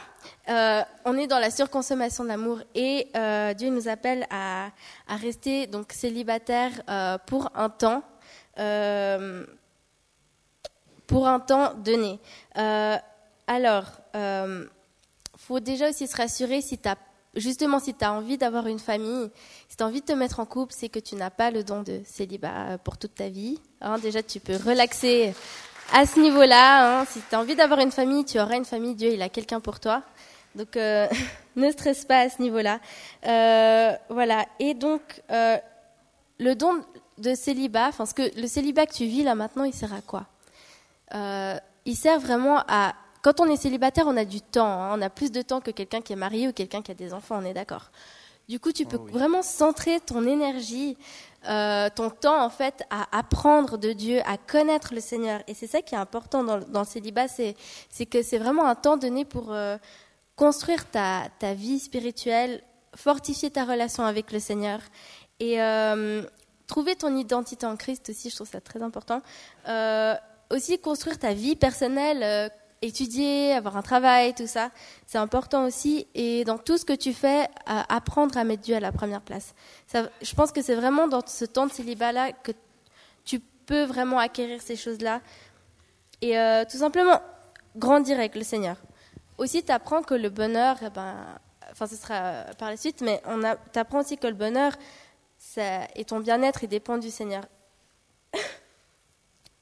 Euh, 0.48 0.82
on 1.04 1.16
est 1.16 1.26
dans 1.26 1.38
la 1.38 1.50
surconsommation 1.50 2.24
de 2.24 2.28
l'amour 2.28 2.60
et 2.74 3.08
euh, 3.16 3.54
Dieu 3.54 3.70
nous 3.70 3.88
appelle 3.88 4.26
à, 4.30 4.70
rester 5.08 5.66
donc 5.66 5.92
célibataire 5.92 6.72
euh, 6.88 7.18
pour 7.26 7.50
un 7.54 7.70
temps, 7.70 8.02
pour 11.06 11.28
un 11.28 11.40
temps 11.40 11.74
donné. 11.74 12.18
Alors, 13.50 13.86
euh, 14.14 14.64
faut 15.36 15.58
déjà 15.58 15.88
aussi 15.88 16.06
se 16.06 16.16
rassurer 16.16 16.60
si 16.60 16.78
tu 16.78 16.88
justement 17.34 17.80
si 17.80 17.94
tu 17.94 18.04
as 18.04 18.12
envie 18.12 18.38
d'avoir 18.38 18.68
une 18.68 18.78
famille, 18.78 19.28
si 19.68 19.76
tu 19.76 19.82
as 19.82 19.86
envie 19.86 20.00
de 20.00 20.06
te 20.06 20.12
mettre 20.12 20.38
en 20.38 20.46
couple, 20.46 20.72
c'est 20.76 20.88
que 20.88 21.00
tu 21.00 21.16
n'as 21.16 21.30
pas 21.30 21.50
le 21.50 21.64
don 21.64 21.82
de 21.82 22.00
célibat 22.04 22.78
pour 22.78 22.96
toute 22.96 23.16
ta 23.16 23.28
vie. 23.28 23.58
Hein, 23.80 23.98
déjà, 23.98 24.22
tu 24.22 24.38
peux 24.38 24.54
relaxer 24.54 25.34
à 25.92 26.06
ce 26.06 26.20
niveau-là. 26.20 27.00
Hein. 27.00 27.04
Si 27.06 27.20
tu 27.28 27.34
as 27.34 27.40
envie 27.40 27.56
d'avoir 27.56 27.80
une 27.80 27.92
famille, 27.92 28.24
tu 28.24 28.38
auras 28.38 28.56
une 28.56 28.64
famille. 28.64 28.94
Dieu, 28.94 29.10
il 29.12 29.22
a 29.22 29.28
quelqu'un 29.28 29.60
pour 29.60 29.80
toi. 29.80 30.02
Donc, 30.54 30.76
euh, 30.76 31.06
ne 31.56 31.70
stresse 31.70 32.04
pas 32.04 32.20
à 32.20 32.28
ce 32.28 32.40
niveau-là. 32.42 32.80
Euh, 33.26 33.92
voilà. 34.08 34.46
Et 34.58 34.74
donc, 34.74 35.00
euh, 35.30 35.56
le 36.38 36.54
don 36.54 36.82
de 37.18 37.34
célibat, 37.34 37.88
enfin, 37.88 38.06
ce 38.06 38.14
que 38.14 38.40
le 38.40 38.46
célibat 38.46 38.86
que 38.86 38.94
tu 38.94 39.04
vis 39.04 39.22
là 39.22 39.34
maintenant, 39.34 39.64
il 39.64 39.74
sert 39.74 39.92
à 39.92 40.00
quoi? 40.00 40.24
Euh, 41.14 41.56
Il 41.84 41.96
sert 41.96 42.18
vraiment 42.20 42.62
à 42.68 42.94
quand 43.22 43.40
on 43.40 43.46
est 43.46 43.56
célibataire, 43.56 44.06
on 44.06 44.16
a 44.16 44.24
du 44.24 44.40
temps. 44.40 44.66
hein. 44.66 44.98
On 44.98 45.02
a 45.02 45.10
plus 45.10 45.30
de 45.30 45.42
temps 45.42 45.60
que 45.60 45.70
quelqu'un 45.70 46.00
qui 46.00 46.14
est 46.14 46.16
marié 46.16 46.48
ou 46.48 46.52
quelqu'un 46.52 46.80
qui 46.82 46.90
a 46.90 46.94
des 46.94 47.12
enfants, 47.12 47.38
on 47.38 47.44
est 47.44 47.52
d'accord. 47.52 47.90
Du 48.50 48.58
coup, 48.58 48.72
tu 48.72 48.84
peux 48.84 48.96
oui. 48.96 49.12
vraiment 49.12 49.42
centrer 49.42 50.00
ton 50.00 50.26
énergie, 50.26 50.96
euh, 51.48 51.88
ton 51.94 52.10
temps, 52.10 52.44
en 52.44 52.50
fait, 52.50 52.82
à 52.90 53.06
apprendre 53.16 53.78
de 53.78 53.92
Dieu, 53.92 54.18
à 54.26 54.38
connaître 54.38 54.92
le 54.92 55.00
Seigneur. 55.00 55.40
Et 55.46 55.54
c'est 55.54 55.68
ça 55.68 55.82
qui 55.82 55.94
est 55.94 55.98
important 55.98 56.42
dans, 56.42 56.58
dans 56.58 56.80
le 56.80 56.86
célibat, 56.86 57.28
c'est 57.28 57.54
que 58.06 58.22
c'est 58.24 58.38
vraiment 58.38 58.66
un 58.66 58.74
temps 58.74 58.96
donné 58.96 59.24
pour 59.24 59.52
euh, 59.52 59.78
construire 60.34 60.90
ta, 60.90 61.28
ta 61.38 61.54
vie 61.54 61.78
spirituelle, 61.78 62.60
fortifier 62.96 63.52
ta 63.52 63.64
relation 63.64 64.02
avec 64.02 64.32
le 64.32 64.40
Seigneur 64.40 64.80
et 65.38 65.62
euh, 65.62 66.24
trouver 66.66 66.96
ton 66.96 67.16
identité 67.16 67.66
en 67.66 67.76
Christ 67.76 68.10
aussi, 68.10 68.30
je 68.30 68.34
trouve 68.34 68.50
ça 68.50 68.60
très 68.60 68.82
important. 68.82 69.22
Aussi 70.50 70.80
construire 70.80 71.20
ta 71.20 71.34
vie 71.34 71.54
personnelle, 71.54 72.50
étudier, 72.82 73.52
avoir 73.52 73.76
un 73.76 73.82
travail, 73.82 74.34
tout 74.34 74.46
ça, 74.46 74.70
c'est 75.06 75.18
important 75.18 75.64
aussi. 75.64 76.06
Et 76.14 76.44
dans 76.44 76.58
tout 76.58 76.78
ce 76.78 76.84
que 76.84 76.92
tu 76.92 77.12
fais, 77.12 77.48
apprendre 77.66 78.36
à 78.36 78.44
mettre 78.44 78.62
Dieu 78.62 78.76
à 78.76 78.80
la 78.80 78.92
première 78.92 79.20
place. 79.20 79.54
Je 79.92 80.34
pense 80.34 80.52
que 80.52 80.62
c'est 80.62 80.74
vraiment 80.74 81.08
dans 81.08 81.26
ce 81.26 81.44
temps 81.44 81.66
de 81.66 81.72
célibat-là 81.72 82.32
que 82.32 82.52
tu 83.24 83.40
peux 83.66 83.84
vraiment 83.84 84.18
acquérir 84.18 84.60
ces 84.62 84.76
choses-là. 84.76 85.20
Et 86.22 86.38
euh, 86.38 86.64
tout 86.70 86.78
simplement, 86.78 87.20
grandir 87.76 88.18
avec 88.18 88.34
le 88.34 88.42
Seigneur. 88.42 88.76
Aussi, 89.38 89.62
tu 89.62 89.72
apprends 89.72 90.02
que 90.02 90.14
le 90.14 90.28
bonheur, 90.28 90.76
eh 90.82 90.90
ben, 90.90 91.14
enfin, 91.70 91.86
ce 91.86 91.96
sera 91.96 92.44
par 92.58 92.70
la 92.70 92.76
suite, 92.76 93.00
mais 93.00 93.22
on 93.26 93.40
tu 93.72 93.78
apprends 93.78 94.00
aussi 94.00 94.18
que 94.18 94.26
le 94.26 94.34
bonheur 94.34 94.72
ça, 95.38 95.88
et 95.96 96.04
ton 96.04 96.20
bien-être, 96.20 96.62
il 96.62 96.68
dépend 96.68 96.98
du 96.98 97.10
Seigneur. 97.10 97.44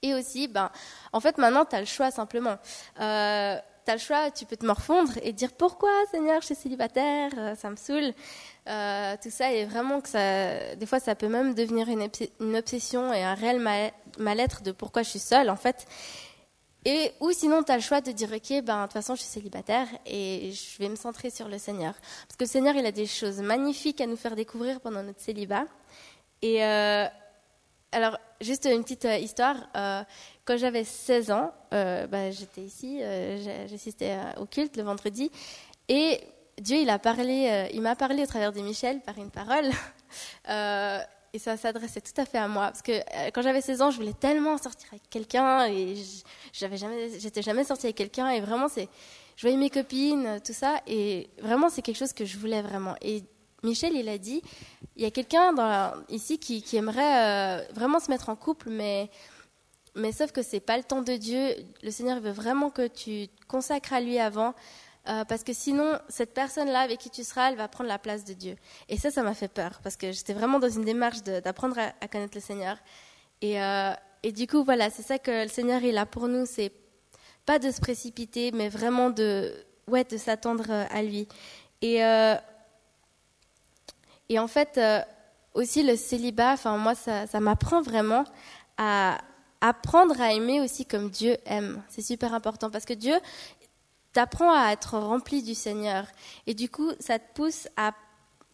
Et 0.02 0.14
aussi, 0.14 0.48
ben, 0.48 0.70
en 1.12 1.20
fait, 1.20 1.38
maintenant, 1.38 1.64
tu 1.64 1.74
as 1.76 1.80
le 1.80 1.87
choix 1.87 2.11
simplement. 2.11 2.56
Euh, 3.00 3.56
tu 3.84 3.90
as 3.90 3.94
le 3.94 4.00
choix, 4.00 4.30
tu 4.30 4.44
peux 4.44 4.56
te 4.56 4.64
morfondre 4.64 5.12
et 5.22 5.32
dire 5.32 5.52
pourquoi, 5.52 5.90
Seigneur, 6.11 6.40
je 6.40 6.46
suis 6.46 6.54
célibataire, 6.54 7.30
euh, 7.37 7.54
ça 7.56 7.68
me 7.70 7.76
saoule. 7.76 8.12
Euh, 8.68 9.16
tout 9.22 9.30
ça, 9.30 9.50
et 9.52 9.64
vraiment 9.64 10.00
que 10.00 10.08
ça, 10.08 10.74
des 10.76 10.87
fois, 10.87 11.00
ça 11.00 11.14
peut 11.14 11.28
même 11.28 11.54
devenir 11.54 11.88
une, 11.88 12.02
obs- 12.02 12.30
une 12.38 12.56
obsession 12.56 13.12
et 13.12 13.24
un 13.24 13.34
réel 13.34 13.61
mal- 13.61 13.92
mal-être 14.18 14.62
de 14.62 14.72
pourquoi 14.72 15.02
je 15.02 15.11
suis 15.11 15.18
seule, 15.18 15.48
en 15.48 15.56
fait. 15.56 15.87
Et, 16.84 17.12
ou 17.20 17.32
sinon, 17.32 17.62
tu 17.64 17.72
as 17.72 17.76
le 17.76 17.82
choix 17.82 18.00
de 18.00 18.12
dire, 18.12 18.30
ok, 18.32 18.62
ben, 18.62 18.82
de 18.82 18.82
toute 18.84 18.92
façon, 18.92 19.14
je 19.14 19.22
suis 19.22 19.30
célibataire 19.30 19.88
et 20.06 20.52
je 20.52 20.78
vais 20.78 20.88
me 20.88 20.96
centrer 20.96 21.30
sur 21.30 21.48
le 21.48 21.58
Seigneur. 21.58 21.94
Parce 21.94 22.37
que 22.37 22.44
le 22.44 22.48
Seigneur, 22.48 22.76
il 22.76 22.87
a 22.87 22.92
des 22.92 23.06
choses 23.06 23.40
magnifiques 23.40 24.00
à 24.00 24.06
nous 24.06 24.16
faire 24.16 24.37
découvrir 24.37 24.80
pendant 24.80 25.02
notre 25.02 25.20
célibat. 25.20 25.64
Et 26.40 26.62
euh, 26.62 27.06
alors, 27.90 28.16
juste 28.40 28.68
une 28.70 28.83
petite 28.83 29.05
euh, 29.05 29.16
histoire. 29.16 29.57
Euh, 29.77 30.03
quand 30.44 30.57
j'avais 30.57 30.85
16 30.85 31.31
ans, 31.31 31.53
euh, 31.74 32.07
bah, 32.07 32.31
j'étais 32.31 32.62
ici, 32.62 33.01
j'assistais 33.68 34.16
au 34.38 34.46
culte 34.46 34.77
le 34.77 34.83
vendredi, 34.83 35.31
et 35.88 36.20
Dieu, 36.59 36.79
il 36.79 36.90
a 36.90 36.98
parlé, 36.98 37.68
il 37.74 37.83
m'a 37.83 37.94
parlé 37.94 38.22
au 38.22 38.27
travers 38.27 38.53
de 38.53 38.61
Michel 38.61 39.01
par 39.01 39.18
une 39.18 39.31
parole, 39.31 39.66
et 41.35 41.38
ça 41.38 41.59
s'adressait 41.59 42.01
tout 42.01 42.18
à 42.18 42.24
fait 42.24 42.38
à 42.38 42.48
moi, 42.48 42.68
parce 42.68 42.81
que 42.81 42.92
quand 43.31 43.42
j'avais 43.42 43.61
16 43.61 43.83
ans, 43.83 43.90
je 43.90 43.98
voulais 43.98 44.14
tellement 44.14 44.57
sortir 44.57 44.88
avec 44.90 45.03
quelqu'un, 45.11 45.66
et 45.66 45.96
j'avais 46.55 46.79
jamais, 46.79 47.11
j'étais 47.18 47.42
jamais 47.42 47.64
sortie 47.64 47.87
avec 47.87 47.96
quelqu'un, 47.96 48.31
et 48.31 48.40
vraiment, 48.40 48.68
c'est, 48.68 48.88
je 49.37 49.42
voyais 49.42 49.59
mes 49.59 49.70
copines, 49.70 50.40
tout 50.42 50.55
ça, 50.55 50.81
et 50.87 51.29
vraiment, 51.42 51.68
c'est 51.68 51.83
quelque 51.83 51.98
chose 51.98 52.14
que 52.14 52.24
je 52.24 52.38
voulais 52.38 52.62
vraiment. 52.62 52.94
Et 53.03 53.22
Michel, 53.62 53.94
il 53.94 54.09
a 54.09 54.16
dit, 54.16 54.40
il 54.98 55.04
y 55.04 55.06
a 55.06 55.12
quelqu'un 55.12 55.54
ici 56.08 56.38
qui, 56.40 56.76
aimerait 56.76 57.61
euh, 57.61 57.64
vraiment 57.72 58.00
se 58.00 58.11
mettre 58.11 58.28
en 58.30 58.37
couple, 58.37 58.68
mais, 58.68 59.08
mais 59.94 60.11
sauf 60.11 60.32
que 60.32 60.42
c'est 60.42 60.58
pas 60.58 60.76
le 60.76 60.82
temps 60.82 61.02
de 61.02 61.12
Dieu. 61.12 61.54
Le 61.84 61.90
Seigneur 61.92 62.20
veut 62.20 62.32
vraiment 62.32 62.68
que 62.68 62.88
tu 62.88 63.28
te 63.28 63.46
consacres 63.46 63.92
à 63.92 64.00
lui 64.00 64.18
avant, 64.18 64.54
euh, 65.08 65.24
parce 65.24 65.44
que 65.44 65.52
sinon, 65.52 66.00
cette 66.08 66.34
personne-là 66.34 66.80
avec 66.80 66.98
qui 66.98 67.11
tu 67.11 67.22
seras, 67.22 67.50
elle 67.50 67.56
va 67.56 67.68
prendre 67.68 67.88
la 67.88 68.00
place 68.00 68.24
de 68.24 68.32
Dieu. 68.32 68.56
Et 68.88 68.96
ça, 68.96 69.12
ça 69.12 69.22
m'a 69.22 69.34
fait 69.34 69.46
peur, 69.46 69.78
parce 69.84 69.96
que 69.96 70.11
j'étais 70.11 70.34
vraiment 70.34 70.58
dans 70.58 70.68
une 70.68 70.84
démarche 70.84 71.22
d'apprendre 71.22 71.78
à, 71.78 72.08
connaître 72.08 72.34
le 72.34 72.40
Seigneur. 72.40 72.76
Et, 73.40 73.62
euh, 73.62 73.92
et 74.24 74.32
du 74.32 74.48
coup, 74.48 74.64
voilà, 74.64 74.90
c'est 74.90 75.02
ça 75.02 75.20
que 75.20 75.44
le 75.44 75.48
Seigneur 75.48 75.84
est 75.84 75.92
là 75.92 76.06
pour 76.06 76.26
nous, 76.26 76.44
c'est 76.44 76.72
pas 77.46 77.61
de 77.61 77.70
se 77.70 77.80
précipiter, 77.80 78.50
mais 78.50 78.68
vraiment 78.68 79.11
de, 79.11 79.54
ouais, 79.87 80.02
de 80.02 80.16
s'attendre 80.16 80.68
à 80.68 81.02
lui. 81.04 81.28
Et 81.82 82.02
et 84.28 84.38
en 84.38 84.46
fait, 84.48 84.78
euh, 84.78 85.00
aussi 85.54 85.82
le 85.82 85.96
célibat, 85.96 86.52
enfin 86.52 86.76
moi, 86.76 86.94
ça, 86.94 87.40
m'apprend 87.40 87.82
vraiment 87.82 88.24
à 88.76 89.18
apprendre 89.60 90.20
à 90.20 90.32
aimer 90.32 90.60
aussi 90.60 90.86
comme 90.86 91.10
Dieu 91.10 91.36
aime. 91.46 91.82
C'est 91.88 92.02
super 92.02 92.32
important 92.34 92.70
parce 92.70 92.84
que 92.84 92.92
Dieu 92.94 93.14
t'apprend 94.12 94.52
à 94.52 94.72
être 94.72 94.98
rempli 94.98 95.42
du 95.42 95.54
Seigneur. 95.54 96.06
Et 96.46 96.54
du 96.54 96.68
coup, 96.68 96.90
ça 97.00 97.18
te 97.18 97.34
pousse 97.34 97.68
à, 97.76 97.92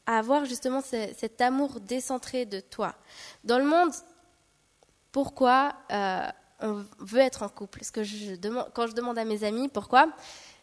avoir 0.06 0.44
justement 0.44 0.80
ce- 0.82 1.12
cet 1.16 1.40
amour 1.40 1.80
décentré 1.80 2.44
de 2.44 2.60
toi. 2.60 2.94
Dans 3.42 3.58
le 3.58 3.64
monde, 3.64 3.90
pourquoi 5.12 5.74
euh, 5.92 6.26
on 6.60 6.84
veut 6.98 7.20
être 7.20 7.42
en 7.42 7.48
couple? 7.48 7.78
Parce 7.78 7.90
que 7.90 8.00
quand 8.74 8.86
je 8.86 8.92
demande 8.94 9.18
à 9.18 9.24
mes 9.24 9.44
amis 9.44 9.68
pourquoi, 9.68 10.08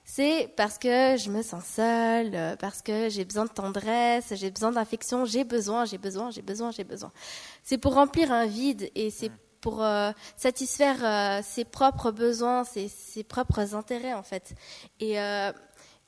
c'est 0.04 0.54
parce 0.58 0.78
que 0.78 1.16
je 1.18 1.30
me 1.30 1.42
sens 1.42 1.64
seule, 1.66 2.36
euh, 2.36 2.56
parce 2.56 2.82
que 2.82 3.10
j'ai 3.10 3.26
besoin 3.26 3.46
de 3.46 3.52
tendresse, 3.52 4.34
j'ai 4.36 4.52
besoin 4.52 4.72
d'affection, 4.72 5.26
j'ai 5.26 5.44
besoin, 5.44 5.86
j'ai 5.86 5.98
besoin, 5.98 6.32
j'ai 6.32 6.42
besoin, 6.42 6.72
j'ai 6.72 6.84
besoin. 6.84 7.12
C'est 7.64 7.78
pour 7.78 7.94
remplir 7.94 8.32
un 8.32 8.46
vide 8.46 8.90
et 8.96 9.10
c'est 9.10 9.32
pour 9.62 9.84
euh, 9.84 10.12
satisfaire 10.36 10.98
euh, 11.04 11.42
ses 11.44 11.64
propres 11.64 12.12
besoins, 12.12 12.64
ses, 12.64 12.88
ses 12.90 13.24
propres 13.24 13.76
intérêts 13.76 14.14
en 14.14 14.24
fait. 14.24 14.56
Et, 15.00 15.20
euh, 15.20 15.52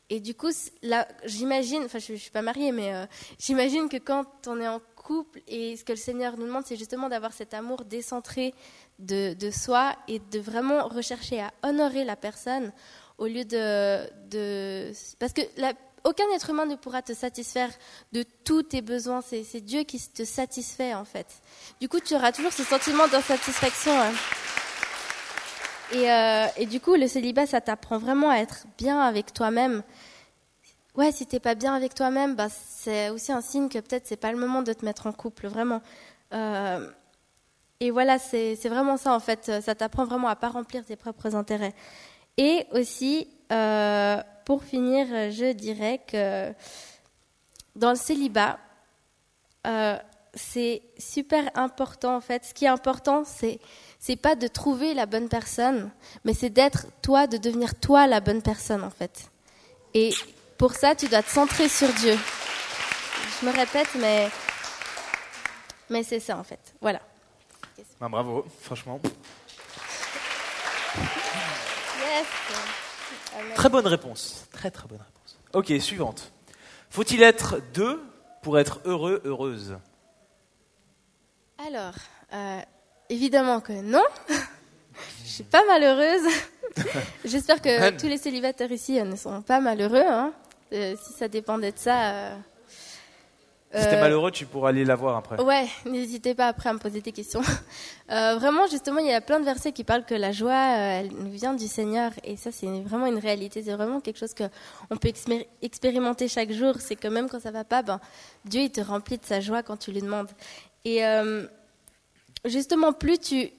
et 0.10 0.20
du 0.20 0.34
coup, 0.34 0.52
là, 0.82 1.08
j'imagine, 1.26 1.84
enfin 1.86 2.00
je, 2.00 2.14
je 2.14 2.20
suis 2.20 2.32
pas 2.32 2.42
mariée, 2.42 2.72
mais 2.72 3.08
j'imagine 3.40 3.88
que 3.90 3.98
quand 3.98 4.48
on 4.48 4.60
est 4.60 4.68
en 4.68 4.82
couple 5.04 5.42
et 5.48 5.76
ce 5.78 5.84
que 5.84 5.92
le 5.92 5.98
Seigneur 5.98 6.38
nous 6.38 6.46
demande, 6.46 6.64
c'est 6.66 6.76
justement 6.76 7.10
d'avoir 7.10 7.34
cet 7.34 7.54
amour 7.54 7.86
décentré 7.86 8.54
de, 9.00 9.36
soi 9.52 9.96
et 10.08 10.20
de 10.20 10.40
vraiment 10.40 10.88
rechercher 10.88 11.42
à 11.42 11.52
honorer 11.64 12.06
la 12.06 12.16
personne 12.16 12.72
au 13.18 13.28
lieu 13.28 13.46
de... 13.46 14.92
parce 15.20 15.34
que 15.34 15.42
aucun 16.04 16.26
être 16.36 16.50
humain 16.50 16.66
ne 16.66 16.76
pourra 16.76 17.02
te 17.02 17.14
satisfaire 17.14 17.70
de 18.12 18.24
tous 18.44 18.64
tes 18.64 18.82
besoins. 18.82 19.22
C'est 19.22 19.44
c'est 19.44 19.62
Dieu 19.62 19.84
qui 19.84 20.00
te 20.00 20.26
satisfait 20.26 20.94
en 20.94 21.06
fait. 21.06 21.28
Du 21.80 21.88
coup, 21.88 22.00
tu 22.00 22.14
auras 22.16 22.32
toujours 22.32 22.52
ce 22.52 22.64
sentiment 22.64 23.08
d'insatisfaction. 23.08 23.94
hein. 23.94 24.12
Et, 25.92 26.12
euh, 26.12 26.46
et 26.58 26.66
du 26.66 26.80
coup, 26.80 26.96
le 26.96 27.08
célibat, 27.08 27.46
ça 27.46 27.62
t'apprend 27.62 27.98
vraiment 28.00 28.30
à 28.30 28.38
être 28.38 28.66
bien 28.78 29.00
avec 29.00 29.34
toi-même. 29.34 29.84
Ouais, 30.96 31.12
si 31.12 31.26
t'es 31.26 31.40
pas 31.40 31.56
bien 31.56 31.74
avec 31.74 31.96
toi-même, 31.96 32.36
bah, 32.36 32.50
c'est 32.50 33.10
aussi 33.10 33.32
un 33.32 33.42
signe 33.42 33.68
que 33.68 33.80
peut-être 33.80 34.06
c'est 34.06 34.18
pas 34.18 34.32
le 34.32 34.38
moment 34.38 34.62
de 34.62 34.74
te 34.74 34.86
mettre 34.86 35.08
en 35.08 35.12
couple, 35.12 35.48
vraiment. 35.48 35.82
Euh, 36.34 36.88
et 37.80 37.90
voilà, 37.90 38.20
c'est 38.20 38.56
vraiment 38.70 38.98
ça 38.98 39.14
en 39.14 39.20
fait. 39.20 39.52
Ça 39.62 39.76
t'apprend 39.76 40.06
vraiment 40.06 40.28
à 40.28 40.36
pas 40.36 40.50
remplir 40.50 40.86
tes 40.86 40.96
propres 40.96 41.36
intérêts. 41.36 41.74
Et 42.38 42.66
aussi, 42.72 43.28
euh, 43.52 44.22
pour 44.46 44.64
finir, 44.64 45.08
je 45.32 45.52
dirais 45.52 46.02
que 46.08 46.54
dans 47.76 47.90
le 47.90 47.96
célibat, 47.96 48.60
euh, 49.66 49.98
c'est 50.36 50.82
super 50.98 51.50
important 51.56 52.16
en 52.16 52.22
fait. 52.22 52.46
Ce 52.46 52.54
qui 52.54 52.66
est 52.66 52.70
important, 52.70 53.24
c'est 53.26 53.60
c'est 54.00 54.16
pas 54.16 54.36
de 54.36 54.48
trouver 54.48 54.94
la 54.94 55.06
bonne 55.06 55.30
personne, 55.30 55.90
mais 56.26 56.34
c'est 56.34 56.50
d'être 56.50 56.88
toi, 57.02 57.26
de 57.28 57.38
devenir 57.38 57.74
toi 57.80 58.06
la 58.08 58.20
bonne 58.20 58.42
personne 58.42 58.84
en 58.84 58.90
fait. 58.90 59.32
Et 59.94 60.14
pour 60.58 60.74
ça, 60.74 60.96
tu 60.96 61.08
dois 61.08 61.24
te 61.24 61.30
centrer 61.30 61.70
sur 61.70 61.88
Dieu. 61.94 62.18
Je 63.42 63.46
me 63.46 63.52
répète, 63.52 63.90
mais 63.96 64.30
mais 65.90 66.04
c'est 66.04 66.20
ça 66.20 66.38
en 66.38 66.44
fait. 66.44 66.74
Voilà. 66.82 67.02
Ben, 68.00 68.10
bravo, 68.10 68.46
franchement. 68.62 69.00
Yes. 70.96 72.28
Très 73.56 73.70
bonne 73.70 73.88
réponse. 73.88 74.46
Très 74.52 74.72
très 74.72 74.88
bonne 74.88 75.00
réponse. 75.00 75.40
Ok, 75.54 75.74
suivante. 75.82 76.32
Faut-il 76.90 77.24
être 77.24 77.60
deux 77.74 78.02
pour 78.42 78.60
être 78.60 78.80
heureux, 78.86 79.22
heureuse? 79.26 79.78
Alors, 81.58 81.94
euh, 82.34 82.60
évidemment 83.10 83.62
que 83.62 83.74
non. 83.74 84.04
Je 85.24 85.30
suis 85.30 85.44
pas 85.44 85.64
malheureuse. 85.66 86.28
J'espère 87.26 87.62
que 87.62 87.92
tous 87.98 88.08
les 88.08 88.18
célibataires 88.18 88.72
ici 88.72 89.00
euh, 89.00 89.04
ne 89.04 89.16
sont 89.16 89.42
pas 89.42 89.60
malheureux. 89.60 90.04
hein. 90.06 90.34
Euh, 90.74 90.96
si 91.02 91.14
ça 91.14 91.28
dépendait 91.28 91.72
de 91.72 91.78
ça. 91.78 92.12
euh, 92.14 92.36
Si 93.76 93.80
t'es 93.88 93.96
euh, 93.96 94.02
malheureux, 94.02 94.32
tu 94.32 94.46
pourras 94.48 94.70
aller 94.70 94.86
la 94.86 94.96
voir 94.96 95.18
après. 95.18 95.40
Ouais, 95.42 95.68
n'hésitez 95.86 96.34
pas 96.36 96.48
après 96.48 96.70
à 96.70 96.74
me 96.74 96.80
poser 96.80 97.02
des 97.02 97.12
questions. 97.12 97.42
Euh, 98.12 98.36
vraiment, 98.36 98.68
justement, 98.68 99.00
il 99.00 99.08
y 99.08 99.14
a 99.14 99.22
plein 99.22 99.40
de 99.40 99.46
versets 99.46 99.72
qui 99.72 99.84
parlent 99.86 100.04
que 100.06 100.14
la 100.14 100.32
joie, 100.34 100.54
elle 100.78 101.08
nous 101.14 101.32
vient 101.32 101.54
du 101.56 101.68
Seigneur, 101.68 102.12
et 102.24 102.36
ça, 102.36 102.52
c'est 102.52 102.68
vraiment 102.82 103.08
une 103.08 103.18
réalité. 103.18 103.64
C'est 103.64 103.72
vraiment 103.74 104.02
quelque 104.02 104.20
chose 104.20 104.34
que 104.36 104.44
on 104.92 104.98
peut 104.98 105.08
expéri- 105.08 105.48
expérimenter 105.64 106.28
chaque 106.28 106.52
jour. 106.52 106.76
C'est 106.80 106.96
que 106.98 107.08
même 107.08 107.28
quand 107.30 107.40
ça 107.42 107.50
va 107.50 107.64
pas, 107.64 107.82
ben 107.82 108.00
Dieu 108.46 108.62
il 108.62 108.70
te 108.72 108.82
remplit 108.82 109.18
de 109.18 109.26
sa 109.26 109.40
joie 109.40 109.64
quand 109.64 109.78
tu 109.78 109.92
lui 109.92 110.02
demandes. 110.02 110.30
Et 110.86 111.04
euh, 111.06 111.48
justement, 112.46 112.92
plus 112.94 113.18
tu 113.18 113.50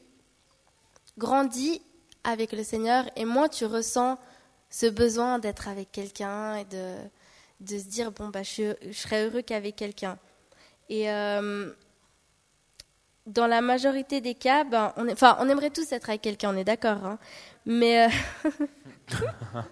grandis 1.19 1.83
avec 2.25 2.53
le 2.53 2.65
Seigneur, 2.65 3.05
et 3.17 3.25
moins 3.25 3.49
tu 3.49 3.65
ressens 3.67 4.19
ce 4.71 4.87
besoin 4.87 5.39
d'être 5.39 5.69
avec 5.69 5.93
quelqu'un 5.93 6.57
et 6.57 6.65
de 6.65 6.95
de 7.61 7.79
se 7.79 7.85
dire 7.85 8.11
bon 8.11 8.29
bah 8.29 8.43
je, 8.43 8.75
je 8.87 8.93
serais 8.93 9.25
heureux 9.27 9.43
qu'avec 9.43 9.77
quelqu'un. 9.77 10.19
Et 10.91 11.11
euh, 11.11 11.71
dans 13.27 13.47
la 13.47 13.61
majorité 13.63 14.21
des 14.21 14.35
cas, 14.35 14.65
ben, 14.65 14.93
on, 14.97 15.07
est- 15.09 15.23
on 15.23 15.49
aimerait 15.49 15.71
tous 15.71 15.91
être 15.93 16.11
avec 16.11 16.21
quelqu'un, 16.23 16.53
on 16.55 16.57
est 16.59 16.65
d'accord. 16.65 17.03
hein. 17.05 17.19
Mais, 17.65 18.07
euh, 18.07 18.09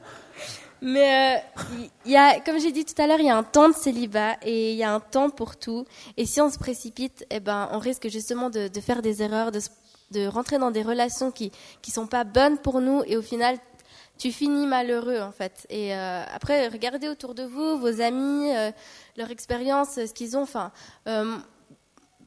mais 0.81 1.39
euh, 1.71 1.87
y 2.07 2.17
a, 2.17 2.41
comme 2.41 2.59
j'ai 2.59 2.73
dit 2.73 2.85
tout 2.85 3.01
à 3.01 3.07
l'heure, 3.07 3.21
il 3.21 3.27
y 3.27 3.31
a 3.31 3.37
un 3.37 3.43
temps 3.43 3.69
de 3.69 3.75
célibat 3.75 4.37
et 4.43 4.73
il 4.73 4.77
y 4.79 4.83
a 4.85 4.93
un 4.93 5.01
temps 5.01 5.29
pour 5.31 5.57
tout. 5.57 5.85
Et 6.17 6.25
si 6.25 6.41
on 6.41 6.51
se 6.51 6.59
précipite, 6.59 7.27
eh 7.31 7.41
ben, 7.41 7.69
on 7.73 7.79
risque 7.79 8.09
justement 8.09 8.49
de, 8.51 8.69
de 8.69 8.81
faire 8.81 9.03
des 9.03 9.23
erreurs, 9.23 9.53
de, 9.53 9.61
se- 9.61 9.69
de 10.13 10.27
rentrer 10.27 10.59
dans 10.59 10.71
des 10.71 10.83
relations 10.83 11.31
qui 11.31 11.51
qui 11.83 11.91
sont 11.91 12.07
pas 12.07 12.25
bonnes 12.25 12.59
pour 12.59 12.81
nous. 12.81 13.03
Et 13.07 13.17
au 13.17 13.23
final, 13.23 13.59
tu 14.23 14.31
finis 14.31 14.67
malheureux 14.67 15.21
en 15.21 15.33
fait. 15.33 15.67
Et 15.69 15.95
euh, 15.95 16.23
après, 16.33 16.69
regardez 16.69 17.09
autour 17.09 17.35
de 17.35 17.43
vous, 17.43 17.79
vos 17.79 18.01
amis, 18.01 18.55
euh, 18.55 18.71
leur 19.17 19.31
expérience, 19.31 19.95
ce 19.95 20.13
qu'ils 20.13 20.37
ont. 20.37 20.43
Enfin, 20.43 20.71
euh, 21.09 21.37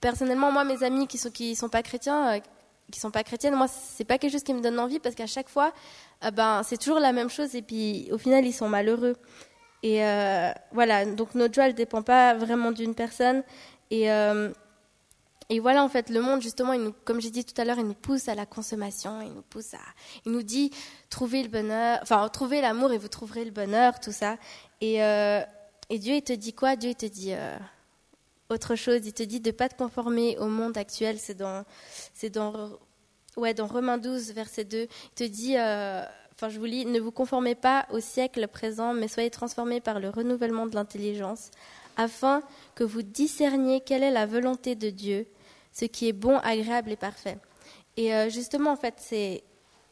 personnellement, 0.02 0.52
moi, 0.52 0.66
mes 0.66 0.84
amis 0.84 1.08
qui 1.08 1.18
sont 1.18 1.32
qui 1.32 1.56
sont 1.56 1.70
pas 1.70 1.84
chrétiens, 1.84 2.42
qui 2.92 3.00
sont 3.00 3.12
pas 3.12 3.24
chrétiennes, 3.24 3.56
moi, 3.56 3.68
c'est 3.68 4.04
pas 4.04 4.18
quelque 4.18 4.34
chose 4.34 4.44
qui 4.44 4.54
me 4.54 4.62
donne 4.62 4.78
envie 4.78 5.00
parce 5.00 5.16
qu'à 5.16 5.28
chaque 5.28 5.48
fois, 5.48 5.74
ben, 6.34 6.64
c'est 6.64 6.78
toujours 6.78 7.00
la 7.00 7.14
même 7.14 7.30
chose 7.30 7.56
et 7.56 7.62
puis 7.62 8.10
au 8.12 8.18
final, 8.18 8.46
ils 8.46 8.54
sont 8.54 8.68
malheureux. 8.68 9.16
Et 9.84 10.00
voilà, 10.74 11.06
donc 11.06 11.36
notre 11.36 11.54
joie, 11.54 11.68
elle 11.68 11.76
dépend 11.76 12.02
pas 12.02 12.34
vraiment 12.34 12.72
d'une 12.72 12.96
personne. 12.96 13.44
Et 13.92 14.10
et 15.50 15.60
voilà, 15.60 15.84
en 15.84 15.90
fait, 15.90 16.10
le 16.10 16.22
monde, 16.22 16.42
justement, 16.42 16.74
comme 17.04 17.22
j'ai 17.22 17.30
dit 17.30 17.46
tout 17.46 17.60
à 17.62 17.66
l'heure, 17.66 17.78
il 17.78 17.86
nous 17.86 17.94
pousse 17.94 18.28
à 18.30 18.36
la 18.36 18.48
consommation, 18.48 19.22
il 19.22 19.32
nous 19.32 19.44
pousse 19.44 19.76
à, 19.76 19.80
il 20.26 20.32
nous 20.32 20.42
dit, 20.42 20.72
trouvez 21.10 21.44
le 21.44 21.50
bonheur, 21.50 22.00
enfin, 22.02 22.28
trouvez 22.30 22.62
l'amour 22.62 22.92
et 22.92 22.98
vous 22.98 23.10
trouverez 23.10 23.46
le 23.46 23.52
bonheur, 23.52 24.00
tout 24.00 24.12
ça. 24.12 24.38
Et, 24.82 25.04
euh, 25.04 25.42
Dieu, 25.92 26.16
il 26.16 26.24
te 26.24 26.34
dit 26.34 26.54
quoi? 26.54 26.76
Dieu, 26.76 26.92
il 26.92 26.96
te 26.96 27.06
dit 27.06 27.34
euh, 27.34 27.58
autre 28.50 28.76
chose. 28.76 29.02
Il 29.06 29.14
te 29.14 29.22
dit 29.22 29.40
de 29.40 29.52
pas 29.52 29.70
te 29.70 29.76
conformer 29.76 30.36
au 30.40 30.48
monde 30.48 30.78
actuel. 30.78 31.20
C'est 31.20 31.36
dans, 31.36 31.64
c'est 32.16 32.32
dans, 32.32 32.72
ouais, 33.38 33.54
dans 33.54 33.68
Romains 33.68 34.00
12, 34.00 34.32
verset 34.32 34.64
2. 34.64 34.82
Il 34.82 35.10
te 35.16 35.24
dit, 35.24 35.58
euh, 35.58 36.02
enfin, 36.34 36.50
je 36.50 36.58
vous 36.58 36.66
lis, 36.66 36.86
ne 36.86 37.00
vous 37.00 37.12
conformez 37.12 37.54
pas 37.54 37.86
au 37.92 38.00
siècle 38.00 38.48
présent, 38.48 38.96
mais 38.96 39.08
soyez 39.08 39.30
transformés 39.30 39.80
par 39.80 40.00
le 40.00 40.10
renouvellement 40.10 40.66
de 40.66 40.74
l'intelligence, 40.74 41.52
afin 41.98 42.42
que 42.74 42.84
vous 42.84 43.04
discerniez 43.04 43.82
quelle 43.82 44.02
est 44.02 44.12
la 44.12 44.26
volonté 44.26 44.74
de 44.74 44.90
Dieu, 44.90 45.28
ce 45.78 45.86
qui 45.86 46.08
est 46.08 46.14
bon, 46.14 46.38
agréable 46.40 46.92
et 46.92 46.96
parfait. 46.96 47.38
Et 47.98 48.14
euh, 48.16 48.30
justement, 48.30 48.72
en 48.72 48.78
fait, 48.78 48.96
c'est 48.98 49.44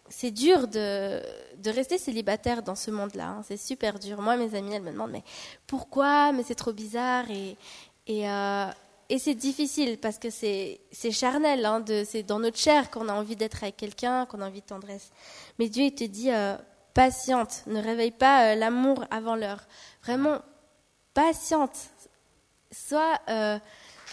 c'est 0.10 0.32
dur 0.32 0.68
de, 0.68 1.22
de 1.58 1.70
rester 1.72 1.98
célibataire 1.98 2.62
dans 2.62 2.76
ce 2.76 2.92
monde-là. 2.92 3.28
hein. 3.30 3.42
C'est 3.48 3.58
super 3.58 3.98
dur. 4.00 4.22
Moi, 4.22 4.36
mes 4.38 4.54
amies, 4.56 4.76
elles 4.76 4.82
me 4.84 4.92
demandent, 4.92 5.12
mais 5.12 5.24
pourquoi? 5.66 6.32
Mais 6.34 6.44
c'est 6.44 6.56
trop 6.56 6.74
bizarre. 6.74 7.26
Et, 7.32 7.58
et, 8.06 8.30
euh, 8.30 8.66
et 9.10 9.18
c'est 9.18 9.34
difficile 9.34 9.98
parce 9.98 10.20
que 10.20 10.30
c'est 10.30 10.80
charnel. 11.12 11.66
hein, 11.66 11.84
c'est 12.06 12.24
dans 12.24 12.40
notre 12.40 12.58
chair 12.58 12.92
qu'on 12.92 13.10
a 13.10 13.14
envie 13.14 13.36
d'être 13.36 13.64
avec 13.64 13.78
quelqu'un, 13.78 14.26
qu'on 14.28 14.42
a 14.42 14.48
envie 14.48 14.62
de 14.62 14.66
tendresse. 14.68 15.10
Mais 15.58 15.68
Dieu, 15.70 15.86
il 15.86 15.96
te 15.96 16.04
dit, 16.04 16.32
euh, 16.32 16.56
patiente, 16.94 17.64
ne 17.66 17.82
réveille 17.82 18.12
pas 18.12 18.56
l'amour 18.56 19.06
avant 19.10 19.36
l'heure. 19.36 19.66
Vraiment, 20.04 20.40
patiente. 21.14 21.78
Sois, 22.72 23.20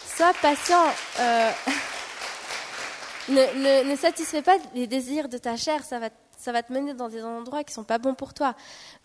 sois 0.07 0.33
patient. 0.41 0.83
euh, 1.19 1.51
ne, 3.29 3.35
ne, 3.35 3.91
ne 3.91 3.95
satisfais 3.95 4.41
pas 4.41 4.57
les 4.73 4.87
désirs 4.87 5.29
de 5.29 5.37
ta 5.37 5.55
chair, 5.55 5.83
ça 5.83 5.99
va, 5.99 6.09
ça 6.37 6.51
va 6.51 6.63
te 6.63 6.73
mener 6.73 6.93
dans 6.93 7.07
des 7.09 7.23
endroits 7.23 7.63
qui 7.63 7.73
sont 7.73 7.83
pas 7.83 7.97
bons 7.97 8.15
pour 8.15 8.33
toi. 8.33 8.55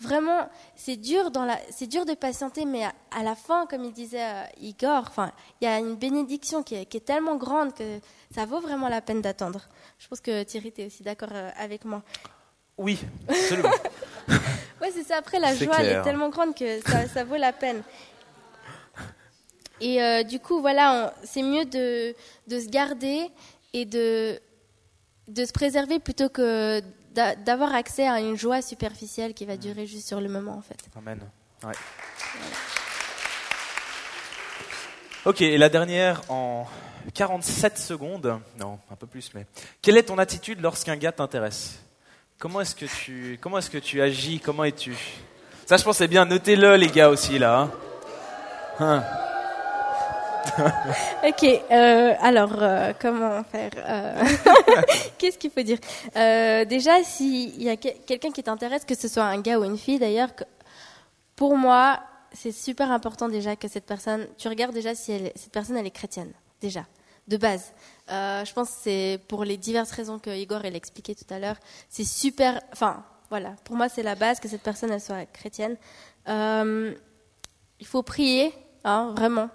Vraiment, 0.01 0.49
c'est 0.75 0.97
dur 0.97 1.31
dans 1.31 1.45
la, 1.45 1.59
c'est 1.71 1.87
dur 1.87 2.05
de 2.07 2.15
patienter, 2.15 2.65
mais 2.65 2.85
à, 2.85 2.93
à 3.15 3.23
la 3.23 3.35
fin, 3.35 3.67
comme 3.67 3.85
il 3.85 3.93
disait 3.93 4.23
euh, 4.25 4.43
Igor, 4.61 5.05
enfin, 5.07 5.33
il 5.61 5.65
y 5.65 5.69
a 5.69 5.79
une 5.79 5.97
bénédiction 5.97 6.63
qui 6.63 6.75
est, 6.77 6.87
qui 6.87 6.97
est 6.97 7.01
tellement 7.07 7.37
grande 7.37 7.75
que 7.75 7.99
ça 8.35 8.47
vaut 8.47 8.61
vraiment 8.61 8.89
la 8.89 9.01
peine 9.01 9.21
d'attendre. 9.21 9.61
Je 9.99 10.09
pense 10.09 10.21
que 10.21 10.43
Thierry, 10.43 10.73
tu 10.73 10.83
es 10.83 10.87
aussi 10.87 11.03
d'accord 11.03 11.31
euh, 11.33 11.51
avec 11.59 11.85
moi. 11.85 12.03
Oui, 12.79 12.99
absolument. 13.29 13.71
Ouais, 14.83 14.91
c'est 14.93 15.05
ça. 15.05 15.17
Après, 15.17 15.39
la 15.39 15.55
joie, 15.55 15.77
elle 15.79 15.97
est 15.97 16.03
tellement 16.03 16.29
grande 16.29 16.55
que 16.55 16.81
ça, 16.83 17.07
ça 17.09 17.25
vaut 17.25 17.37
la 17.37 17.53
peine. 17.53 17.83
Et 19.81 20.03
euh, 20.03 20.23
du 20.23 20.41
coup, 20.41 20.61
voilà, 20.61 21.13
c'est 21.25 21.43
mieux 21.43 21.65
de, 21.67 22.15
de 22.49 22.61
se 22.61 22.69
garder 22.69 23.29
et 23.75 23.85
de, 23.85 24.41
de 25.29 25.45
se 25.45 25.53
préserver 25.53 25.99
plutôt 25.99 26.29
que 26.31 26.81
d'a- 27.15 27.35
d'avoir 27.37 27.75
accès 27.75 28.07
à 28.09 28.21
une 28.21 28.37
joie 28.37 28.63
superficielle 28.63 29.35
qui 29.35 29.45
va 29.45 29.57
durer 29.57 29.87
juste 29.87 30.09
sur 30.09 30.21
le 30.21 30.29
moment, 30.29 30.53
en 30.57 30.63
fait. 30.63 30.79
Amen. 30.97 31.21
Ouais. 31.65 31.73
Ok, 35.25 35.41
et 35.43 35.59
la 35.59 35.69
dernière 35.69 36.23
en 36.31 36.67
47 37.15 37.79
secondes. 37.79 38.41
Non, 38.59 38.79
un 38.91 38.97
peu 38.97 39.07
plus, 39.07 39.31
mais. 39.35 39.47
Quelle 39.83 39.97
est 39.97 40.05
ton 40.05 40.19
attitude 40.19 40.61
lorsqu'un 40.61 40.97
gars 40.97 41.13
t'intéresse? 41.13 41.81
Comment 42.39 42.61
est-ce 42.61 42.75
que 42.77 42.87
tu, 42.87 43.39
comment 43.41 43.59
est-ce 43.59 43.71
que 43.71 43.79
tu 43.79 44.01
agis? 44.01 44.41
Comment 44.41 44.65
es-tu? 44.65 44.97
Ça, 45.67 45.77
je 45.77 45.85
pense, 45.85 45.97
c'est 45.97 46.07
bien. 46.09 46.25
Notez-le, 46.27 46.77
les 46.77 46.87
gars 46.89 47.09
aussi 47.09 47.39
là. 47.39 47.59
hein. 47.59 47.71
Hein. 48.79 49.03
Ok, 51.27 51.45
euh, 51.45 52.15
alors 52.21 52.53
euh, 52.61 52.93
comment 53.01 53.43
faire 53.45 53.71
euh, 53.77 54.23
Qu'est-ce 55.19 55.39
qu'il 55.39 55.51
faut 55.51 55.63
dire? 55.63 55.79
Déjà, 56.15 57.03
s'il 57.05 57.63
y 57.63 57.69
a 57.69 57.77
que- 57.77 57.97
quelqu'un 58.07 58.31
qui 58.31 58.43
t'intéresse, 58.43 58.85
que 58.85 58.95
ce 58.95 59.09
soit 59.09 59.25
un 59.25 59.41
gars 59.41 59.59
ou 59.59 59.65
une 59.65 59.79
fille 59.79 59.99
d'ailleurs, 59.99 60.29
pour 61.35 61.57
moi, 61.57 62.01
c'est 62.33 62.53
super 62.53 62.91
important 62.91 63.29
déjà 63.29 63.57
que 63.57 63.69
cette 63.69 63.87
personne, 63.87 64.27
tu 64.39 64.49
regardes 64.49 64.75
déjà 64.75 64.95
si 64.95 65.19
cette 65.35 65.53
personne 65.53 65.77
elle 65.77 65.87
est 65.87 65.91
chrétienne, 65.91 66.33
déjà, 66.61 66.85
de 67.29 67.37
base. 67.37 67.73
Je 68.09 68.53
pense 68.53 68.71
que 68.71 68.77
c'est 68.83 69.21
pour 69.29 69.45
les 69.45 69.57
diverses 69.57 69.91
raisons 69.91 70.19
que 70.19 70.31
Igor 70.31 70.61
elle 70.65 70.77
expliqué 70.77 71.15
tout 71.15 71.33
à 71.35 71.39
l'heure, 71.39 71.57
c'est 71.89 72.05
super, 72.05 72.61
enfin 72.73 73.03
voilà, 73.31 73.51
pour 73.65 73.75
moi 73.77 73.89
c'est 73.89 74.03
la 74.05 74.15
base 74.15 74.39
que 74.41 74.49
cette 74.49 74.63
personne 74.63 74.91
elle 74.93 75.01
soit 75.01 75.27
chrétienne. 75.27 75.77
Il 76.29 77.87
faut 77.87 78.03
prier, 78.03 78.55
hein, 78.85 79.13
vraiment. 79.17 79.49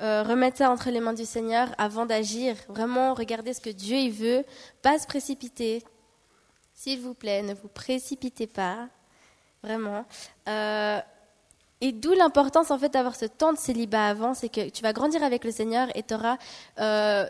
Euh, 0.00 0.22
remettre 0.22 0.58
ça 0.58 0.70
entre 0.70 0.90
les 0.90 1.00
mains 1.00 1.12
du 1.12 1.26
Seigneur 1.26 1.68
avant 1.76 2.06
d'agir. 2.06 2.56
Vraiment, 2.68 3.14
regarder 3.14 3.52
ce 3.52 3.60
que 3.60 3.70
Dieu 3.70 3.96
il 3.96 4.12
veut. 4.12 4.44
Pas 4.82 4.98
se 4.98 5.06
précipiter. 5.06 5.84
S'il 6.74 7.00
vous 7.00 7.14
plaît, 7.14 7.42
ne 7.42 7.54
vous 7.54 7.68
précipitez 7.68 8.46
pas. 8.46 8.88
Vraiment. 9.62 10.06
Euh, 10.48 10.98
et 11.82 11.92
d'où 11.92 12.12
l'importance 12.12 12.70
en 12.70 12.78
fait 12.78 12.90
d'avoir 12.90 13.14
ce 13.14 13.26
temps 13.26 13.52
de 13.52 13.58
célibat 13.58 14.06
avant, 14.06 14.34
c'est 14.34 14.48
que 14.48 14.70
tu 14.70 14.82
vas 14.82 14.92
grandir 14.92 15.22
avec 15.22 15.44
le 15.44 15.50
Seigneur 15.50 15.88
et 15.94 16.02
tu 16.02 16.14
auras 16.14 16.36
euh, 16.78 17.26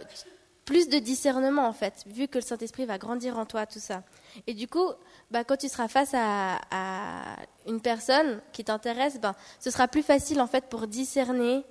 plus 0.65 0.89
de 0.89 0.99
discernement 0.99 1.67
en 1.67 1.73
fait, 1.73 2.05
vu 2.07 2.29
que 2.29 2.39
le 2.39 2.43
Saint-Esprit 2.43 2.85
va 2.85 2.99
grandir 2.99 3.39
en 3.39 3.47
toi, 3.47 3.67
tout 3.67 3.81
ça. 3.81 4.03
Et 4.47 4.55
du 4.55 4.69
coup, 4.69 4.87
bah, 5.31 5.43
quand 5.43 5.57
tu 5.57 5.69
seras 5.69 5.89
face 5.89 6.15
à, 6.15 6.61
à 6.71 7.37
une 7.67 7.81
personne 7.81 8.41
qui 8.53 8.65
t'intéresse, 8.65 9.21
ben, 9.21 9.35
ce 9.59 9.71
sera 9.71 9.89
plus 9.89 10.03
facile 10.03 10.41
en 10.41 10.47
fait 10.47 10.67
pour 10.67 10.87
discerner. 10.87 11.65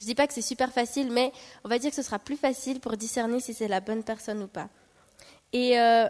Je 0.00 0.06
dis 0.06 0.14
pas 0.14 0.26
que 0.26 0.34
c'est 0.34 0.42
super 0.42 0.72
facile, 0.72 1.10
mais 1.10 1.32
on 1.64 1.68
va 1.68 1.78
dire 1.78 1.90
que 1.90 1.96
ce 1.96 2.02
sera 2.02 2.18
plus 2.18 2.36
facile 2.36 2.80
pour 2.80 2.96
discerner 2.96 3.40
si 3.40 3.54
c'est 3.54 3.68
la 3.68 3.80
bonne 3.80 4.04
personne 4.04 4.42
ou 4.42 4.46
pas. 4.46 4.68
Et 5.52 5.78
euh, 5.78 6.08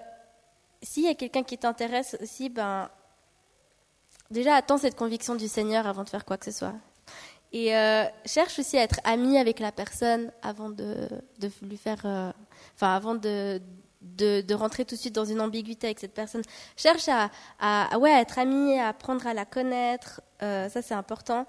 s'il 0.82 1.05
y 1.05 1.09
a 1.09 1.14
quelqu'un 1.14 1.43
qui 1.43 1.57
t'intéresse 1.59 2.16
aussi, 2.20 2.49
ben 2.49 2.91
déjà 4.30 4.57
attends 4.57 4.78
cette 4.78 4.97
conviction 4.97 5.34
du 5.34 5.49
Seigneur 5.49 5.86
avant 5.86 6.05
de 6.05 6.09
faire 6.09 6.24
quoi 6.24 6.36
que 6.36 6.45
ce 6.45 6.51
soit. 6.51 6.74
Et 7.53 7.74
euh, 7.74 8.05
cherche 8.26 8.59
aussi 8.59 8.76
à 8.76 8.82
être 8.82 9.01
ami 9.05 9.39
avec 9.39 9.59
la 9.59 9.72
personne 9.72 10.30
avant 10.43 10.68
de, 10.68 11.09
de 11.39 11.51
lui 11.62 11.78
faire, 11.78 12.03
euh, 12.05 12.30
enfin 12.74 12.95
avant 12.95 13.14
de, 13.14 13.62
de, 14.03 14.43
de, 14.43 14.55
rentrer 14.55 14.84
tout 14.84 14.97
de 14.97 15.01
suite 15.01 15.14
dans 15.14 15.24
une 15.24 15.41
ambiguïté 15.41 15.86
avec 15.86 15.99
cette 15.99 16.12
personne. 16.12 16.43
Cherche 16.76 17.09
à, 17.09 17.30
à, 17.59 17.99
ouais, 17.99 18.12
à 18.12 18.20
être 18.20 18.39
ami, 18.39 18.78
à 18.78 18.89
apprendre 18.89 19.26
à 19.26 19.32
la 19.32 19.47
connaître. 19.47 20.20
Euh, 20.43 20.68
ça, 20.68 20.82
c'est 20.82 20.95
important. 20.95 21.47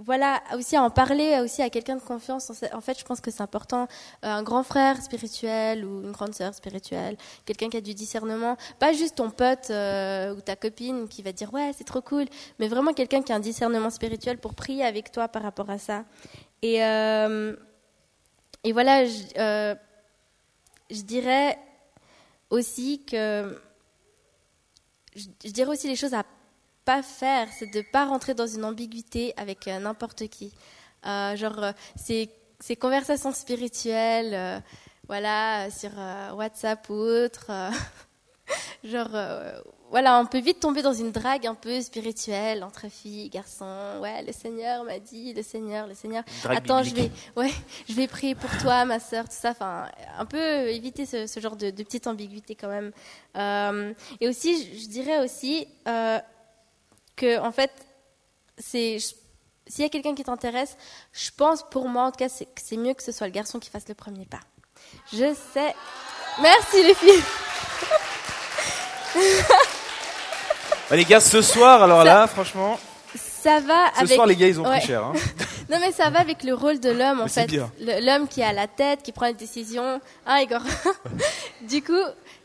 Euh, 0.00 0.04
voilà, 0.04 0.42
aussi 0.54 0.76
à 0.76 0.82
en 0.82 0.90
parler 0.90 1.40
aussi 1.40 1.62
à 1.62 1.70
quelqu'un 1.70 1.96
de 1.96 2.00
confiance. 2.00 2.50
En 2.72 2.80
fait, 2.80 2.98
je 2.98 3.04
pense 3.04 3.20
que 3.20 3.30
c'est 3.30 3.42
important. 3.42 3.86
Euh, 4.24 4.28
un 4.28 4.42
grand 4.42 4.62
frère 4.62 5.02
spirituel 5.02 5.84
ou 5.84 6.02
une 6.02 6.12
grande 6.12 6.34
sœur 6.34 6.54
spirituelle, 6.54 7.16
quelqu'un 7.44 7.68
qui 7.68 7.76
a 7.76 7.80
du 7.80 7.94
discernement, 7.94 8.56
pas 8.78 8.92
juste 8.92 9.16
ton 9.16 9.30
pote 9.30 9.70
euh, 9.70 10.34
ou 10.34 10.40
ta 10.40 10.56
copine 10.56 11.08
qui 11.08 11.22
va 11.22 11.32
dire 11.32 11.52
ouais 11.52 11.72
c'est 11.76 11.84
trop 11.84 12.00
cool, 12.00 12.26
mais 12.58 12.68
vraiment 12.68 12.92
quelqu'un 12.92 13.22
qui 13.22 13.32
a 13.32 13.36
un 13.36 13.40
discernement 13.40 13.90
spirituel 13.90 14.38
pour 14.38 14.54
prier 14.54 14.84
avec 14.84 15.12
toi 15.12 15.28
par 15.28 15.42
rapport 15.42 15.70
à 15.70 15.78
ça. 15.78 16.04
Et 16.62 16.82
euh, 16.84 17.54
et 18.62 18.72
voilà, 18.72 19.06
je, 19.06 19.76
je 20.90 21.02
dirais 21.02 21.58
aussi 22.50 23.04
que 23.04 23.58
je, 25.16 25.26
je 25.44 25.50
dirais 25.50 25.70
aussi 25.70 25.88
les 25.88 25.96
choses 25.96 26.14
à 26.14 26.24
pas 26.90 27.02
faire, 27.04 27.46
c'est 27.56 27.72
de 27.72 27.82
pas 27.82 28.04
rentrer 28.04 28.34
dans 28.34 28.48
une 28.48 28.64
ambiguïté 28.64 29.32
avec 29.36 29.68
euh, 29.68 29.78
n'importe 29.78 30.26
qui. 30.26 30.52
Euh, 31.06 31.36
genre, 31.36 31.62
euh, 31.62 31.72
ces, 31.94 32.28
ces, 32.58 32.74
conversations 32.74 33.30
spirituelles, 33.30 34.60
voilà, 35.06 35.70
sur 35.70 35.92
WhatsApp 36.34 36.90
ou 36.90 36.94
autre, 36.94 37.52
genre, 38.84 39.16
voilà, 39.88 40.18
on 40.18 40.26
peut 40.26 40.40
vite 40.40 40.58
tomber 40.58 40.82
dans 40.82 40.92
une 40.92 41.12
drague 41.12 41.46
un 41.46 41.54
peu 41.54 41.80
spirituelle 41.80 42.64
entre 42.64 42.88
filles, 42.90 43.28
garçons. 43.28 44.00
Ouais, 44.02 44.24
le 44.24 44.32
Seigneur 44.32 44.82
m'a 44.82 44.98
dit, 44.98 45.32
le 45.32 45.42
Seigneur, 45.44 45.86
le 45.86 45.94
Seigneur. 45.94 46.24
Attends, 46.48 46.82
je 46.82 46.92
vais, 46.92 47.10
ouais, 47.36 47.52
je 47.88 47.94
vais 47.94 48.08
prier 48.08 48.34
pour 48.34 48.50
toi, 48.58 48.84
ma 48.84 48.98
sœur, 48.98 49.26
tout 49.28 49.36
ça. 49.38 49.50
Enfin, 49.50 49.86
un 50.18 50.26
peu 50.26 50.68
éviter 50.68 51.06
ce, 51.06 51.28
ce 51.28 51.38
genre 51.38 51.54
de, 51.54 51.70
de, 51.70 51.82
petite 51.84 52.08
ambiguïté 52.08 52.56
quand 52.56 52.68
même. 52.68 52.92
et 54.20 54.28
aussi, 54.28 54.64
je, 54.64 54.82
je 54.82 54.88
dirais 54.88 55.20
aussi 55.24 55.68
que 57.20 57.38
en 57.40 57.52
fait, 57.52 57.70
c'est 58.58 58.98
s'il 58.98 59.84
y 59.84 59.86
a 59.86 59.88
quelqu'un 59.88 60.14
qui 60.14 60.24
t'intéresse, 60.24 60.76
je 61.12 61.30
pense 61.36 61.62
pour 61.70 61.88
moi 61.88 62.04
en 62.04 62.10
tout 62.10 62.18
cas 62.18 62.28
c'est, 62.28 62.46
que 62.46 62.60
c'est 62.62 62.76
mieux 62.76 62.94
que 62.94 63.02
ce 63.02 63.12
soit 63.12 63.26
le 63.26 63.32
garçon 63.32 63.58
qui 63.58 63.70
fasse 63.70 63.88
le 63.88 63.94
premier 63.94 64.26
pas. 64.26 64.40
Je 65.12 65.34
sais. 65.52 65.74
Merci 66.40 66.82
les 66.82 66.94
filles. 66.94 67.22
Bah, 70.88 70.96
les 70.96 71.04
gars, 71.04 71.20
ce 71.20 71.40
soir, 71.40 71.82
alors 71.82 72.02
là, 72.02 72.26
franchement. 72.26 72.78
Ça 73.14 73.60
va 73.60 73.92
ce 74.00 74.06
soir, 74.06 74.26
les 74.26 74.36
gars, 74.36 74.48
ils 74.48 74.60
ont 74.60 74.64
pris 74.64 74.80
cher. 74.80 75.04
Hein. 75.04 75.12
non, 75.70 75.78
mais 75.80 75.92
ça 75.92 76.10
va 76.10 76.18
avec 76.18 76.42
le 76.42 76.52
rôle 76.52 76.80
de 76.80 76.90
l'homme, 76.90 77.20
en 77.20 77.28
fait. 77.28 77.48
l'homme 77.78 78.26
qui 78.28 78.42
a 78.42 78.52
la 78.52 78.66
tête, 78.66 79.02
qui 79.02 79.12
prend 79.12 79.26
les 79.26 79.34
décisions. 79.34 80.00
Ah, 80.26 80.42
Igor. 80.42 80.62
du 81.68 81.82
coup, 81.82 81.92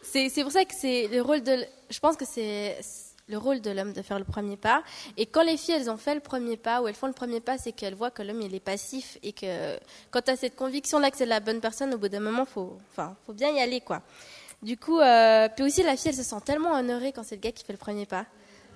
c'est 0.03 0.29
pour 0.43 0.51
ça 0.51 0.63
que 0.63 0.75
c'est 0.79 1.07
le 1.11 1.21
rôle 1.21 1.41
de. 1.41 1.65
Je 1.89 1.99
pense 1.99 2.15
que 2.15 2.25
c'est 2.25 2.77
le 3.27 3.37
rôle 3.37 3.61
de 3.61 3.71
l'homme 3.71 3.93
de 3.93 4.01
faire 4.01 4.19
le 4.19 4.25
premier 4.25 4.57
pas. 4.57 4.83
Et 5.17 5.25
quand 5.25 5.43
les 5.43 5.57
filles, 5.57 5.75
elles 5.75 5.89
ont 5.89 5.97
fait 5.97 6.13
le 6.13 6.21
premier 6.21 6.57
pas, 6.57 6.81
ou 6.81 6.87
elles 6.87 6.95
font 6.95 7.07
le 7.07 7.13
premier 7.13 7.39
pas, 7.39 7.57
c'est 7.57 7.71
qu'elles 7.71 7.95
voient 7.95 8.11
que 8.11 8.21
l'homme, 8.21 8.41
il 8.41 8.53
est 8.53 8.59
passif, 8.59 9.17
et 9.23 9.33
que 9.33 9.77
quand 10.11 10.21
tu 10.21 10.31
as 10.31 10.35
cette 10.35 10.55
conviction-là 10.55 11.11
que 11.11 11.17
c'est 11.17 11.25
la 11.25 11.39
bonne 11.39 11.59
personne, 11.59 11.93
au 11.93 11.97
bout 11.97 12.09
d'un 12.09 12.19
moment, 12.19 12.45
faut, 12.45 12.77
enfin, 12.91 13.15
faut 13.25 13.33
bien 13.33 13.51
y 13.51 13.59
aller, 13.59 13.81
quoi. 13.81 14.01
Du 14.61 14.77
coup, 14.77 14.99
euh, 14.99 15.47
puis 15.55 15.65
aussi, 15.65 15.83
la 15.83 15.95
fille, 15.95 16.09
elle 16.09 16.15
se 16.15 16.23
sent 16.23 16.41
tellement 16.45 16.73
honorée 16.73 17.11
quand 17.11 17.23
c'est 17.23 17.35
le 17.35 17.41
gars 17.41 17.51
qui 17.51 17.63
fait 17.63 17.73
le 17.73 17.79
premier 17.79 18.05
pas. 18.05 18.25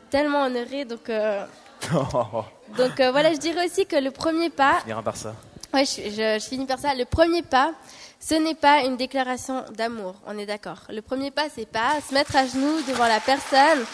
Tellement 0.09 0.43
honorée, 0.43 0.85
donc... 0.85 1.09
Euh, 1.09 1.45
donc 2.77 2.99
euh, 2.99 3.11
voilà, 3.11 3.33
je 3.33 3.37
dirais 3.37 3.65
aussi 3.65 3.85
que 3.85 3.95
le 3.95 4.11
premier 4.11 4.49
pas... 4.49 4.79
Finira 4.81 5.03
par 5.03 5.15
ça. 5.15 5.35
Ouais, 5.73 5.85
je, 5.85 6.01
je, 6.09 6.39
je 6.39 6.45
finis 6.47 6.65
par 6.65 6.79
ça. 6.79 6.95
Le 6.95 7.05
premier 7.05 7.43
pas, 7.43 7.73
ce 8.21 8.35
n'est 8.35 8.55
pas 8.55 8.83
une 8.83 8.97
déclaration 8.97 9.63
d'amour, 9.77 10.15
on 10.27 10.37
est 10.37 10.45
d'accord. 10.45 10.81
Le 10.89 11.01
premier 11.01 11.31
pas, 11.31 11.47
c'est 11.49 11.65
pas 11.65 12.01
se 12.01 12.13
mettre 12.13 12.35
à 12.35 12.45
genoux 12.45 12.81
devant 12.85 13.07
la 13.07 13.21
personne 13.21 13.85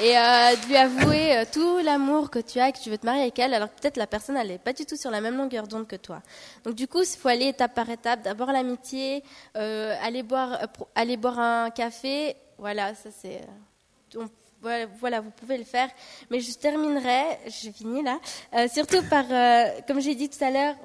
et 0.00 0.16
euh, 0.16 0.56
de 0.56 0.66
lui 0.68 0.76
avouer 0.76 1.36
euh, 1.36 1.44
tout 1.52 1.78
l'amour 1.78 2.30
que 2.30 2.38
tu 2.38 2.60
as 2.60 2.68
et 2.68 2.72
que 2.72 2.78
tu 2.78 2.90
veux 2.90 2.98
te 2.98 3.04
marier 3.04 3.22
avec 3.22 3.38
elle, 3.40 3.52
alors 3.54 3.74
que 3.74 3.80
peut-être 3.80 3.96
la 3.96 4.06
personne 4.06 4.36
elle 4.36 4.48
n'est 4.48 4.58
pas 4.58 4.72
du 4.72 4.86
tout 4.86 4.96
sur 4.96 5.10
la 5.10 5.20
même 5.20 5.36
longueur 5.36 5.66
d'onde 5.66 5.88
que 5.88 5.96
toi. 5.96 6.22
Donc 6.64 6.76
du 6.76 6.86
coup, 6.86 7.02
il 7.02 7.18
faut 7.18 7.26
aller 7.26 7.48
étape 7.48 7.74
par 7.74 7.90
étape. 7.90 8.22
D'abord 8.22 8.52
l'amitié, 8.52 9.24
euh, 9.56 9.96
aller 10.00 10.22
boire, 10.22 10.52
euh, 10.62 10.84
aller 10.94 11.16
boire 11.16 11.40
un 11.40 11.70
café. 11.70 12.36
Voilà, 12.58 12.94
ça 12.94 13.10
c'est. 13.10 13.40
Voilà, 14.60 14.86
voilà, 15.00 15.20
vous 15.20 15.30
pouvez 15.30 15.58
le 15.58 15.64
faire. 15.64 15.88
Mais 16.30 16.38
je 16.38 16.52
terminerai, 16.52 17.40
je 17.46 17.68
finis 17.70 18.04
là, 18.04 18.20
surtout 18.68 19.02
par, 19.10 19.24
comme 19.88 20.00
j'ai 20.00 20.14
dit 20.14 20.28
tout 20.28 20.44
à 20.44 20.52
l'heure, 20.52 20.76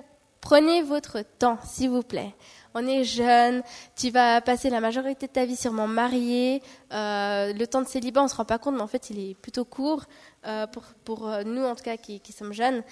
prenez 0.42 0.82
votre 0.82 1.22
temps, 1.38 1.60
s'il 1.64 1.92
vous 1.92 2.02
plaît 2.02 2.34
on 2.78 2.88
est 2.88 3.04
jeune, 3.04 3.64
tu 3.96 4.12
vas 4.12 4.40
passer 4.42 4.70
la 4.70 4.80
majorité 4.80 5.26
de 5.26 5.32
ta 5.32 5.46
vie 5.46 5.56
sûrement 5.56 5.88
marié. 5.88 6.62
Euh, 6.94 7.52
le 7.54 7.66
temps 7.66 7.82
de 7.82 7.88
célibat, 7.88 8.22
on 8.22 8.28
se 8.28 8.36
rend 8.36 8.46
pas 8.46 8.60
compte, 8.60 8.76
mais 8.76 8.82
en 8.82 8.88
fait, 8.88 9.10
il 9.10 9.32
est 9.32 9.34
plutôt 9.34 9.66
court 9.66 10.04
euh, 10.46 10.68
pour, 10.68 10.84
pour, 11.04 11.28
euh, 11.28 11.44
nous, 11.44 11.64
en 11.64 11.76
tout 11.76 11.84
cas, 11.84 11.98
qui, 11.98 12.22
sommes 12.32 12.54
jeunes. 12.54 12.84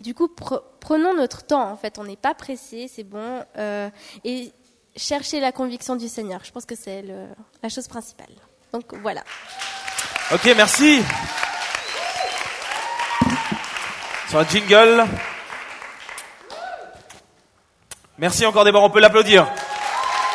du 0.00 0.14
coup, 0.14 0.28
prenons 0.80 1.14
notre 1.14 1.44
temps, 1.44 1.70
en 1.70 1.76
fait. 1.76 1.98
On 1.98 2.04
n'est 2.04 2.16
pas 2.16 2.34
pressé, 2.34 2.88
c'est 2.88 3.04
bon. 3.04 3.42
et 4.24 4.52
chercher 4.96 5.40
la 5.40 5.52
conviction 5.52 5.94
du 5.94 6.08
Seigneur. 6.08 6.40
Je 6.44 6.50
pense 6.50 6.64
que 6.64 6.74
c'est 6.74 7.04
la 7.62 7.68
chose 7.68 7.88
principale. 7.88 8.32
Donc, 8.72 8.94
voilà. 9.02 9.22
Ok, 10.32 10.44
merci. 10.56 11.02
Sur 14.30 14.38
un 14.38 14.46
jingle. 14.46 15.06
Merci 18.20 18.44
encore 18.44 18.64
Déborah, 18.64 18.84
on 18.84 18.90
peut 18.90 18.98
l'applaudir. 18.98 19.46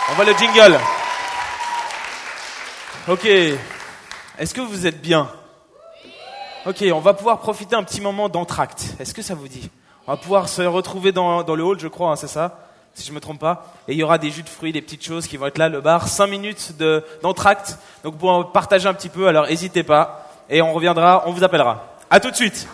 On 0.09 0.13
voit 0.13 0.23
le 0.23 0.31
jingle. 0.37 0.79
Ok. 3.09 3.25
Est-ce 3.25 4.53
que 4.53 4.61
vous 4.61 4.87
êtes 4.87 5.01
bien? 5.01 5.29
Ok, 6.65 6.81
on 6.93 7.01
va 7.01 7.13
pouvoir 7.13 7.39
profiter 7.39 7.75
un 7.75 7.83
petit 7.83 7.99
moment 7.99 8.29
d'entracte. 8.29 8.95
Est-ce 9.01 9.13
que 9.13 9.21
ça 9.21 9.35
vous 9.35 9.49
dit? 9.49 9.69
On 10.07 10.13
va 10.13 10.17
pouvoir 10.17 10.47
se 10.47 10.61
retrouver 10.61 11.11
dans, 11.11 11.43
le 11.43 11.63
hall, 11.63 11.77
je 11.77 11.89
crois, 11.89 12.11
hein, 12.11 12.15
c'est 12.15 12.27
ça? 12.27 12.57
Si 12.93 13.05
je 13.05 13.11
me 13.11 13.19
trompe 13.19 13.39
pas. 13.39 13.65
Et 13.89 13.91
il 13.91 13.97
y 13.97 14.03
aura 14.03 14.17
des 14.17 14.31
jus 14.31 14.43
de 14.43 14.49
fruits, 14.49 14.71
des 14.71 14.81
petites 14.81 15.03
choses 15.03 15.27
qui 15.27 15.35
vont 15.35 15.47
être 15.47 15.57
là, 15.57 15.67
le 15.67 15.81
bar. 15.81 16.07
Cinq 16.07 16.27
minutes 16.27 16.71
d'entracte. 17.21 17.77
Donc 18.05 18.17
pour 18.17 18.53
partager 18.53 18.87
un 18.87 18.93
petit 18.93 19.09
peu, 19.09 19.27
alors 19.27 19.47
n'hésitez 19.47 19.83
pas. 19.83 20.29
Et 20.49 20.61
on 20.61 20.71
reviendra, 20.71 21.23
on 21.25 21.31
vous 21.31 21.43
appellera. 21.43 21.97
À 22.09 22.21
tout 22.21 22.31
de 22.31 22.35
suite 22.37 22.65